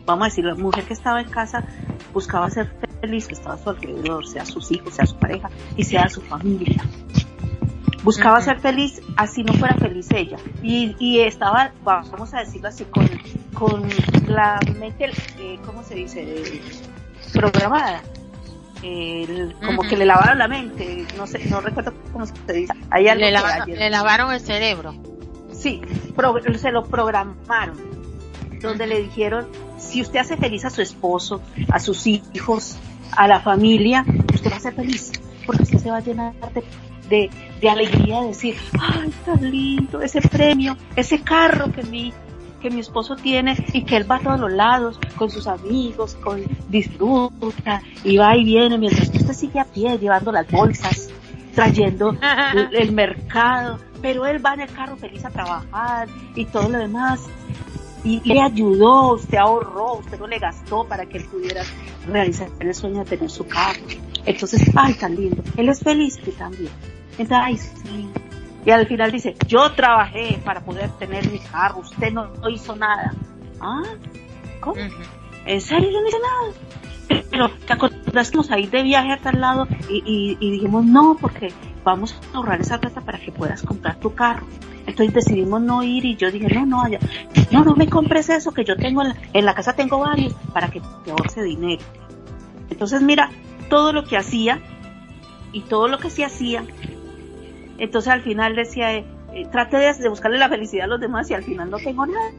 [0.07, 1.65] vamos a decir, la mujer que estaba en casa
[2.13, 5.85] buscaba ser feliz, que estaba a su alrededor, sea sus hijos, sea su pareja y
[5.85, 6.83] sea su familia.
[8.09, 10.39] Buscaba ser feliz, así no fuera feliz ella.
[10.63, 13.07] Y, y estaba, vamos a decirlo así, con,
[13.53, 13.87] con
[14.27, 16.63] la mente, eh, ¿cómo se dice?
[17.35, 18.03] programada
[19.65, 22.73] como que le lavaron la mente, no sé, no recuerdo cómo se dice.
[23.15, 24.95] le, lavaron el cerebro.
[25.53, 25.81] Sí,
[26.59, 27.77] se lo programaron.
[28.61, 29.49] donde le dijeron,
[29.79, 32.77] si usted hace feliz a su esposo, a sus hijos,
[33.13, 35.13] a la familia, usted va a ser feliz,
[35.47, 36.63] porque usted se va a llenar de,
[37.09, 37.31] de,
[37.69, 42.13] alegría de decir, ay, tan lindo ese premio, ese carro que mi,
[42.61, 46.17] que mi esposo tiene y que él va a todos los lados con sus amigos,
[46.17, 51.09] con disfruta y va y viene mientras usted sigue a pie llevando las bolsas,
[51.55, 52.17] trayendo
[52.73, 57.29] el mercado, pero él va en el carro feliz a trabajar y todo lo demás
[58.05, 61.63] y le ayudó, usted ahorró, usted no le gastó para que él pudiera
[62.07, 63.81] realizar el sueño de tener su carro.
[64.25, 65.43] Entonces, ay, tan lindo.
[65.57, 66.71] Él es feliz y también.
[67.19, 68.09] Entonces, ay, sí.
[68.65, 73.13] Y al final dice, yo trabajé para poder tener mi carro, usted no, hizo nada.
[73.61, 73.83] Ah,
[74.61, 74.77] ¿cómo?
[75.47, 77.25] ¿En serio yo no hice nada?
[77.31, 81.53] Pero te acordás ahí de viaje a tal lado y, y dijimos, no, porque
[81.85, 84.47] vamos a ahorrar esa plata para que puedas comprar tu carro.
[84.87, 86.85] Entonces decidimos no ir y yo dije, no, no,
[87.51, 90.81] no, no me compres eso que yo tengo en la, casa tengo varios para que
[91.05, 91.83] te ahorre dinero.
[92.71, 93.31] Entonces mira,
[93.69, 94.61] todo lo que hacía
[95.53, 96.65] y todo lo que se hacía,
[97.79, 101.35] entonces al final decía, eh, eh, trate de, buscarle la felicidad a los demás y
[101.35, 102.31] al final no tengo nada.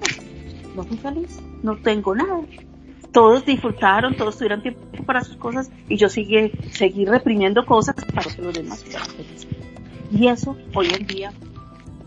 [0.76, 2.42] No fui feliz, no tengo nada.
[3.12, 8.30] Todos disfrutaron, todos tuvieron tiempo para sus cosas y yo seguí, seguí reprimiendo cosas para
[8.30, 9.48] que los demás fueran felices.
[10.12, 11.34] Y eso hoy en día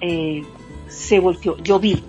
[0.01, 0.43] eh,
[0.89, 1.57] se volteó.
[1.59, 2.03] Yo vi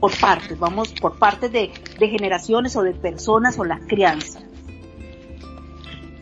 [0.00, 4.40] por partes, vamos, por partes de, generaciones o de personas o la crianza.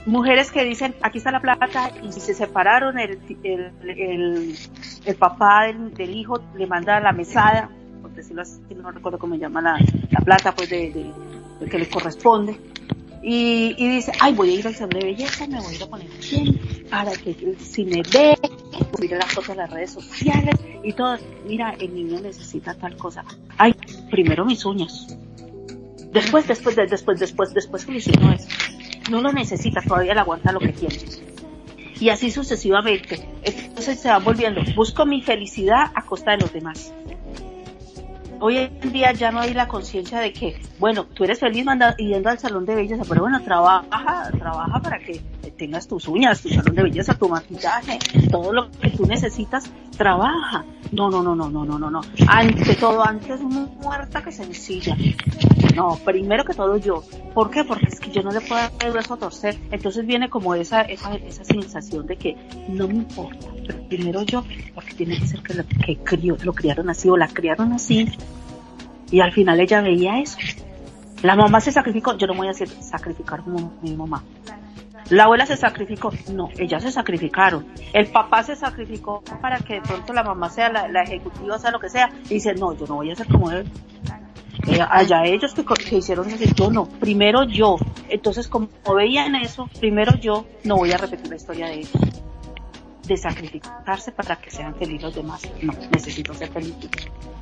[0.07, 6.17] Mujeres que dicen, aquí está la plata y si se separaron, el, el, papá del,
[6.17, 7.69] hijo le manda la mesada,
[8.01, 11.13] por decirlo así, no recuerdo cómo se llama la, plata, pues de,
[11.71, 12.59] que le corresponde.
[13.23, 16.09] Y, dice, ay, voy a ir al salón de belleza, me voy a a poner
[16.31, 16.59] bien
[16.91, 18.39] para que si me ve,
[18.99, 21.19] mira las fotos en las redes sociales y todo.
[21.47, 23.25] Mira, el niño necesita tal cosa.
[23.59, 23.75] Ay,
[24.11, 25.07] primero mis uñas.
[26.13, 28.49] Después, después, después, después, después soluciono eso.
[29.11, 30.97] No lo necesita, todavía le aguanta lo que tiene.
[31.99, 33.29] Y así sucesivamente.
[33.43, 34.63] Entonces se va volviendo.
[34.75, 36.95] Busco mi felicidad a costa de los demás
[38.41, 41.65] hoy en día ya no hay la conciencia de que, bueno, tú eres feliz
[41.99, 45.21] yendo al salón de belleza, pero bueno, trabaja, trabaja para que
[45.57, 47.99] tengas tus uñas, tu salón de belleza, tu maquillaje,
[48.31, 50.65] todo lo que tú necesitas, trabaja.
[50.93, 52.01] No, no, no, no, no, no, no, no.
[52.27, 54.97] Ante todo, antes muerta que sencilla.
[55.77, 57.05] No, primero que todo yo.
[57.35, 57.65] ¿Por qué?
[57.65, 59.57] Porque es que yo no le puedo dar el brazo a torcer.
[59.71, 62.37] Entonces viene como esa, esa, esa sensación de que
[62.69, 63.47] no me importa.
[63.89, 64.45] Primero yo,
[64.75, 68.09] porque tiene que ser que lo, que crió, lo criaron así o la criaron así.
[69.11, 70.39] Y al final ella veía eso.
[71.23, 74.23] La mamá se sacrificó, yo no voy a sacrificar como mi mamá.
[75.11, 77.67] La abuela se sacrificó, no, ellas se sacrificaron.
[77.93, 81.81] El papá se sacrificó para que de pronto la mamá sea la, ejecutiva, sea lo
[81.81, 82.11] que sea.
[82.27, 83.67] Y dice, no, yo no voy a ser como él.
[84.69, 87.77] Eh, allá ellos que, hicieron eso, yo no, primero yo.
[88.09, 91.93] Entonces, como veían eso, primero yo no voy a repetir la historia de ellos.
[93.11, 95.43] De sacrificarse para que sean felices los demás.
[95.61, 96.77] No, necesito ser feliz.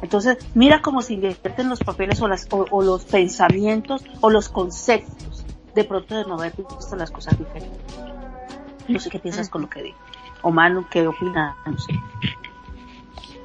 [0.01, 5.45] Entonces, mira cómo se invierten los papeles o, las, o los pensamientos o los conceptos
[5.75, 7.79] de pronto de no haber visto las cosas diferentes.
[8.89, 9.99] No sé qué piensas con lo que digo.
[10.41, 11.55] O Manu, ¿qué opinas?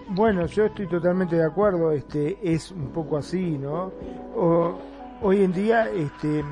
[0.07, 3.91] Bueno, yo estoy totalmente de acuerdo, este, es un poco así, ¿no?
[5.21, 6.45] hoy en día, este,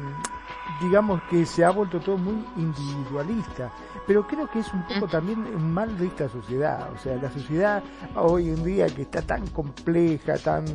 [0.82, 3.72] digamos que se ha vuelto todo muy individualista
[4.08, 7.32] pero creo que es un poco también un mal de esta sociedad, o sea, la
[7.32, 7.84] sociedad
[8.16, 10.66] hoy en día que está tan compleja, tan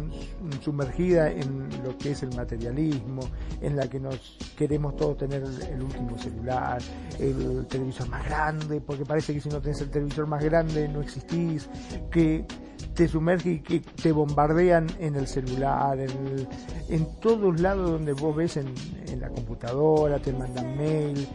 [0.63, 3.23] sumergida en lo que es el materialismo,
[3.61, 6.81] en la que nos queremos todos tener el último celular,
[7.19, 11.01] el televisor más grande, porque parece que si no tenés el televisor más grande no
[11.01, 11.69] existís,
[12.11, 12.47] que
[12.95, 18.57] te sumerge y que te bombardean en el celular, en, todos lados donde vos ves
[18.57, 18.73] en,
[19.09, 21.27] en la computadora, te mandan mail,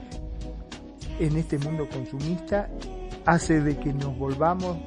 [1.19, 2.69] en este mundo consumista
[3.25, 4.77] hace de que nos volvamos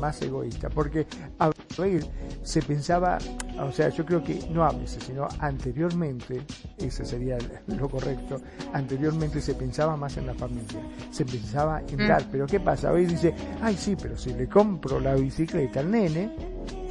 [0.00, 0.72] más egoístas.
[0.74, 1.06] Porque
[1.38, 2.04] a ver,
[2.42, 3.18] se pensaba,
[3.60, 6.42] o sea, yo creo que no a veces, sino anteriormente,
[6.78, 8.40] ese sería lo correcto,
[8.72, 12.08] anteriormente se pensaba más en la familia, se pensaba en mm.
[12.08, 12.24] dar.
[12.30, 12.92] Pero ¿qué pasa?
[12.92, 16.36] Hoy dice, ay sí, pero si le compro la bicicleta al nene,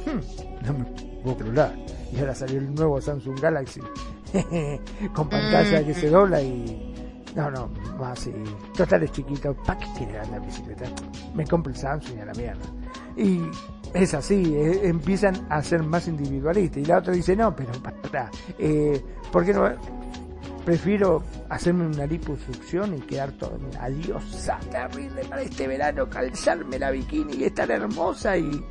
[0.06, 0.84] hmm, no me
[1.22, 1.76] puedo probar.
[2.12, 3.80] Y ahora salió el nuevo Samsung Galaxy
[5.14, 6.91] con pantalla que se dobla y
[7.34, 7.68] no, no,
[7.98, 8.32] más así.
[8.76, 9.54] Total es chiquito.
[9.54, 10.84] ¿Para qué quiere andar bicicleta?
[11.34, 12.62] Me compro el Samsung y a la mierda.
[13.16, 13.40] Y
[13.94, 16.82] es así, eh, empiezan a ser más individualistas.
[16.82, 17.72] Y la otra dice, no, pero
[18.10, 19.70] para, eh, ¿por qué no?
[20.64, 26.90] Prefiero hacerme una liposucción y quedar todo una diosa terrible para este verano, calzarme la
[26.90, 28.64] bikini y estar hermosa y...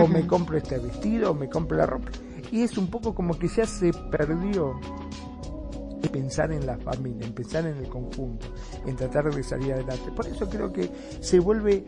[0.00, 2.10] O me compro este vestido, o me compro la ropa
[2.54, 4.78] que es un poco como que ya se perdió
[6.08, 8.46] pensar en la familia, en pensar en el conjunto,
[8.86, 10.10] en tratar de salir adelante.
[10.14, 10.90] Por eso creo que
[11.20, 11.84] se vuelve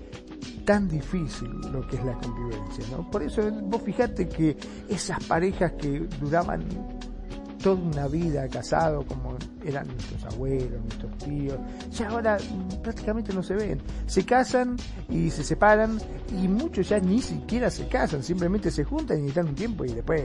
[0.64, 3.10] tan difícil lo que es la convivencia, ¿no?
[3.10, 4.56] Por eso vos fijate que
[4.88, 6.64] esas parejas que duraban
[7.62, 11.58] toda una vida casado como eran nuestros abuelos, nuestros tíos,
[11.90, 12.38] ya ahora
[12.82, 13.80] prácticamente no se ven.
[14.06, 14.76] Se casan
[15.08, 15.98] y se separan
[16.30, 19.92] y muchos ya ni siquiera se casan, simplemente se juntan y están un tiempo y
[19.92, 20.22] después,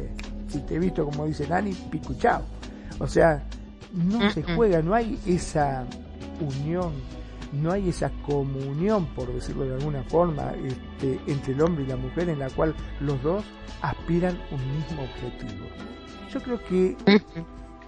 [0.47, 2.43] si te he visto como dice Nani, picuchao.
[2.99, 3.43] O sea,
[3.93, 5.85] no se juega, no hay esa
[6.39, 6.93] unión,
[7.51, 11.97] no hay esa comunión, por decirlo de alguna forma, este, entre el hombre y la
[11.97, 13.43] mujer en la cual los dos
[13.81, 15.65] aspiran un mismo objetivo.
[16.31, 16.95] Yo creo que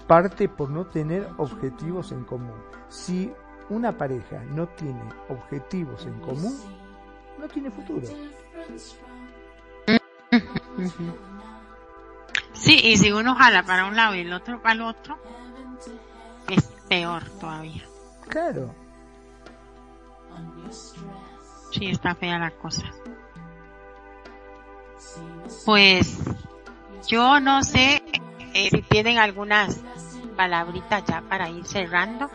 [0.08, 2.62] parte por no tener objetivos en común.
[2.90, 3.32] Si
[3.70, 6.54] una pareja no tiene objetivos en común,
[7.40, 8.06] no tiene futuro.
[12.54, 15.18] Sí, y si uno jala para un lado y el otro para el otro,
[16.50, 17.84] es peor todavía.
[18.28, 18.74] Claro.
[21.72, 22.84] Sí, está fea la cosa.
[25.66, 26.20] Pues
[27.08, 28.02] yo no sé
[28.54, 29.82] eh, si tienen algunas
[30.36, 32.30] palabritas ya para ir cerrando.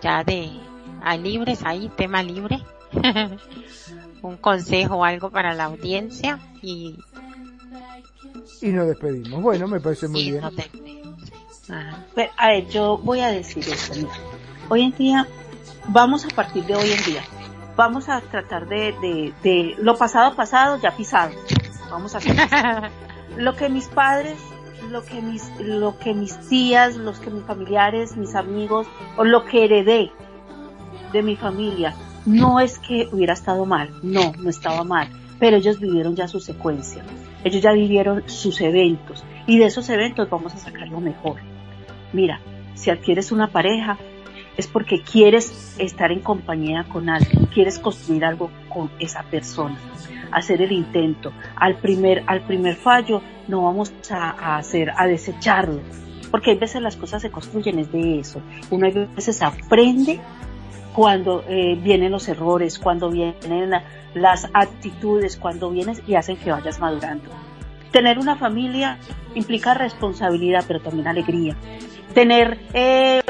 [0.00, 0.60] Ya de
[1.02, 2.62] a libres ahí, tema libre.
[4.22, 6.98] Un consejo o algo para la audiencia y
[8.60, 9.42] y nos despedimos.
[9.42, 10.42] Bueno, me parece muy bien.
[11.70, 14.08] A ver, yo voy a decir esto.
[14.68, 15.26] Hoy en día,
[15.88, 17.22] vamos a partir de hoy en día,
[17.76, 21.32] vamos a tratar de, de, de lo pasado pasado, ya pisado.
[21.90, 22.36] Vamos a hacer
[23.36, 24.38] lo que mis padres,
[24.90, 28.86] lo que mis, lo que mis tías, los que mis familiares, mis amigos,
[29.16, 30.10] o lo que heredé
[31.12, 31.94] de mi familia,
[32.24, 36.40] no es que hubiera estado mal, no, no estaba mal, pero ellos vivieron ya su
[36.40, 37.04] secuencia.
[37.44, 41.36] Ellos ya vivieron sus eventos y de esos eventos vamos a sacar lo mejor.
[42.16, 42.40] Mira,
[42.72, 43.98] si adquieres una pareja
[44.56, 49.76] es porque quieres estar en compañía con alguien, quieres construir algo con esa persona,
[50.32, 51.30] hacer el intento.
[51.56, 55.82] Al primer, al primer fallo no vamos a, hacer, a desecharlo,
[56.30, 58.40] porque hay veces las cosas se construyen es de eso.
[58.70, 60.18] Uno a veces aprende
[60.94, 63.72] cuando eh, vienen los errores, cuando vienen
[64.14, 67.28] las actitudes, cuando vienes y hacen que vayas madurando.
[67.92, 68.98] Tener una familia
[69.34, 71.54] implica responsabilidad, pero también alegría.
[72.16, 73.22] Tener eh,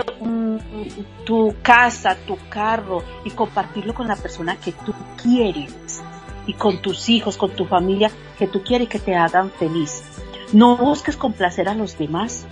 [1.24, 5.74] tu casa, tu carro y compartirlo con la persona que tú quieres
[6.46, 10.04] y con tus hijos, con tu familia que tú quieres que te hagan feliz.
[10.52, 12.46] No busques complacer a los demás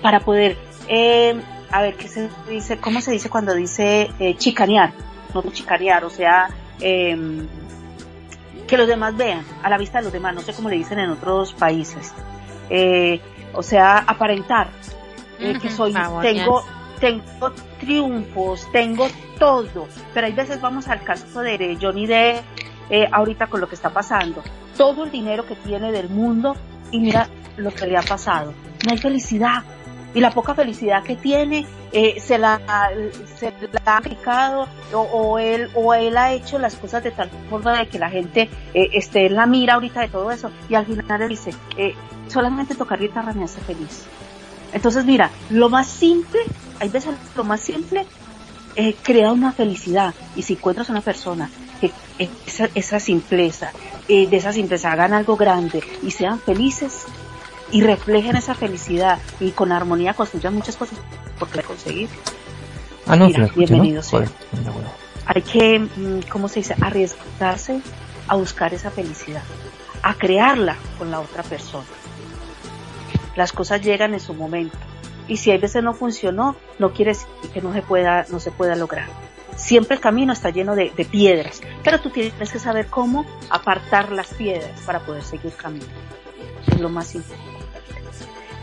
[0.00, 0.56] para poder
[0.88, 1.38] eh,
[1.70, 2.78] a ver, ¿qué se dice?
[2.78, 4.92] ¿Cómo se dice cuando dice eh, chicanear?
[5.34, 6.48] No chicanear, o sea,
[6.80, 7.46] em,
[8.66, 10.98] que los demás vean, a la vista de los demás, no sé cómo le dicen
[10.98, 12.14] en otros países.
[12.70, 13.20] Eh,
[13.52, 14.70] o sea, aparentar
[15.40, 15.92] eh, que soy,
[16.22, 16.64] tengo,
[17.00, 19.08] tengo triunfos, tengo
[19.38, 22.40] todo, pero hay veces vamos al caso de Johnny de
[23.12, 24.42] ahorita con lo que está pasando,
[24.76, 26.56] todo el dinero que tiene del mundo
[26.90, 28.52] y mira lo que le ha pasado,
[28.84, 29.62] no hay felicidad,
[30.14, 32.60] y la poca felicidad que tiene eh, se la
[33.36, 37.78] se la ha aplicado o, él o él ha hecho las cosas de tal forma
[37.78, 40.86] de que la gente eh, esté en la mira ahorita de todo eso y al
[40.86, 41.94] final él dice eh,
[42.28, 44.06] solamente tocar guitarra me hace feliz
[44.72, 46.40] entonces mira lo más simple
[46.78, 48.06] hay veces lo más simple
[48.76, 51.90] eh, crea una felicidad y si encuentras una persona que
[52.46, 53.72] esa, esa simpleza
[54.08, 57.04] de esa simpleza hagan algo grande y sean felices
[57.72, 60.98] y reflejen esa felicidad y con armonía construyan muchas cosas
[61.38, 62.08] porque conseguir.
[63.06, 64.02] Ah, no, Mira, bienvenido
[65.26, 66.74] Hay que, mm, ¿cómo se dice?
[66.80, 67.80] Arriesgarse
[68.28, 69.42] a buscar esa felicidad,
[70.02, 71.86] a crearla con la otra persona.
[73.36, 74.76] Las cosas llegan en su momento
[75.30, 78.50] y si hay veces no funcionó, no quiere decir que no se pueda, no se
[78.50, 79.06] pueda lograr.
[79.54, 84.34] Siempre el camino está lleno de, piedras, pero tú tienes que saber cómo apartar las
[84.34, 85.94] piedras para poder seguir caminando.
[86.66, 87.48] Es lo más importante.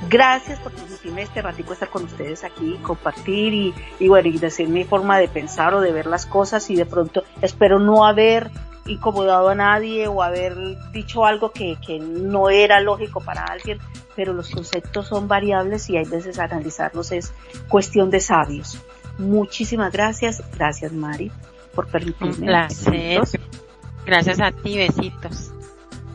[0.09, 4.67] Gracias por permitirme este ratico estar con ustedes aquí, compartir y, y bueno, y decir
[4.67, 8.51] mi forma de pensar o de ver las cosas y de pronto espero no haber
[8.85, 10.55] incomodado a nadie o haber
[10.91, 13.79] dicho algo que, que no era lógico para alguien,
[14.17, 17.31] pero los conceptos son variables y hay veces analizarlos es
[17.69, 18.81] cuestión de sabios.
[19.19, 21.31] Muchísimas gracias, gracias Mari
[21.75, 22.47] por permitirme.
[24.07, 25.51] Gracias a ti, besitos.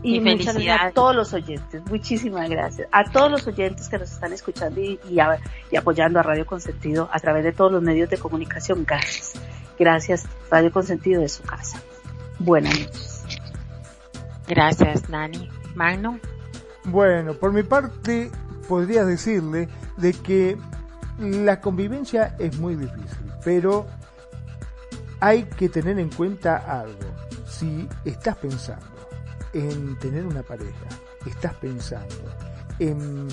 [0.03, 2.89] Y, muchas gracias a todos los oyentes, muchísimas gracias.
[2.91, 7.21] A todos los oyentes que nos están escuchando y, y, apoyando a Radio Consentido a
[7.21, 9.35] través de todos los medios de comunicación, gracias.
[9.79, 11.81] Gracias, Radio Consentido de su casa.
[12.41, 13.25] Buenas noches.
[14.49, 15.49] Gracias, Nani.
[15.77, 16.19] Magno.
[16.85, 18.31] Bueno, por mi parte
[18.69, 20.59] podría decirle de que
[21.19, 23.87] la convivencia es muy difícil, pero
[25.21, 26.99] hay que tener en cuenta algo.
[27.47, 28.87] Si estás pensando
[29.53, 30.87] en tener una pareja,
[31.27, 32.25] estás pensando
[32.79, 33.29] en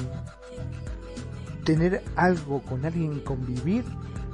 [1.64, 3.86] tener algo con alguien, convivir,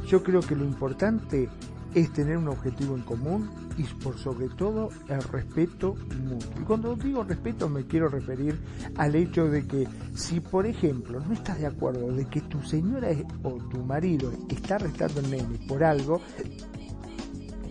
[0.06, 1.50] yo creo que lo importante
[1.96, 6.62] es tener un objetivo en común y por sobre todo el respeto mutuo.
[6.62, 8.60] Y cuando digo respeto me quiero referir
[8.98, 13.08] al hecho de que si por ejemplo no estás de acuerdo de que tu señora
[13.44, 16.22] o tu marido está arrestando el nene por algo,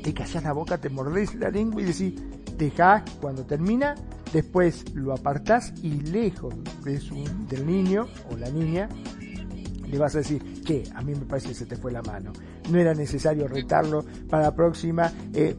[0.03, 2.15] te callas la boca, te mordés la lengua y decís,
[2.57, 3.95] dejás cuando termina,
[4.33, 8.89] después lo apartás y lejos de su, del niño o la niña
[9.87, 12.33] le vas a decir, que a mí me parece que se te fue la mano.
[12.71, 15.11] No era necesario retarlo para la próxima.
[15.33, 15.57] Eh,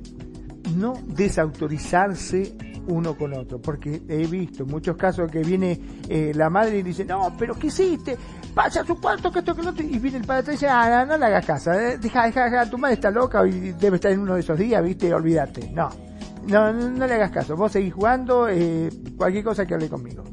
[0.76, 2.56] no desautorizarse
[2.88, 7.06] uno con otro, porque he visto muchos casos que viene eh, la madre y dice,
[7.06, 8.18] no, pero ¿qué hiciste?
[8.54, 11.06] Pasa a su cuarto, que esto, que no y viene el padre y dice, ah,
[11.06, 14.12] no, le hagas casa, eh, deja, deja, deja, tu madre está loca y debe estar
[14.12, 15.90] en uno de esos días, viste, olvídate, no,
[16.48, 20.24] no, no, le hagas caso, vos seguís jugando, eh, cualquier cosa que hable conmigo.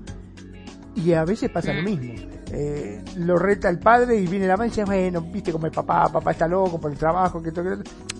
[0.94, 4.68] Y a veces pasa lo mismo eh, lo reta el padre y viene la madre
[4.68, 7.64] y dice, bueno, viste como el papá, papá está loco por el trabajo, que todo,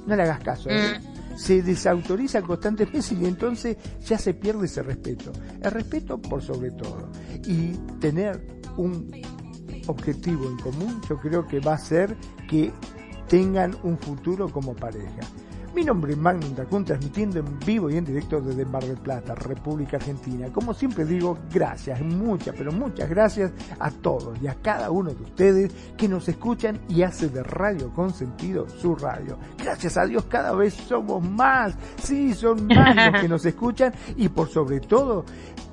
[0.07, 0.71] no le hagas caso.
[0.71, 0.99] ¿eh?
[0.99, 1.37] Mm.
[1.37, 3.77] Se desautoriza constantemente y entonces
[4.07, 5.33] ya se pierde ese respeto.
[5.61, 7.11] El respeto por sobre todo.
[7.47, 8.41] Y tener
[8.79, 9.11] un
[9.87, 12.17] objetivo en común, yo creo que va a ser
[12.49, 12.73] que
[13.29, 15.21] tengan un futuro como pareja.
[15.75, 19.35] Mi nombre es Magnum Dacun, transmitiendo en vivo y en directo desde Mar del Plata,
[19.35, 20.49] República Argentina.
[20.53, 25.23] Como siempre digo, gracias, muchas, pero muchas gracias a todos y a cada uno de
[25.23, 29.39] ustedes que nos escuchan y hace de Radio con sentido su radio.
[29.57, 34.29] Gracias a Dios cada vez somos más, sí, son más los que nos escuchan y
[34.29, 35.25] por sobre todo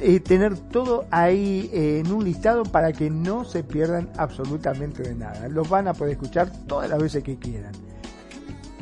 [0.00, 5.14] eh, tener todo ahí eh, en un listado para que no se pierdan absolutamente de
[5.14, 5.48] nada.
[5.48, 7.72] Los van a poder escuchar todas las veces que quieran.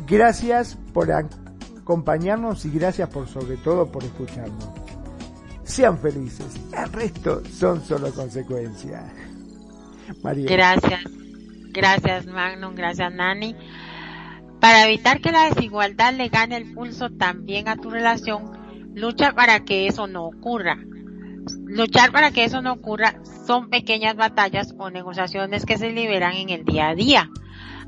[0.06, 4.70] Gracias por acompañarnos y gracias por sobre todo por escucharnos.
[5.62, 6.54] Sean felices.
[6.72, 9.04] El resto son solo consecuencias.
[10.22, 10.46] María.
[10.48, 11.00] Gracias.
[11.74, 13.56] Gracias Magnum, gracias Nani.
[14.60, 19.64] Para evitar que la desigualdad le gane el pulso también a tu relación, lucha para
[19.64, 20.78] que eso no ocurra.
[21.66, 23.14] Luchar para que eso no ocurra
[23.46, 27.30] son pequeñas batallas o negociaciones que se liberan en el día a día.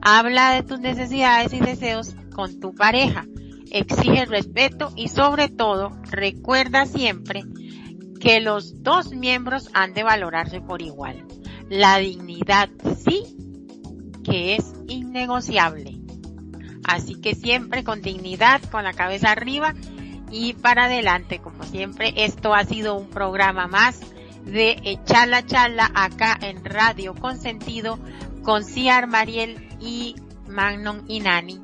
[0.01, 3.27] Habla de tus necesidades y deseos con tu pareja.
[3.71, 7.45] Exige respeto y sobre todo recuerda siempre
[8.21, 11.25] que los dos miembros han de valorarse por igual.
[11.69, 12.69] La dignidad
[12.99, 13.37] sí
[14.25, 16.01] que es innegociable.
[16.85, 19.75] Así que siempre con dignidad, con la cabeza arriba
[20.31, 22.13] y para adelante, como siempre.
[22.17, 24.01] Esto ha sido un programa más
[24.45, 27.99] de Echar la Charla acá en Radio Consentido
[28.43, 30.15] con Ciar Mariel y
[30.49, 31.61] Magnum y Nani.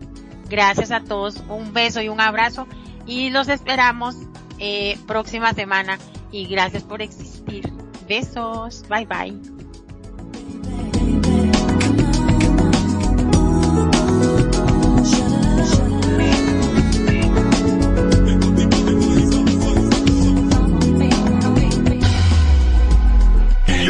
[0.48, 2.66] Gracias a todos, un beso y un abrazo
[3.06, 4.16] y los esperamos
[4.58, 5.98] eh, próxima semana
[6.30, 7.72] y gracias por existir.
[8.06, 9.38] Besos, bye bye.